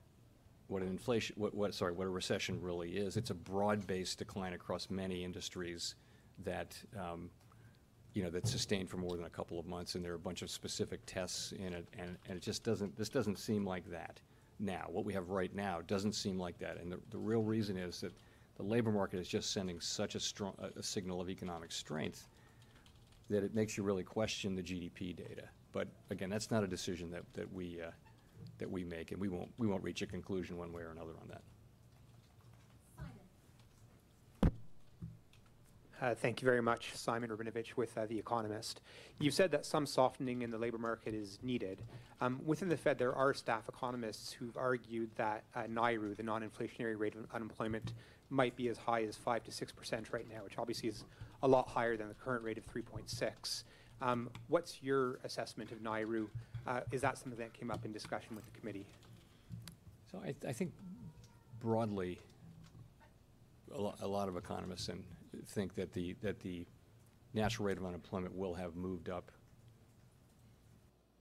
[0.67, 4.53] what an inflation, what, what, sorry, what a recession really is, it's a broad-based decline
[4.53, 5.95] across many industries
[6.45, 7.31] that, um,
[8.15, 10.19] you know, that's sustained for more than a couple of months, and there are a
[10.19, 13.89] bunch of specific tests in it, and, and it just doesn't, this doesn't seem like
[13.91, 14.21] that
[14.59, 14.87] now.
[14.89, 18.01] What we have right now doesn't seem like that, and the, the real reason is
[18.01, 18.13] that
[18.59, 22.29] the labor market is just sending such a strong, a, a signal of economic strength
[23.31, 25.45] that it makes you really question the GDP data.
[25.73, 27.91] But again, that's not a decision that, that we, uh,
[28.59, 31.13] that we make, and we won't, we won't reach a conclusion one way or another
[31.21, 31.43] on that.
[36.01, 36.95] Uh, Thank you very much.
[36.95, 38.83] Simon Rabinovitch with uh, The Economist.
[39.19, 41.83] You've said that some softening in the labor market is needed.
[42.21, 46.97] Um, Within the Fed, there are staff economists who've argued that uh, NAIRU, the non-inflationary
[46.97, 47.95] rate of unemployment,
[48.31, 51.05] might be as high as 5 to 6% right now, which obviously is
[51.43, 53.65] a lot higher than the current rate of 3.6.
[54.01, 56.29] Um, What's your assessment of NAIRU?
[56.67, 58.87] Uh, Is that something that came up in discussion with the committee?
[60.11, 60.73] So I, I think
[61.61, 62.19] broadly,
[63.75, 65.03] a lot, a lot of economists and
[65.47, 66.65] think that the, that the
[67.35, 69.31] natural rate of unemployment will have moved up.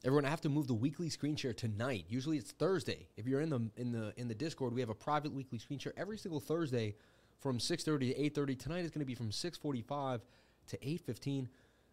[0.07, 2.05] Everyone, I have to move the weekly screen share tonight.
[2.07, 3.09] Usually it's Thursday.
[3.17, 5.79] If you're in the in the in the Discord, we have a private weekly screen
[5.79, 6.95] share every single Thursday
[7.41, 8.57] from 6:30 to 8:30.
[8.57, 10.21] Tonight is going to be from 6:45
[10.67, 11.49] to 8:15.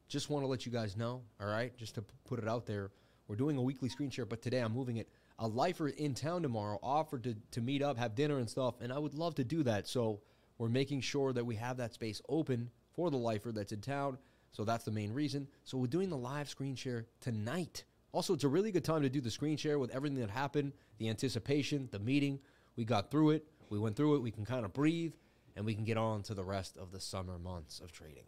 [0.06, 1.76] Just want to let you guys know, all right?
[1.76, 2.92] Just to put it out there.
[3.26, 5.08] We're doing a weekly screen share, but today I'm moving it.
[5.40, 8.92] A lifer in town tomorrow offered to, to meet up, have dinner and stuff, and
[8.92, 9.88] I would love to do that.
[9.88, 10.20] So
[10.58, 14.18] we're making sure that we have that space open for the lifer that's in town.
[14.52, 15.48] So that's the main reason.
[15.64, 17.82] So we're doing the live screen share tonight.
[18.14, 20.72] Also, it's a really good time to do the screen share with everything that happened,
[20.98, 22.38] the anticipation, the meeting.
[22.76, 23.44] We got through it.
[23.70, 24.22] We went through it.
[24.22, 25.14] We can kind of breathe,
[25.56, 28.22] and we can get on to the rest of the summer months of trading.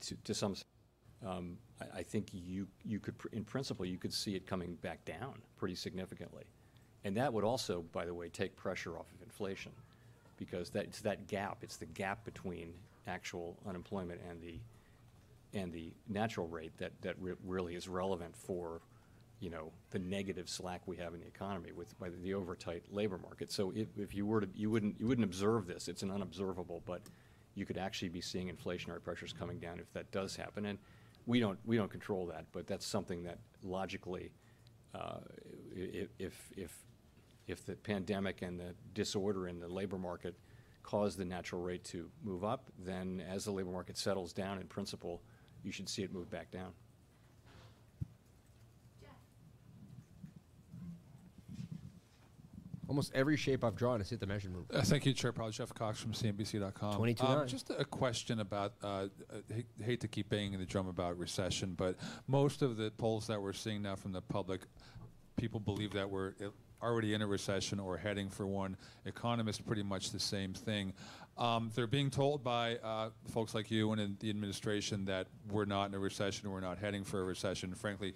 [0.00, 0.56] To, to some,
[1.24, 5.04] um, I, I think you, you could, in principle, you could see it coming back
[5.04, 6.44] down pretty significantly.
[7.04, 9.70] And that would also, by the way, take pressure off of inflation
[10.36, 12.72] because that, it's that gap, it's the gap between
[13.06, 14.58] actual unemployment and the,
[15.56, 18.80] and the natural rate that, that re- really is relevant for,
[19.40, 23.18] you know, the negative slack we have in the economy with by the, overtight labor
[23.18, 23.52] market.
[23.52, 26.82] So if, if you were to, you wouldn't, you wouldn't observe this, it's an unobservable,
[26.86, 27.02] but
[27.54, 30.66] you could actually be seeing inflationary pressures coming down if that does happen.
[30.66, 30.78] And
[31.26, 34.32] we don't, we don't control that, but that's something that logically,
[34.94, 35.18] uh,
[35.74, 36.72] if, if,
[37.46, 40.34] if the pandemic and the disorder in the labor market
[40.82, 44.66] cause the natural rate to move up, then as the labor market settles down in
[44.66, 45.20] principle,
[45.62, 46.72] you should see it move back down.
[52.88, 54.66] Almost every shape I've drawn has hit the measure move.
[54.72, 55.50] Uh, thank you, Chair Powell.
[55.50, 56.94] Jeff Cox from CNBC.com.
[56.94, 59.08] 22 Um, just a question about, uh, uh,
[59.82, 61.96] hate, to keep banging the drum about recession, but
[62.28, 64.62] most of the polls that we're seeing now from the public,
[65.36, 66.34] people believe that we're
[66.82, 68.76] already in a recession or heading for one.
[69.04, 70.92] Economists, pretty much the same thing.
[71.38, 75.66] Um, they're being told by uh, folks like you and in the administration that we're
[75.66, 77.74] not in a recession, or we're not heading for a recession.
[77.74, 78.14] Frankly,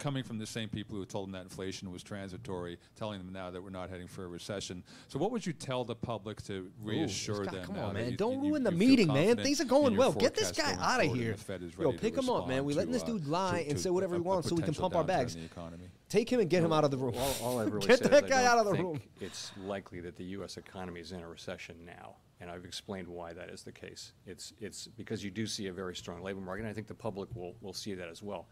[0.00, 3.50] coming from the same people who told them that inflation was transitory, telling them now
[3.50, 4.82] that we're not heading for a recession.
[5.06, 7.66] So, what would you tell the public to reassure this guy- them?
[7.66, 8.10] come on, man.
[8.10, 9.36] you- Don't you- ruin the you feel meeting, man.
[9.36, 10.12] Things are going well.
[10.12, 11.32] Get this guy out of here.
[11.32, 12.64] the Fed is Yo, ready to pick him up, man.
[12.64, 14.24] respond We letting this uh, dude lie to- and to say whatever he a- a
[14.24, 15.36] wants so we can pump our bags.
[15.36, 15.84] the economy.
[16.08, 17.14] Take him and get him out of the room.
[17.16, 19.00] All, all I've really get that guy out of the room.
[19.20, 20.56] It's likely that the U.S.
[20.56, 24.12] economy is in a recession now, and I've explained why that is the case.
[24.26, 26.94] It's it's because you do see a very strong labor market, and I think the
[26.94, 28.48] public will will see that as well.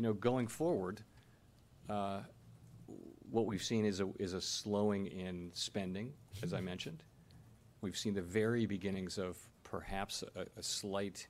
[0.00, 1.02] You know, going forward,
[1.90, 2.20] uh,
[3.30, 7.02] what we've seen is a is a slowing in spending, as I mentioned.
[7.82, 11.28] We've seen the very beginnings of perhaps a, a slight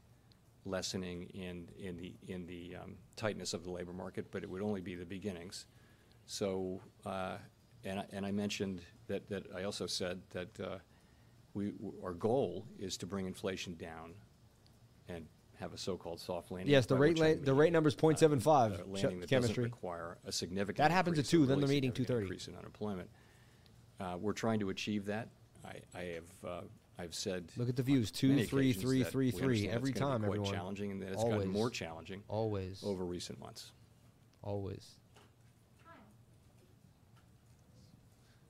[0.64, 4.62] lessening in in the in the um, tightness of the labor market, but it would
[4.62, 5.66] only be the beginnings.
[6.26, 7.38] So, uh,
[7.82, 10.78] and I, and I mentioned that that I also said that uh,
[11.54, 11.72] we
[12.04, 14.14] our goal is to bring inflation down
[15.08, 15.26] and
[15.60, 16.70] have a so-called soft landing.
[16.72, 18.46] Yes, the rate which I la- the mean, rate number's 0.75,
[18.80, 19.54] uh, landing that chemistry.
[19.54, 20.78] doesn't require a significant.
[20.78, 22.22] That happens at two, then really the meeting significant 2:30.
[22.22, 23.10] Increase in unemployment.
[24.00, 25.28] Uh, we're trying to achieve that.
[25.64, 26.60] I, I have, uh,
[26.98, 27.50] I've said.
[27.58, 29.74] Look at the views, on two, many three, occasions three, that three, we three, understand
[29.74, 30.54] every it's gonna be time, quite everyone.
[30.54, 31.34] challenging, and that it's Always.
[31.36, 32.22] gotten more challenging.
[32.28, 32.82] Always.
[32.82, 33.72] Over recent months.
[34.42, 34.96] Always.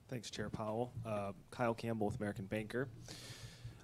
[0.08, 0.92] Thanks, Chair Powell.
[1.06, 2.88] Uh, Kyle Campbell with American Banker.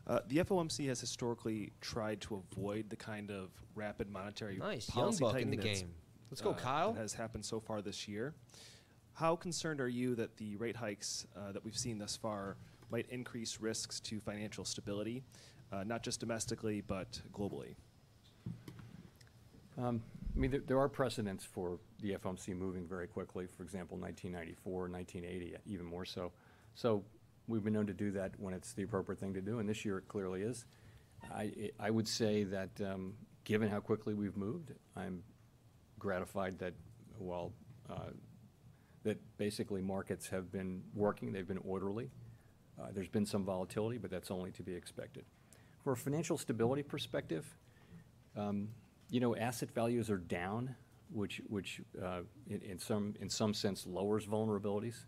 [0.06, 5.04] Uh, the FOMC has historically tried to avoid the kind of rapid monetary Nice, young
[5.04, 5.94] policy buck in tightening the game.
[6.30, 6.92] Let's go, uh, Kyle.
[6.92, 8.34] That has happened so far this year.
[9.14, 12.56] How concerned are you that the rate hikes uh, that we've seen thus far
[12.90, 15.24] might increase risks to financial stability,
[15.72, 17.74] uh, not just domestically but globally?
[19.78, 20.02] Um,
[20.36, 23.46] I mean, there, there are precedents for the FOMC moving very quickly.
[23.46, 26.30] For example, 1994, 1980, even more so.
[26.74, 27.02] So
[27.48, 29.84] we've been known to do that when it's the appropriate thing to do, and this
[29.84, 30.64] year it clearly is.
[31.34, 33.14] I, I would say that um,
[33.44, 35.22] given how quickly we've moved, I'm
[35.98, 36.74] gratified that
[37.18, 37.52] while
[37.88, 38.10] uh,
[39.04, 42.10] that basically markets have been working, they've been orderly.
[42.78, 45.24] Uh, there's been some volatility, but that's only to be expected.
[45.82, 47.46] For a financial stability perspective,
[48.36, 48.68] um,
[49.08, 50.74] you know, asset values are down,
[51.12, 52.20] which, which uh,
[52.50, 55.04] in, in some, in some sense lowers vulnerabilities.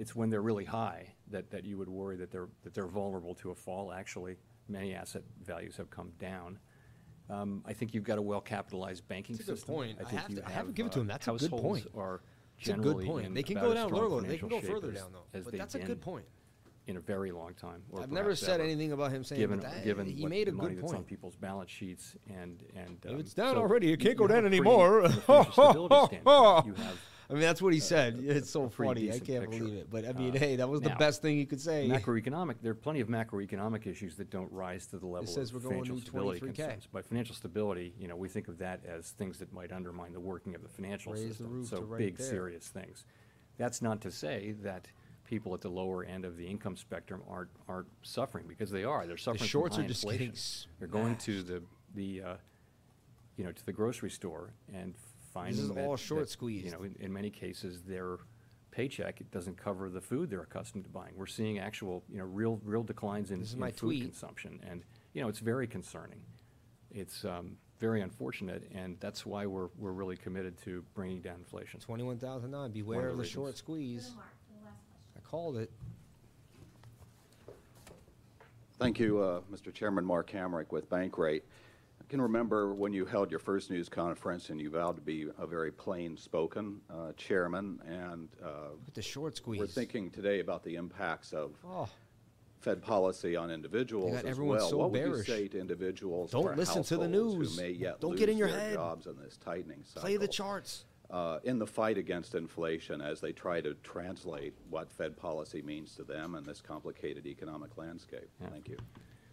[0.00, 3.34] It's when they're really high that, that you would worry that they're, that they're vulnerable
[3.36, 3.92] to a fall.
[3.92, 4.36] Actually,
[4.66, 6.58] many asset values have come down.
[7.28, 9.74] Um, I think you've got a well-capitalized banking That's a good system.
[9.74, 9.98] point.
[10.00, 11.06] I think have you to- I have to give it uh, to him.
[11.06, 11.86] That's a good households point.
[11.94, 12.22] Are
[12.58, 13.26] It's a good generally point.
[13.26, 14.92] in They can about go as down strong lower, they can financial go shape further
[14.92, 15.38] as- down, though.
[15.38, 16.24] as But they've that's a good point.
[16.86, 17.82] In a very long time.
[17.92, 20.22] or I've never perhaps said ever, anything about him saying, given, but that- given he
[20.22, 21.06] what made a money good that's on point.
[21.08, 24.38] people's balance sheets and and If um, it's down so already, it can't go down
[24.38, 25.02] a pretty- anymore.
[25.02, 26.98] from a financial stability standpoint, you have
[27.30, 28.18] I mean, that's what he said.
[28.24, 29.08] It's so funny.
[29.10, 29.58] I can't picture.
[29.60, 29.90] believe it.
[29.90, 31.88] But I mean, Uh, hey, that was the best thing you could say.
[31.88, 35.54] Macroeconomic, there are plenty of macroeconomic issues that don't rise to the level says of
[35.62, 36.54] we're going financial to stability 23K.
[36.56, 36.86] concerns.
[36.92, 40.20] By financial stability, you know, we think of that as things that might undermine the
[40.20, 41.50] working of the financial Raise the system.
[41.52, 42.26] roof so right big, there.
[42.28, 43.04] serious things.
[43.58, 44.88] That's not to say that
[45.24, 49.06] people at the lower end of the income spectrum aren't aren't suffering because they are.
[49.06, 50.32] They're suffering shorts from are just inflation.
[50.80, 51.62] They're going to the
[51.94, 52.34] the uh,
[53.36, 54.94] you know to the grocery store and
[55.32, 56.64] finding is that, all short that, squeezed.
[56.66, 58.18] You know, in, in many cases, their
[58.70, 61.12] paycheck it doesn't cover the food they're accustomed to buying.
[61.16, 64.02] We're seeing actual, you know, real real declines in, This is in my food tweet.
[64.02, 64.82] consumption, and
[65.12, 66.20] you know, it's very concerning.
[66.92, 71.80] It's um, very unfortunate, and that's why we're we're really committed to bringing down inflation.
[71.80, 72.70] Twenty-one thousand nine.
[72.70, 73.58] Beware of of the the short reasons.
[73.58, 74.12] squeeze.
[75.16, 75.70] I called it.
[78.78, 79.72] Thank you, uh, Mr.
[79.72, 80.04] Chairman.
[80.04, 81.42] Mark Hamrick with Bankrate.
[82.10, 85.26] I can remember when you held your first news conference and you vowed to be
[85.38, 89.60] a very plain-spoken uh, chairman, and uh, With the short squeeze.
[89.60, 91.88] we're thinking today about the impacts of Oh.
[92.58, 94.68] Fed policy on individuals got as everyone well.
[94.70, 95.18] so what bearish.
[95.18, 97.56] would you say to individuals Don't or listen to the households news.
[97.56, 98.74] who may yet Don't lose get in your their head.
[98.74, 100.02] jobs in this tightening cycle?
[100.02, 100.86] Play the charts.
[101.10, 105.94] uh, in the fight against inflation as they try to translate what Fed policy means
[105.94, 108.28] to them in this complicated economic landscape.
[108.50, 108.78] Thank you.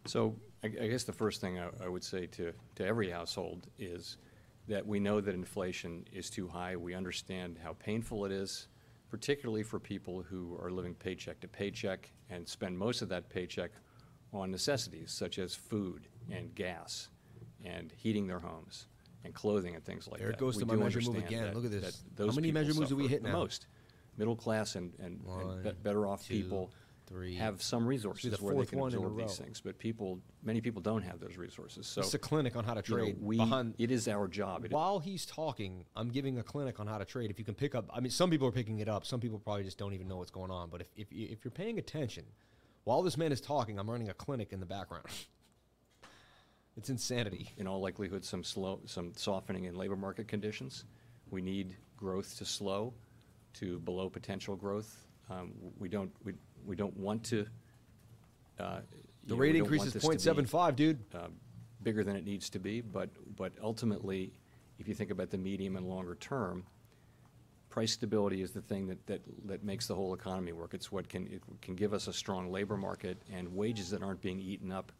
[0.05, 3.67] So I, I guess the first thing I, I would say to, to every household
[3.77, 4.17] is
[4.67, 6.75] that we know that inflation is too high.
[6.75, 8.67] We understand how painful it is,
[9.09, 13.71] particularly for people who are living paycheck to paycheck and spend most of that paycheck
[14.33, 17.09] on necessities such as food and gas
[17.63, 18.87] and heating their homes
[19.23, 20.39] and clothing and things like There that.
[20.39, 21.43] goes We to my measure move again.
[21.45, 22.03] that- Look at this.
[22.17, 23.39] How many measure moves do we hit the now?
[23.39, 23.67] most.
[24.17, 26.71] Middle class and, and, and be- better off two, people
[27.07, 27.35] three.
[27.35, 29.45] have some resources the where they fourth can one in a absorb these row.
[29.45, 29.61] things.
[29.61, 31.87] But people, many people don't have those resources.
[31.87, 33.17] So It's a clinic on how to you know, trade.
[33.21, 34.65] we, behind, it is our job.
[34.65, 37.31] It- While he's talking, I'm giving a clinic on how to trade.
[37.31, 39.05] If you can pick up, I mean, some people are picking it up.
[39.05, 40.69] Some people probably just don't even know what's going on.
[40.69, 42.25] But if if, you- if you're paying attention,
[42.83, 45.05] while this man is talking, I'm running a clinic in the background.
[46.77, 47.51] it's insanity.
[47.57, 50.85] in all likelihood, some slow, some softening in labor market conditions.
[51.29, 52.93] We need growth to slow
[53.55, 55.03] to below potential growth.
[55.29, 56.33] Um, we don't, we,
[56.67, 57.47] we don't want to.
[58.59, 58.81] Uh,
[59.25, 60.99] The rate increase is this to be, 0.75, dude.
[61.15, 61.27] uh,
[61.81, 64.33] bigger than it needs to be, but but ultimately,
[64.79, 66.65] if you think about the medium and longer term,
[67.69, 70.73] price stability is the thing that, that, that makes the whole economy work.
[70.73, 74.21] It's what can, it can give us a strong labor market and wages that aren't
[74.21, 74.91] being eaten up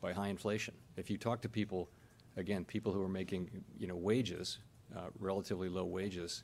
[0.00, 0.74] by high inflation.
[0.96, 1.90] If you talk to people,
[2.38, 4.58] again, people who are making, you know, wages,
[4.96, 6.42] uh, relatively low wages,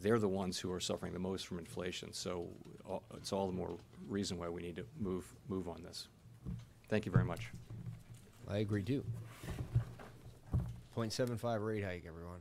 [0.00, 2.12] they're the ones who are suffering the most from inflation.
[2.12, 2.48] So
[2.84, 3.76] all- it's all the more
[4.08, 6.08] reason why we need to move, move on this.
[6.88, 7.50] Thank you very much.
[8.48, 9.04] I agree too.
[10.96, 12.40] 0.75 rate hike, everyone.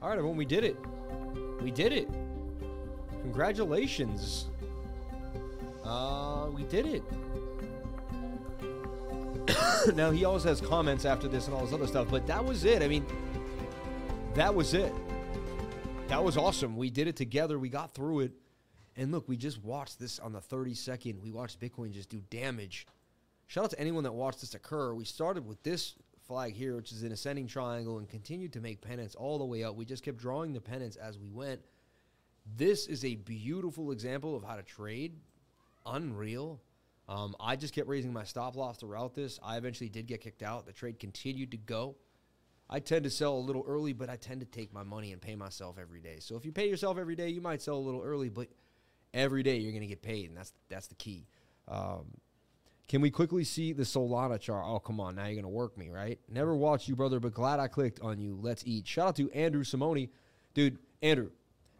[0.00, 0.76] All right, everyone, we did it.
[1.60, 2.08] We did it.
[3.22, 4.46] Congratulations.
[5.84, 7.02] Uh, we did it.
[9.96, 12.64] now he always has comments after this and all this other stuff, but that was
[12.64, 12.82] it.
[12.82, 13.04] I mean,
[14.34, 14.92] that was it.
[16.08, 16.76] That was awesome.
[16.78, 17.58] We did it together.
[17.58, 18.32] We got through it.
[18.96, 21.20] And look, we just watched this on the 32nd.
[21.20, 22.86] We watched Bitcoin just do damage.
[23.46, 24.94] Shout out to anyone that watched this occur.
[24.94, 25.94] We started with this
[26.26, 29.62] flag here, which is an ascending triangle, and continued to make pennants all the way
[29.64, 29.76] up.
[29.76, 31.60] We just kept drawing the pennants as we went.
[32.56, 35.14] This is a beautiful example of how to trade.
[35.84, 36.58] Unreal.
[37.06, 39.38] Um, I just kept raising my stop loss throughout this.
[39.42, 40.64] I eventually did get kicked out.
[40.64, 41.96] The trade continued to go.
[42.70, 45.20] I tend to sell a little early, but I tend to take my money and
[45.22, 46.16] pay myself every day.
[46.20, 48.48] So if you pay yourself every day, you might sell a little early, but
[49.14, 51.26] every day you're going to get paid, and that's that's the key.
[51.66, 52.06] Um,
[52.88, 54.64] can we quickly see the Solana chart?
[54.66, 55.14] Oh, come on.
[55.16, 56.18] Now you're going to work me, right?
[56.28, 58.38] Never watched you, brother, but glad I clicked on you.
[58.40, 58.86] Let's eat.
[58.86, 60.08] Shout out to Andrew Simone.
[60.54, 61.30] Dude, Andrew,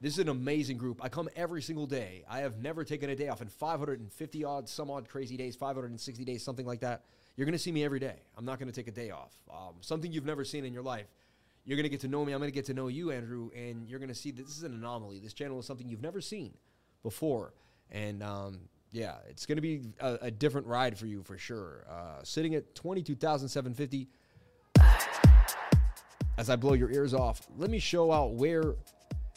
[0.02, 1.02] this is an amazing group.
[1.02, 2.24] I come every single day.
[2.28, 6.24] I have never taken a day off in 550 odd, some odd crazy days, 560
[6.24, 7.05] days, something like that.
[7.39, 8.16] You're going to see me every day.
[8.36, 9.32] I'm not going to take a day off.
[9.48, 11.06] Um, something you've never seen in your life.
[11.65, 12.32] You're going to get to know me.
[12.32, 14.56] I'm going to get to know you, Andrew, and you're going to see that this
[14.56, 15.20] is an anomaly.
[15.20, 16.52] This channel is something you've never seen
[17.05, 17.55] before.
[17.93, 18.59] And um,
[18.90, 21.86] yeah, it's going to be a, a, different ride for you for sure.
[21.89, 24.09] Uh, sitting at 22,750.
[26.39, 28.74] As I blow your ears off, let me show out where.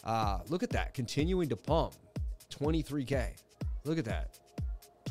[0.04, 1.94] Uh, look at that, continuing to pump,
[2.50, 3.28] 23k.
[3.84, 4.40] Look at that,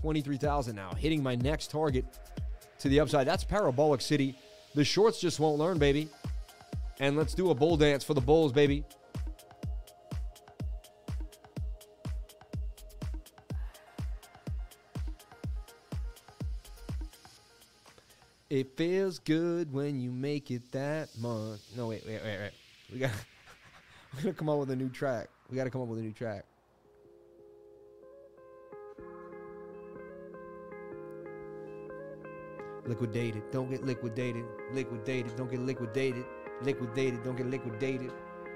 [0.01, 2.05] 23,000 now, hitting my next target
[2.81, 3.27] to the upside.
[3.27, 4.35] That's parabolic city.
[4.75, 6.09] The shorts just won't learn, baby.
[6.99, 8.85] And let's do a bull dance for the bulls, baby.
[18.51, 21.61] It feels good when you make it that much.
[21.77, 22.51] No, wait, wait, wait, wait.
[22.93, 23.13] We got
[24.17, 25.29] we gotta come up with a new track.
[25.49, 26.45] We gotta come up with a new track.
[32.87, 34.45] Liquidated, don't get liquidated.
[34.73, 36.25] Liquidated, don't get liquidated.
[36.63, 38.13] Liquidated, don't get liquidated.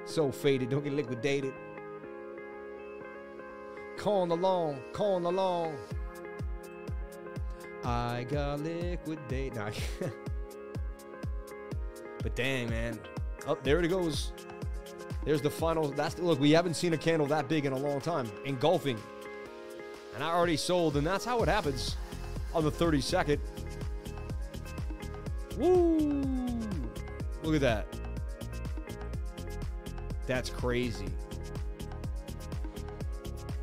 [0.06, 1.52] So faded, don't get liquidated.
[3.96, 5.76] Calling along, calling along.
[7.84, 9.56] I got liquidated.
[9.56, 9.70] Nah.
[12.22, 12.98] but dang, man.
[13.46, 14.32] Oh, there it goes.
[15.24, 15.88] There's the final.
[15.88, 16.40] That's look.
[16.40, 18.98] We haven't seen a candle that big in a long time, engulfing.
[20.14, 21.96] And I already sold, and that's how it happens
[22.54, 23.38] on the 32nd.
[25.58, 26.60] Woo!
[27.42, 27.86] Look at that.
[30.26, 31.08] That's crazy.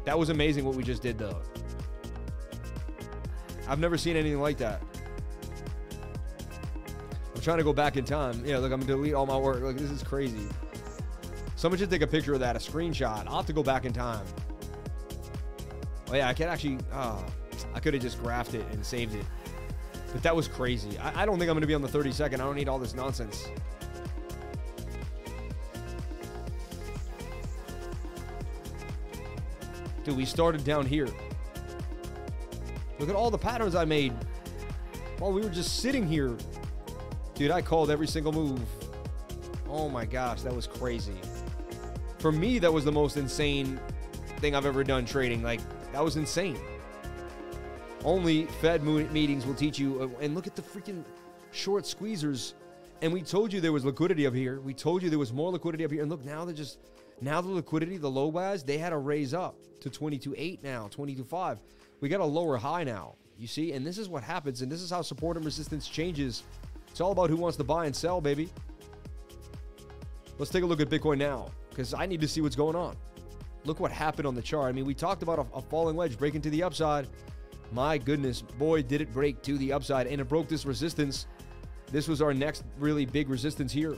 [0.06, 1.42] That was amazing what we just did, though.
[3.68, 4.82] I've never seen anything like that.
[7.34, 8.44] I'm trying to go back in time.
[8.46, 9.62] Yeah, look, I'm gonna delete all my work.
[9.62, 10.48] Look, this is crazy.
[11.56, 13.26] Someone should take a picture of that, a screenshot.
[13.28, 14.26] I'll have to go back in time.
[16.10, 16.80] Oh yeah, I can actually.
[16.94, 17.24] Oh,
[17.74, 19.26] I could have just graphed it and saved it.
[20.12, 20.98] But that was crazy.
[21.00, 22.34] I, I don't think I'm gonna be on the 32nd.
[22.34, 23.48] I don't need all this nonsense.
[30.04, 31.08] Dude, we started down here.
[33.00, 34.14] Look at all the patterns I made
[35.20, 36.36] while we were just sitting here.
[37.36, 38.62] Dude, I called every single move.
[39.70, 41.16] Oh my gosh, that was crazy.
[42.20, 43.80] For me, that was the most insane
[44.40, 45.42] thing I've ever done trading.
[45.42, 45.62] Like,
[45.94, 46.58] that was insane.
[48.04, 50.02] Only Fed meetings will teach you.
[50.02, 51.04] Uh, and look at the freaking
[51.52, 52.54] short squeezers.
[53.02, 54.60] And we told you there was liquidity up here.
[54.60, 56.02] We told you there was more liquidity up here.
[56.02, 56.80] And look, now they're just,
[57.20, 61.60] now the liquidity, the low guys, they had to raise up to 22.8 now, 22.5.
[62.00, 63.74] We got a lower high now, you see?
[63.74, 64.62] And this is what happens.
[64.62, 66.44] And this is how support and resistance changes.
[66.88, 68.50] It's all about who wants to buy and sell, baby.
[70.38, 72.96] Let's take a look at Bitcoin now because I need to see what's going on.
[73.64, 74.70] Look what happened on the chart.
[74.70, 77.08] I mean, we talked about a, a falling wedge breaking to the upside.
[77.72, 81.28] My goodness, boy, did it break to the upside and it broke this resistance.
[81.92, 83.98] This was our next really big resistance here.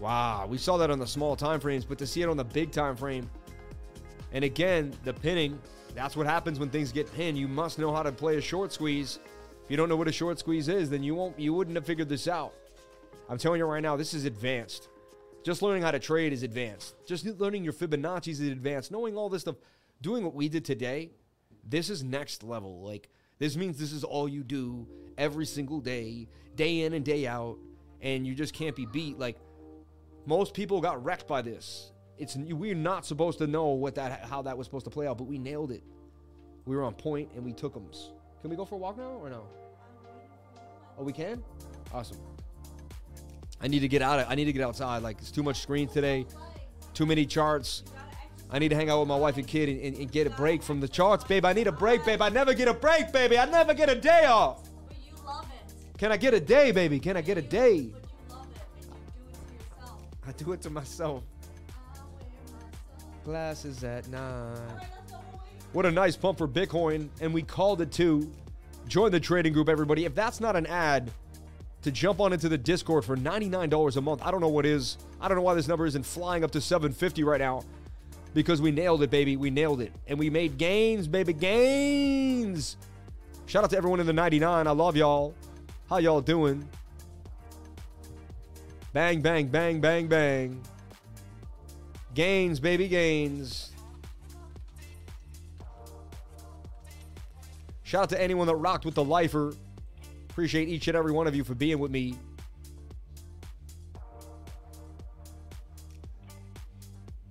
[0.00, 2.44] Wow, we saw that on the small time frames, but to see it on the
[2.44, 3.28] big time frame,
[4.32, 5.58] and again, the pinning,
[5.94, 7.38] that's what happens when things get pinned.
[7.38, 9.18] You must know how to play a short squeeze.
[9.64, 11.86] If you don't know what a short squeeze is, then you won't you wouldn't have
[11.86, 12.54] figured this out.
[13.28, 14.88] I'm telling you right now, this is advanced.
[15.42, 16.94] Just learning how to trade is advanced.
[17.06, 18.90] Just learning your Fibonacci's is advanced.
[18.90, 19.56] Knowing all this stuff,
[20.00, 21.10] doing what we did today,
[21.64, 22.82] this is next level.
[22.82, 23.08] Like
[23.38, 27.58] this means this is all you do every single day, day in and day out,
[28.00, 29.18] and you just can't be beat.
[29.18, 29.36] Like
[30.26, 31.92] most people got wrecked by this.
[32.16, 35.18] It's we're not supposed to know what that how that was supposed to play out,
[35.18, 35.82] but we nailed it.
[36.64, 37.88] We were on point and we took them.
[38.40, 39.44] Can we go for a walk now or no?
[40.98, 41.42] Oh, we can.
[41.92, 42.18] Awesome.
[43.60, 44.20] I need to get out.
[44.20, 45.02] Of, I need to get outside.
[45.02, 46.26] Like it's too much screen today,
[46.94, 47.84] too many charts.
[48.50, 50.30] I need to hang out with my wife and kid and, and, and, get a
[50.30, 51.44] break from the charts, babe.
[51.44, 52.22] I need a break, babe.
[52.22, 53.38] I never get a break, baby.
[53.38, 54.68] I never get a day off.
[55.98, 56.98] Can I get a day, baby?
[56.98, 57.90] Can I get a day?
[60.26, 61.24] I do it to myself.
[63.24, 64.86] glasses at night.
[65.72, 68.30] What a nice pump for Bitcoin, and we called it too.
[68.86, 70.06] Join the trading group, everybody.
[70.06, 71.10] If that's not an ad
[71.82, 74.96] to jump on into the Discord for $99 a month, I don't know what is.
[75.20, 77.64] I don't know why this number isn't flying up to 750 right now.
[78.34, 79.36] Because we nailed it, baby.
[79.36, 79.92] We nailed it.
[80.06, 81.32] And we made gains, baby.
[81.32, 82.76] Gains.
[83.46, 84.66] Shout out to everyone in the 99.
[84.66, 85.34] I love y'all.
[85.88, 86.68] How y'all doing?
[88.92, 90.60] Bang, bang, bang, bang, bang.
[92.14, 93.72] Gains, baby, gains.
[97.84, 99.54] Shout out to anyone that rocked with the lifer.
[100.28, 102.16] Appreciate each and every one of you for being with me.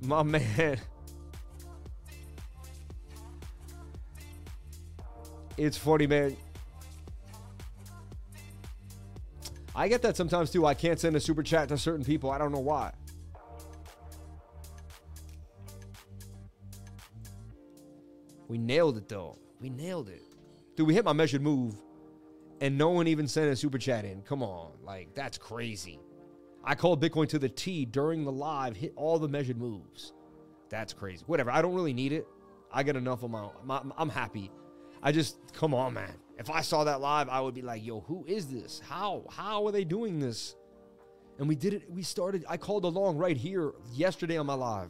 [0.02, 0.80] My man.
[5.58, 6.38] It's funny, man.
[9.76, 10.66] I get that sometimes too.
[10.66, 12.32] I can't send a super chat to certain people.
[12.32, 12.92] I don't know why.
[18.48, 19.38] We nailed it though.
[19.60, 20.22] We nailed it.
[20.76, 21.76] Dude, we hit my measured move
[22.62, 24.22] and no one even sent a super chat in.
[24.22, 24.72] Come on.
[24.84, 26.00] Like, that's crazy.
[26.68, 30.12] I called Bitcoin to the T during the live, hit all the measured moves.
[30.68, 31.24] That's crazy.
[31.26, 31.50] Whatever.
[31.50, 32.28] I don't really need it.
[32.70, 34.52] I get enough of my, my I'm happy.
[35.02, 36.14] I just come on, man.
[36.38, 38.82] If I saw that live, I would be like, "Yo, who is this?
[38.86, 40.58] How how are they doing this?"
[41.40, 41.90] And we did it.
[41.90, 42.44] We started.
[42.50, 44.90] I called a long right here yesterday on my live.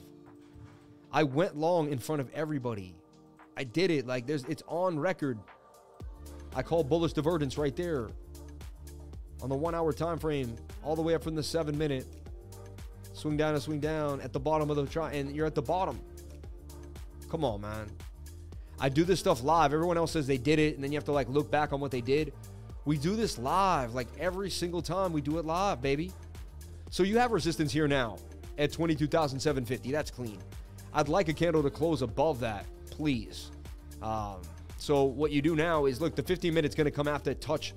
[1.11, 2.95] I went long in front of everybody.
[3.55, 4.07] I did it.
[4.07, 5.37] Like there's, it's on record.
[6.55, 8.09] I called bullish divergence right there
[9.41, 12.05] on the one hour time frame, all the way up from the seven minute.
[13.13, 15.61] Swing down and swing down at the bottom of the try, and you're at the
[15.61, 15.99] bottom.
[17.29, 17.89] Come on, man.
[18.79, 19.73] I do this stuff live.
[19.73, 21.79] Everyone else says they did it, and then you have to like look back on
[21.79, 22.33] what they did.
[22.85, 26.11] We do this live, like every single time we do it live, baby.
[26.89, 28.17] So you have resistance here now
[28.57, 29.91] at 22,750.
[29.91, 30.37] That's clean.
[30.93, 33.51] I'd like a candle to close above that, please.
[34.01, 34.41] Um,
[34.77, 37.73] so what you do now is look, the 15 minutes going to come after touch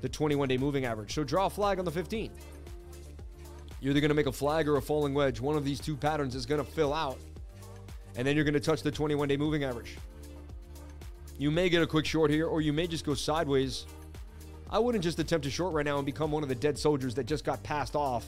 [0.00, 1.14] the 21 day moving average.
[1.14, 2.30] So draw a flag on the 15.
[3.80, 5.40] You're either going to make a flag or a falling wedge.
[5.40, 7.18] One of these two patterns is going to fill out,
[8.16, 9.96] and then you're going to touch the 21 day moving average.
[11.38, 13.86] You may get a quick short here, or you may just go sideways.
[14.70, 17.14] I wouldn't just attempt a short right now and become one of the dead soldiers
[17.14, 18.26] that just got passed off.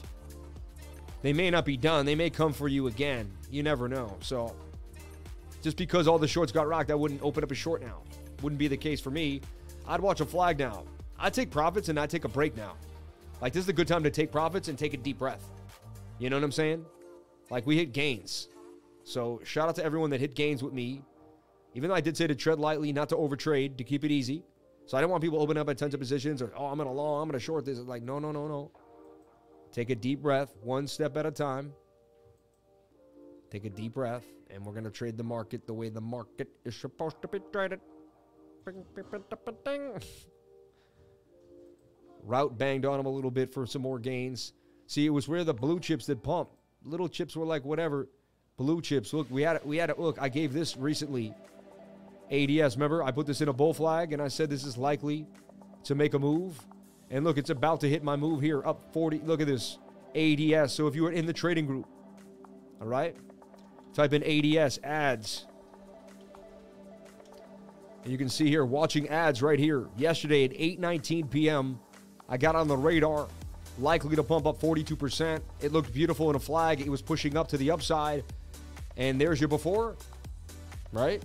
[1.23, 2.07] They may not be done.
[2.07, 3.31] They may come for you again.
[3.51, 4.17] You never know.
[4.21, 4.55] So,
[5.61, 7.99] just because all the shorts got rocked, I wouldn't open up a short now.
[8.43, 9.43] Wouldn't be the case for me.
[9.87, 10.85] I'd watch a flag now.
[11.21, 12.77] I'd take profits and I'd take a break now.
[13.41, 15.51] Like, this is a good time to take profits and take a deep breath.
[16.19, 16.85] You know what I'm saying?
[17.51, 18.49] Like, we hit gains.
[19.05, 21.03] So, shout out to everyone that hit gains with me.
[21.75, 24.43] Even though I did say to tread lightly, not to overtrade, to keep it easy.
[24.87, 26.89] So I don't want people opening up at tons of positions or, oh, I'm to
[26.89, 27.79] long, I'm to short this.
[27.79, 28.71] Like, no, no, no, no.
[29.73, 31.73] Take a deep breath, one step at a time.
[33.51, 36.75] Take a deep breath, and we're to trade the market the way the market is
[36.75, 37.81] supposed to be traded.
[42.25, 44.53] Route banged on him a little bit for some more gains.
[44.87, 46.51] See, it was where the blue chips that pump.
[46.85, 48.09] Little chips were like whatever.
[48.57, 49.13] Blue chips.
[49.13, 49.67] Look, we had it.
[49.67, 49.99] We had it.
[49.99, 51.35] Look, I gave this recently.
[52.31, 52.77] ADS.
[52.77, 55.27] Remember, I put this in a bull flag and I said this is likely
[55.85, 56.59] to make a move.
[57.11, 59.21] And look, it's about to hit my move here, up 40.
[59.25, 59.79] Look at this.
[60.15, 60.73] ADS.
[60.73, 61.87] So if you were in the trading group,
[62.81, 63.17] all right,
[63.95, 65.47] type in ADS ads.
[68.03, 69.89] And you can see here watching ads right here.
[69.97, 71.79] Yesterday at 8:19 p.m.,
[72.33, 73.27] I got on the radar,
[73.81, 75.41] likely to pump up 42%.
[75.61, 76.81] It looked beautiful in a flag.
[76.81, 78.23] It was pushing up to the upside.
[78.97, 79.97] And there's your before,
[80.93, 81.21] right?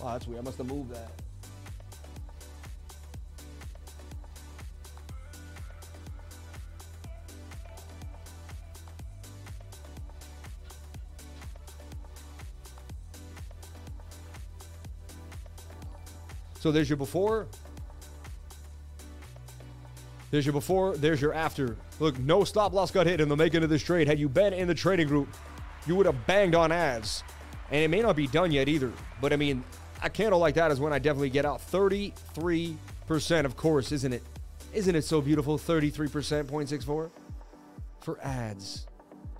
[0.00, 0.38] Oh, that's weird.
[0.38, 1.10] I must have moved that.
[16.60, 17.46] So there's your before.
[20.34, 20.96] There's your before.
[20.96, 21.76] There's your after.
[22.00, 24.08] Look, no stop loss got hit in the making of this trade.
[24.08, 25.28] Had you been in the trading group,
[25.86, 27.22] you would have banged on ads.
[27.70, 28.92] And it may not be done yet either.
[29.20, 29.62] But I mean,
[30.02, 31.60] a candle like that is when I definitely get out.
[31.60, 34.24] 33%, of course, isn't it?
[34.72, 35.56] Isn't it so beautiful?
[35.56, 37.12] 33%, 0.64
[38.00, 38.88] for ads.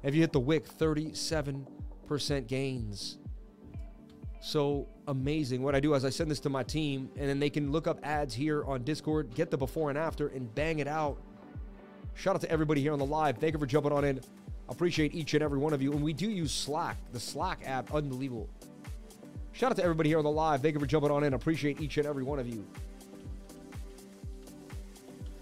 [0.05, 3.19] If you hit the wick, 37% gains.
[4.41, 5.63] So amazing.
[5.63, 7.87] What I do is I send this to my team, and then they can look
[7.87, 11.19] up ads here on Discord, get the before and after, and bang it out.
[12.15, 13.39] Shout out to everybody here on the live.
[13.39, 14.21] Thank you for jumping on in.
[14.69, 15.93] Appreciate each and every one of you.
[15.93, 18.49] And we do use Slack, the Slack app, unbelievable.
[19.53, 20.63] Shout out to everybody here on the live.
[20.63, 21.35] Thank you for jumping on in.
[21.35, 22.65] Appreciate each and every one of you.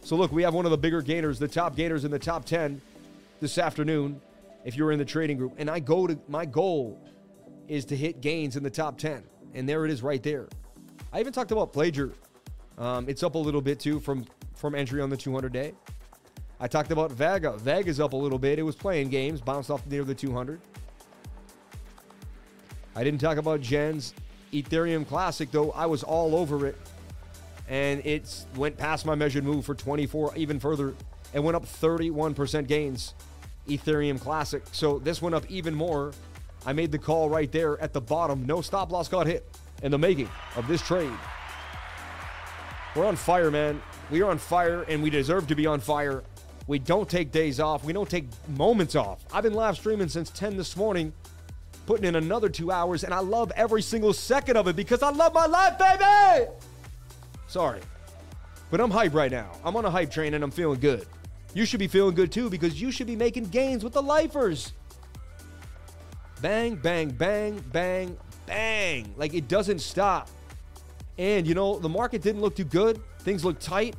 [0.00, 2.44] So look, we have one of the bigger gainers, the top gainers in the top
[2.44, 2.80] 10
[3.40, 4.20] this afternoon.
[4.64, 5.54] if you're in the trading group.
[5.58, 7.00] And I go to my goal
[7.68, 9.22] is to hit gains in the top 10.
[9.54, 10.48] And there it is right there.
[11.12, 12.12] I even talked about Plager.
[12.78, 15.74] Um, it's up a little bit too from from entry on the 200 day.
[16.60, 17.56] I talked about Vega.
[17.56, 18.58] Vega's up a little bit.
[18.58, 20.60] It was playing games, bounced off near the 200.
[22.94, 24.14] I didn't talk about Jen's
[24.52, 25.72] Ethereum Classic though.
[25.72, 26.76] I was all over it,
[27.68, 30.94] and it went past my measured move for 24, even further.
[31.32, 33.14] It went up 31% gains.
[33.68, 34.62] Ethereum Classic.
[34.72, 36.12] So this went up even more.
[36.64, 38.46] I made the call right there at the bottom.
[38.46, 39.46] No stop loss got hit
[39.82, 41.12] in the making of this trade.
[42.94, 43.80] We're on fire, man.
[44.10, 46.22] We are on fire, and we deserve to be on fire.
[46.66, 47.84] We don't take days off.
[47.84, 49.24] We don't take moments off.
[49.32, 51.12] I've been live streaming since 10 this morning,
[51.86, 55.10] putting in another two hours, and I love every single second of it because I
[55.10, 56.50] love my life, baby!
[57.48, 57.80] Sorry.
[58.70, 59.50] But I'm hype right now.
[59.64, 61.06] I'm on a hype train, and I'm feeling good.
[61.54, 64.72] You should be feeling good too because you should be making gains with the lifers.
[66.42, 69.14] Bang, bang, bang, bang, bang.
[69.16, 70.28] Like it doesn't stop.
[71.16, 73.00] And you know, the market didn't look too good.
[73.20, 73.94] Things looked tight.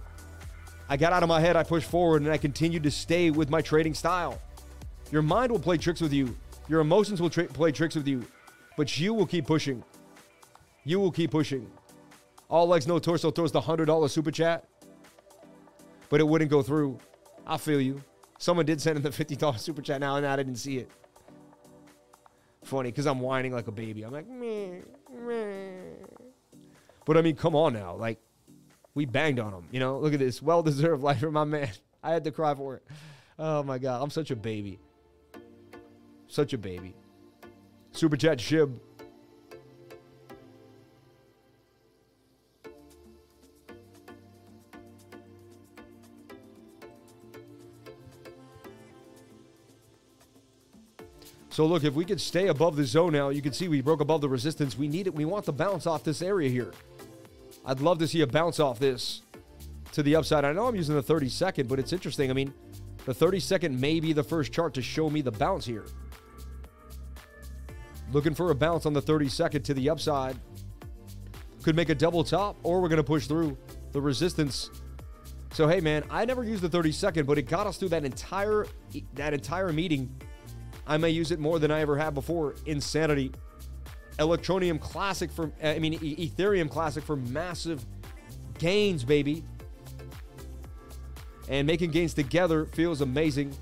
[0.90, 3.49] I got out of my head, I pushed forward, and I continued to stay with
[3.49, 4.41] my trading style.
[5.10, 6.36] Your mind will play tricks with you,
[6.68, 8.26] your emotions will tra- play tricks with you,
[8.76, 9.82] but you will keep pushing.
[10.84, 11.72] You will keep pushing.
[12.49, 14.68] All legs, no torso throws the $100 super chat,
[16.10, 16.98] but it wouldn't go through.
[17.48, 18.03] I feel you.
[18.38, 20.91] Someone did send in the $50 super chat now, and I didn't see it.
[22.64, 24.03] Funny, because I'm whining like a baby.
[24.03, 24.80] I'm like, meh,
[25.26, 26.06] meh.
[27.06, 27.95] But I mean, come on now.
[27.95, 28.19] Like,
[28.95, 29.68] we banged on him.
[29.72, 30.41] You know, look at this.
[30.41, 31.69] Well deserved life for my man.
[32.02, 32.88] I had to cry for it.
[33.40, 34.02] Oh my God.
[34.02, 34.80] I'm such a baby.
[36.27, 36.95] Such a baby.
[37.91, 38.80] Super chat Shib.
[51.54, 54.02] So look, if we could stay above the zone now, you can see we broke
[54.02, 54.76] above the resistance.
[54.76, 55.14] We need it.
[55.14, 56.72] We want the bounce off this area here.
[57.64, 59.22] I'd love to see a bounce off this
[59.92, 60.46] to the upside.
[60.46, 62.32] I know I'm using the 30 second, but it's interesting.
[62.32, 62.52] I mean,
[63.06, 65.86] the 30 second may be the first chart to show me the bounce here.
[68.12, 70.36] Looking for a bounce on the 30 second to the upside.
[71.62, 73.56] Could make a double top, or we're going to push through
[73.92, 74.72] the resistance.
[75.52, 78.04] So hey, man, I never used the 30 second, but it got us through that
[78.04, 78.66] entire
[79.14, 80.10] that entire meeting
[80.85, 82.55] I may use it more than I ever have before.
[82.65, 83.31] Insanity.
[84.19, 87.84] Electronium Classic for, I mean, Ethereum Classic for massive
[88.60, 89.43] gains, baby.
[91.49, 93.55] And making gains together feels amazing.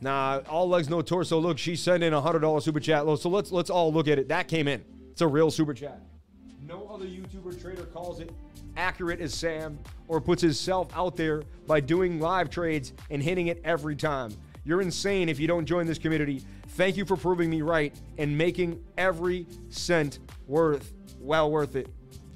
[0.00, 1.38] Nah, all legs, no torso.
[1.38, 3.04] Look, she sent in a hundred dollar super chat.
[3.18, 4.28] So let's let's all look at it.
[4.28, 4.82] That came in.
[5.10, 6.00] It's a real super chat.
[6.66, 8.30] No other YouTuber trader calls it
[8.76, 9.78] accurate as Sam
[10.08, 14.32] or puts himself out there by doing live trades and hitting it every time.
[14.64, 16.42] You're insane if you don't join this community.
[16.68, 21.88] Thank you for proving me right and making every cent worth well worth it.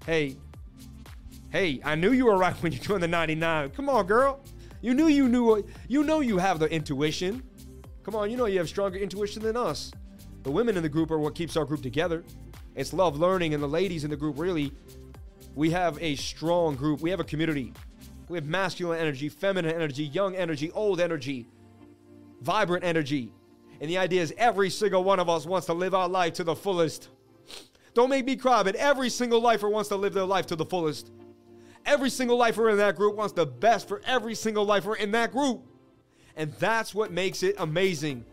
[0.06, 0.36] Hey,
[1.50, 3.70] hey, I knew you were right when you joined the 99.
[3.70, 4.40] Come on, girl.
[4.80, 7.42] You knew you knew you know you have the intuition.
[8.04, 9.90] Come on, you know you have stronger intuition than us.
[10.42, 12.22] The women in the group are what keeps our group together.
[12.74, 14.72] It's love learning, and the ladies in the group really,
[15.54, 17.00] we have a strong group.
[17.00, 17.72] We have a community.
[18.28, 21.46] We have masculine energy, feminine energy, young energy, old energy,
[22.42, 23.32] vibrant energy.
[23.80, 26.44] And the idea is every single one of us wants to live our life to
[26.44, 27.08] the fullest.
[27.94, 30.64] Don't make me cry, but every single lifer wants to live their life to the
[30.64, 31.10] fullest.
[31.86, 35.32] Every single lifer in that group wants the best for every single lifer in that
[35.32, 35.62] group.
[36.36, 38.24] And that's what makes it amazing.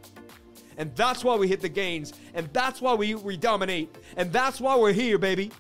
[0.78, 2.14] And that's why we hit the gains.
[2.34, 3.96] And that's why we, we dominate.
[4.18, 5.52] And that's why we're here, baby.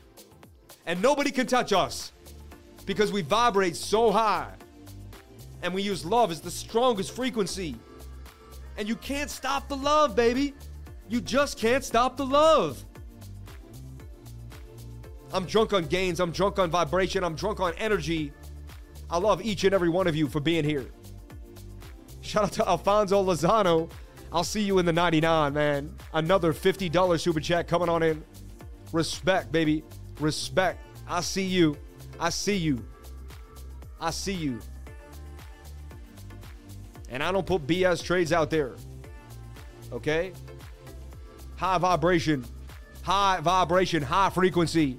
[0.85, 2.11] And nobody can touch us
[2.85, 4.53] because we vibrate so high.
[5.61, 7.75] And we use love as the strongest frequency.
[8.77, 10.55] And you can't stop the love, baby.
[11.07, 12.83] You just can't stop the love.
[15.33, 16.19] I'm drunk on gains.
[16.19, 17.23] I'm drunk on vibration.
[17.23, 18.33] I'm drunk on energy.
[19.09, 20.87] I love each and every one of you for being here.
[22.21, 23.91] Shout out to Alfonso Lozano.
[24.31, 25.93] I'll see you in the 99, man.
[26.13, 28.23] Another $50 super chat coming on in.
[28.93, 29.83] Respect, baby.
[30.19, 30.79] Respect.
[31.07, 31.77] I see you.
[32.19, 32.85] I see you.
[33.99, 34.59] I see you.
[37.09, 38.75] And I don't put BS trades out there.
[39.91, 40.31] Okay?
[41.57, 42.45] High vibration.
[43.03, 44.97] High vibration, high frequency.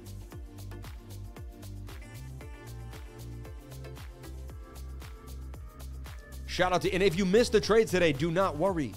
[6.53, 8.93] Shout out to, and if you missed the trades today, do not worry.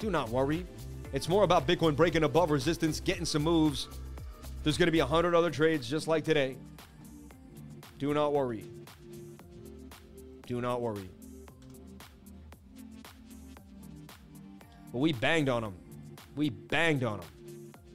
[0.00, 0.66] Do not worry.
[1.12, 3.86] It's more about Bitcoin breaking above resistance, getting some moves.
[4.64, 6.56] There's going to be a hundred other trades just like today.
[8.00, 8.64] Do not worry.
[10.48, 11.08] Do not worry.
[14.90, 15.74] But we banged on them.
[16.34, 17.28] We banged on them.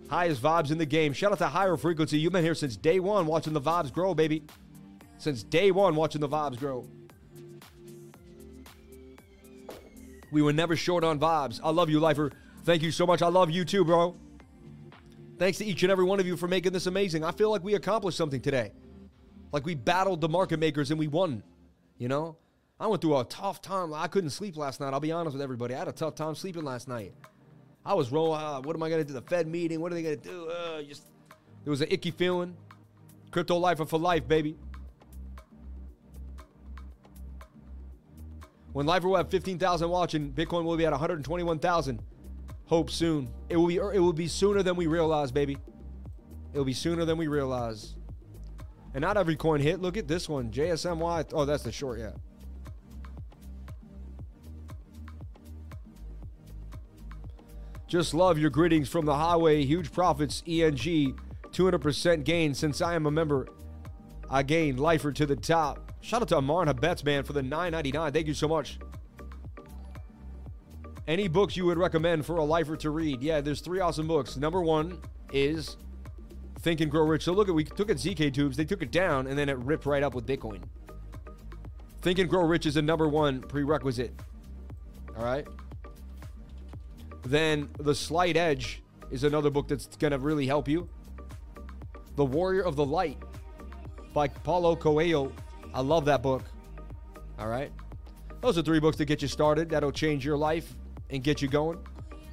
[0.10, 1.12] Highest vibes in the game.
[1.12, 2.20] Shout out to Higher Frequency.
[2.20, 4.44] You've been here since day one watching the vibes grow, baby.
[5.18, 6.88] Since day one watching the vibes grow.
[10.32, 11.60] We were never short on vibes.
[11.64, 12.32] I love you, Lifer.
[12.64, 13.22] Thank you so much.
[13.22, 14.16] I love you too, bro.
[15.38, 17.24] Thanks to each and every one of you for making this amazing.
[17.24, 18.72] I feel like we accomplished something today.
[19.52, 21.44] Like we battled the market makers and we won.
[21.98, 22.38] You know?
[22.80, 23.94] I went through a tough time.
[23.94, 24.94] I couldn't sleep last night.
[24.94, 25.74] I'll be honest with everybody.
[25.74, 27.14] I had a tough time sleeping last night.
[27.86, 28.42] I was rolling.
[28.42, 29.14] Uh, what am I going to do?
[29.14, 29.80] The Fed meeting?
[29.80, 30.50] What are they going to do?
[30.50, 31.08] Uh, just
[31.66, 32.56] it was an icky feeling.
[33.32, 34.58] Crypto lifer for life, baby.
[38.78, 42.00] When Lifer will have 15,000 watching, Bitcoin will be at 121,000.
[42.68, 43.28] Hope soon.
[43.50, 45.58] It will be it will be sooner than we realize, baby.
[46.54, 47.96] It will be sooner than we realize.
[48.94, 49.82] And not every coin hit.
[49.82, 51.32] Look at this one, JSMY.
[51.34, 52.12] Oh, that's the short, yeah.
[57.88, 59.66] Just love your greetings from the highway.
[59.66, 61.18] Huge profits, ENG,
[61.52, 63.48] 200% gain since I am a member.
[64.30, 65.87] I gained lifer to the top.
[66.08, 68.14] Shout out to Amar and Habets, man, for the 9.99.
[68.14, 68.80] Thank you so much.
[71.06, 73.22] Any books you would recommend for a lifer to read?
[73.22, 74.38] Yeah, there's three awesome books.
[74.38, 75.02] Number one
[75.34, 75.76] is
[76.60, 77.26] Think and Grow Rich.
[77.26, 79.58] So look at we took it ZK tubes, they took it down, and then it
[79.58, 80.64] ripped right up with Bitcoin.
[82.02, 84.18] Think and Grow Rich is a number one prerequisite.
[85.18, 85.46] All right.
[87.24, 88.82] Then The Slight Edge
[89.12, 90.88] is another book that's gonna really help you.
[92.16, 93.22] The Warrior of the Light
[94.14, 95.34] by Paulo Coelho.
[95.74, 96.44] I love that book.
[97.40, 97.72] All right.
[98.42, 99.70] Those are three books to get you started.
[99.70, 100.76] That'll change your life
[101.10, 101.80] and get you going.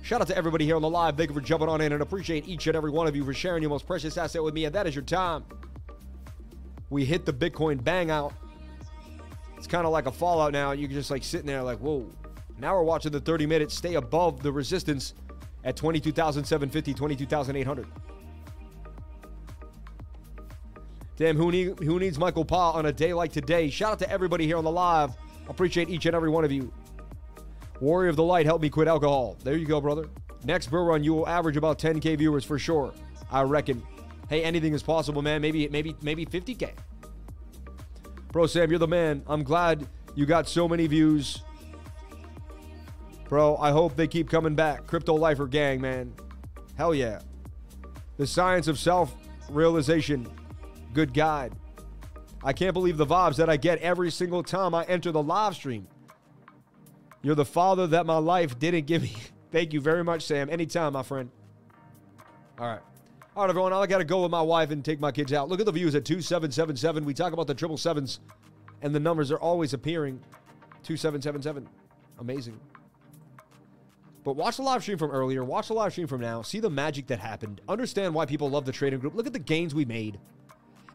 [0.03, 1.17] Shout out to everybody here on the live.
[1.17, 3.33] Thank you for jumping on in and appreciate each and every one of you for
[3.33, 5.45] sharing your most precious asset with me, and that is your time.
[6.91, 8.35] We hit the Bitcoin bang out.
[9.57, 10.73] It's kind of like a fallout now.
[10.73, 12.07] You're just like sitting there, like, whoa.
[12.59, 15.15] Now we're watching the 30 minutes stay above the resistance
[15.65, 17.87] at 22,750, 22,800.
[21.17, 23.71] Damn, who, need, who needs Michael Pa on a day like today?
[23.71, 25.13] Shout out to everybody here on the live.
[25.49, 26.73] Appreciate each and every one of you.
[27.81, 29.37] Warrior of the Light, help me quit alcohol.
[29.45, 30.09] There you go, brother.
[30.45, 32.93] Next Bull Run, you will average about 10K viewers for sure.
[33.31, 33.83] I reckon.
[34.29, 35.41] Hey, anything is possible, man.
[35.41, 36.71] Maybe, maybe, maybe 50K.
[38.33, 39.23] Bro, Sam, you're the man.
[39.27, 41.43] I'm glad you got so many views.
[43.29, 44.87] Bro, I hope they keep coming back.
[44.87, 46.13] Crypto Lifer Gang, man.
[46.77, 47.21] Hell yeah.
[48.17, 49.15] The science of self
[49.51, 50.29] realization.
[50.95, 51.53] Good guide.
[52.43, 55.55] I can't believe the vibes that I get every single time I enter the live
[55.57, 55.89] stream.
[57.21, 59.15] You're the father that my life didn't give me.
[59.51, 60.49] Thank you very much, Sam.
[60.49, 61.31] Anytime, my friend.
[62.59, 62.81] All right.
[63.35, 63.73] All right, everyone.
[63.73, 65.49] I got to go with my wife and take my kids out.
[65.49, 67.05] Look at the views at 2777.
[67.05, 68.21] We talk about the triple sevens,
[68.83, 70.21] and the numbers are always appearing.
[70.85, 71.69] 2777.
[72.21, 72.61] Amazing.
[74.23, 75.43] But watch the live stream from earlier.
[75.43, 76.43] Watch the live stream from now.
[76.43, 77.61] See the magic that happened.
[77.69, 79.15] Understand why people love the trading group.
[79.15, 80.19] Look at the gains we made.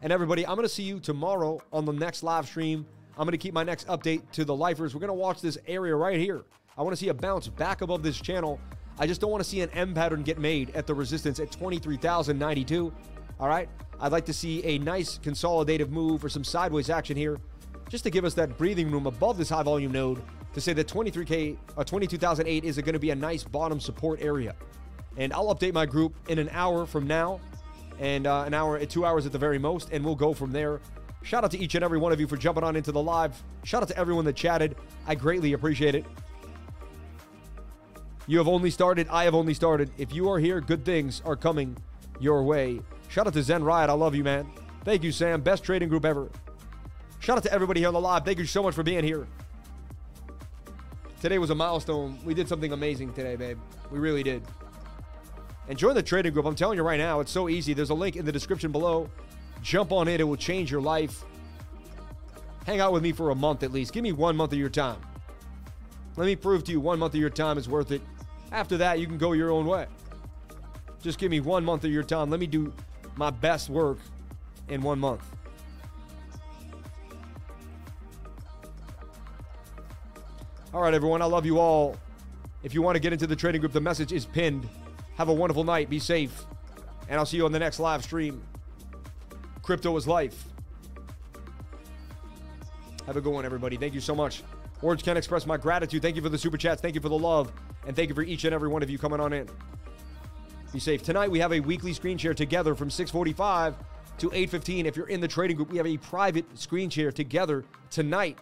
[0.02, 2.86] And everybody, I'm going to see you tomorrow on the next live stream.
[3.18, 4.94] I'm going to keep my next update to the lifers.
[4.94, 6.42] We're going to watch this area right here.
[6.78, 8.58] I want to see a bounce back above this channel.
[8.98, 11.52] I just don't want to see an M pattern get made at the resistance at
[11.52, 12.92] 23,092.
[13.38, 13.68] All right.
[14.00, 17.38] I'd like to see a nice consolidative move or some sideways action here
[17.90, 20.22] just to give us that breathing room above this high volume node
[20.54, 24.54] to say that 23K, uh, 22,008 is going to be a nice bottom support area.
[25.18, 27.40] And I'll update my group in an hour from now
[28.00, 30.80] and uh, an hour, two hours at the very most, and we'll go from there.
[31.22, 33.40] Shout out to each and every one of you for jumping on into the live.
[33.62, 34.74] Shout out to everyone that chatted.
[35.06, 36.06] I greatly appreciate it.
[38.26, 39.06] You have only started.
[39.08, 39.90] I have only started.
[39.98, 41.76] If you are here, good things are coming
[42.18, 42.80] your way.
[43.08, 43.90] Shout out to Zen Riot.
[43.90, 44.50] I love you, man.
[44.84, 45.42] Thank you, Sam.
[45.42, 46.30] Best trading group ever.
[47.18, 48.24] Shout out to everybody here on the live.
[48.24, 49.26] Thank you so much for being here.
[51.20, 52.18] Today was a milestone.
[52.24, 53.58] We did something amazing today, babe.
[53.90, 54.42] We really did.
[55.68, 56.46] And join the trading group.
[56.46, 57.74] I'm telling you right now, it's so easy.
[57.74, 59.08] There's a link in the description below.
[59.62, 61.24] Jump on it, it will change your life.
[62.66, 63.92] Hang out with me for a month at least.
[63.92, 65.00] Give me one month of your time.
[66.16, 68.02] Let me prove to you one month of your time is worth it.
[68.52, 69.86] After that, you can go your own way.
[71.02, 72.30] Just give me one month of your time.
[72.30, 72.72] Let me do
[73.16, 73.98] my best work
[74.68, 75.22] in one month.
[80.72, 81.22] All right, everyone.
[81.22, 81.96] I love you all.
[82.62, 84.68] If you want to get into the trading group, the message is pinned.
[85.20, 85.90] Have a wonderful night.
[85.90, 86.46] Be safe.
[87.10, 88.42] And I'll see you on the next live stream.
[89.60, 90.46] Crypto is life.
[93.04, 93.76] Have a good one, everybody.
[93.76, 94.42] Thank you so much.
[94.80, 96.00] Words can't express my gratitude.
[96.00, 96.80] Thank you for the super chats.
[96.80, 97.52] Thank you for the love.
[97.86, 99.46] And thank you for each and every one of you coming on in.
[100.72, 101.02] Be safe.
[101.02, 103.74] Tonight we have a weekly screen share together from 645
[104.20, 104.86] to 815.
[104.86, 108.38] If you're in the trading group, we have a private screen share together tonight.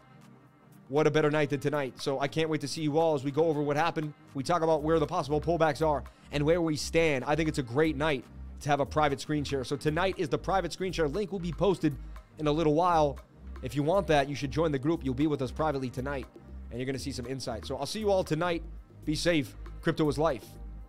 [0.90, 2.00] What a better night than tonight.
[2.00, 4.14] So I can't wait to see you all as we go over what happened.
[4.34, 7.24] We talk about where the possible pullbacks are and where we stand.
[7.24, 8.24] I think it's a great night
[8.60, 9.64] to have a private screen share.
[9.64, 11.09] So tonight is the private screen share.
[11.09, 11.96] Link will be posted
[12.38, 13.18] in a little while.
[13.62, 15.05] If you want that, you should join the group.
[15.05, 16.26] You'll be with us privately tonight
[16.70, 17.66] and you're going to see some insight.
[17.66, 18.62] So I'll see you all tonight.
[19.05, 19.56] Be safe.
[19.80, 20.44] Crypto is life.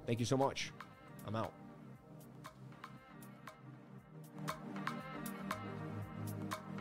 [0.05, 0.71] Thank you so much.
[1.27, 1.58] I'm out.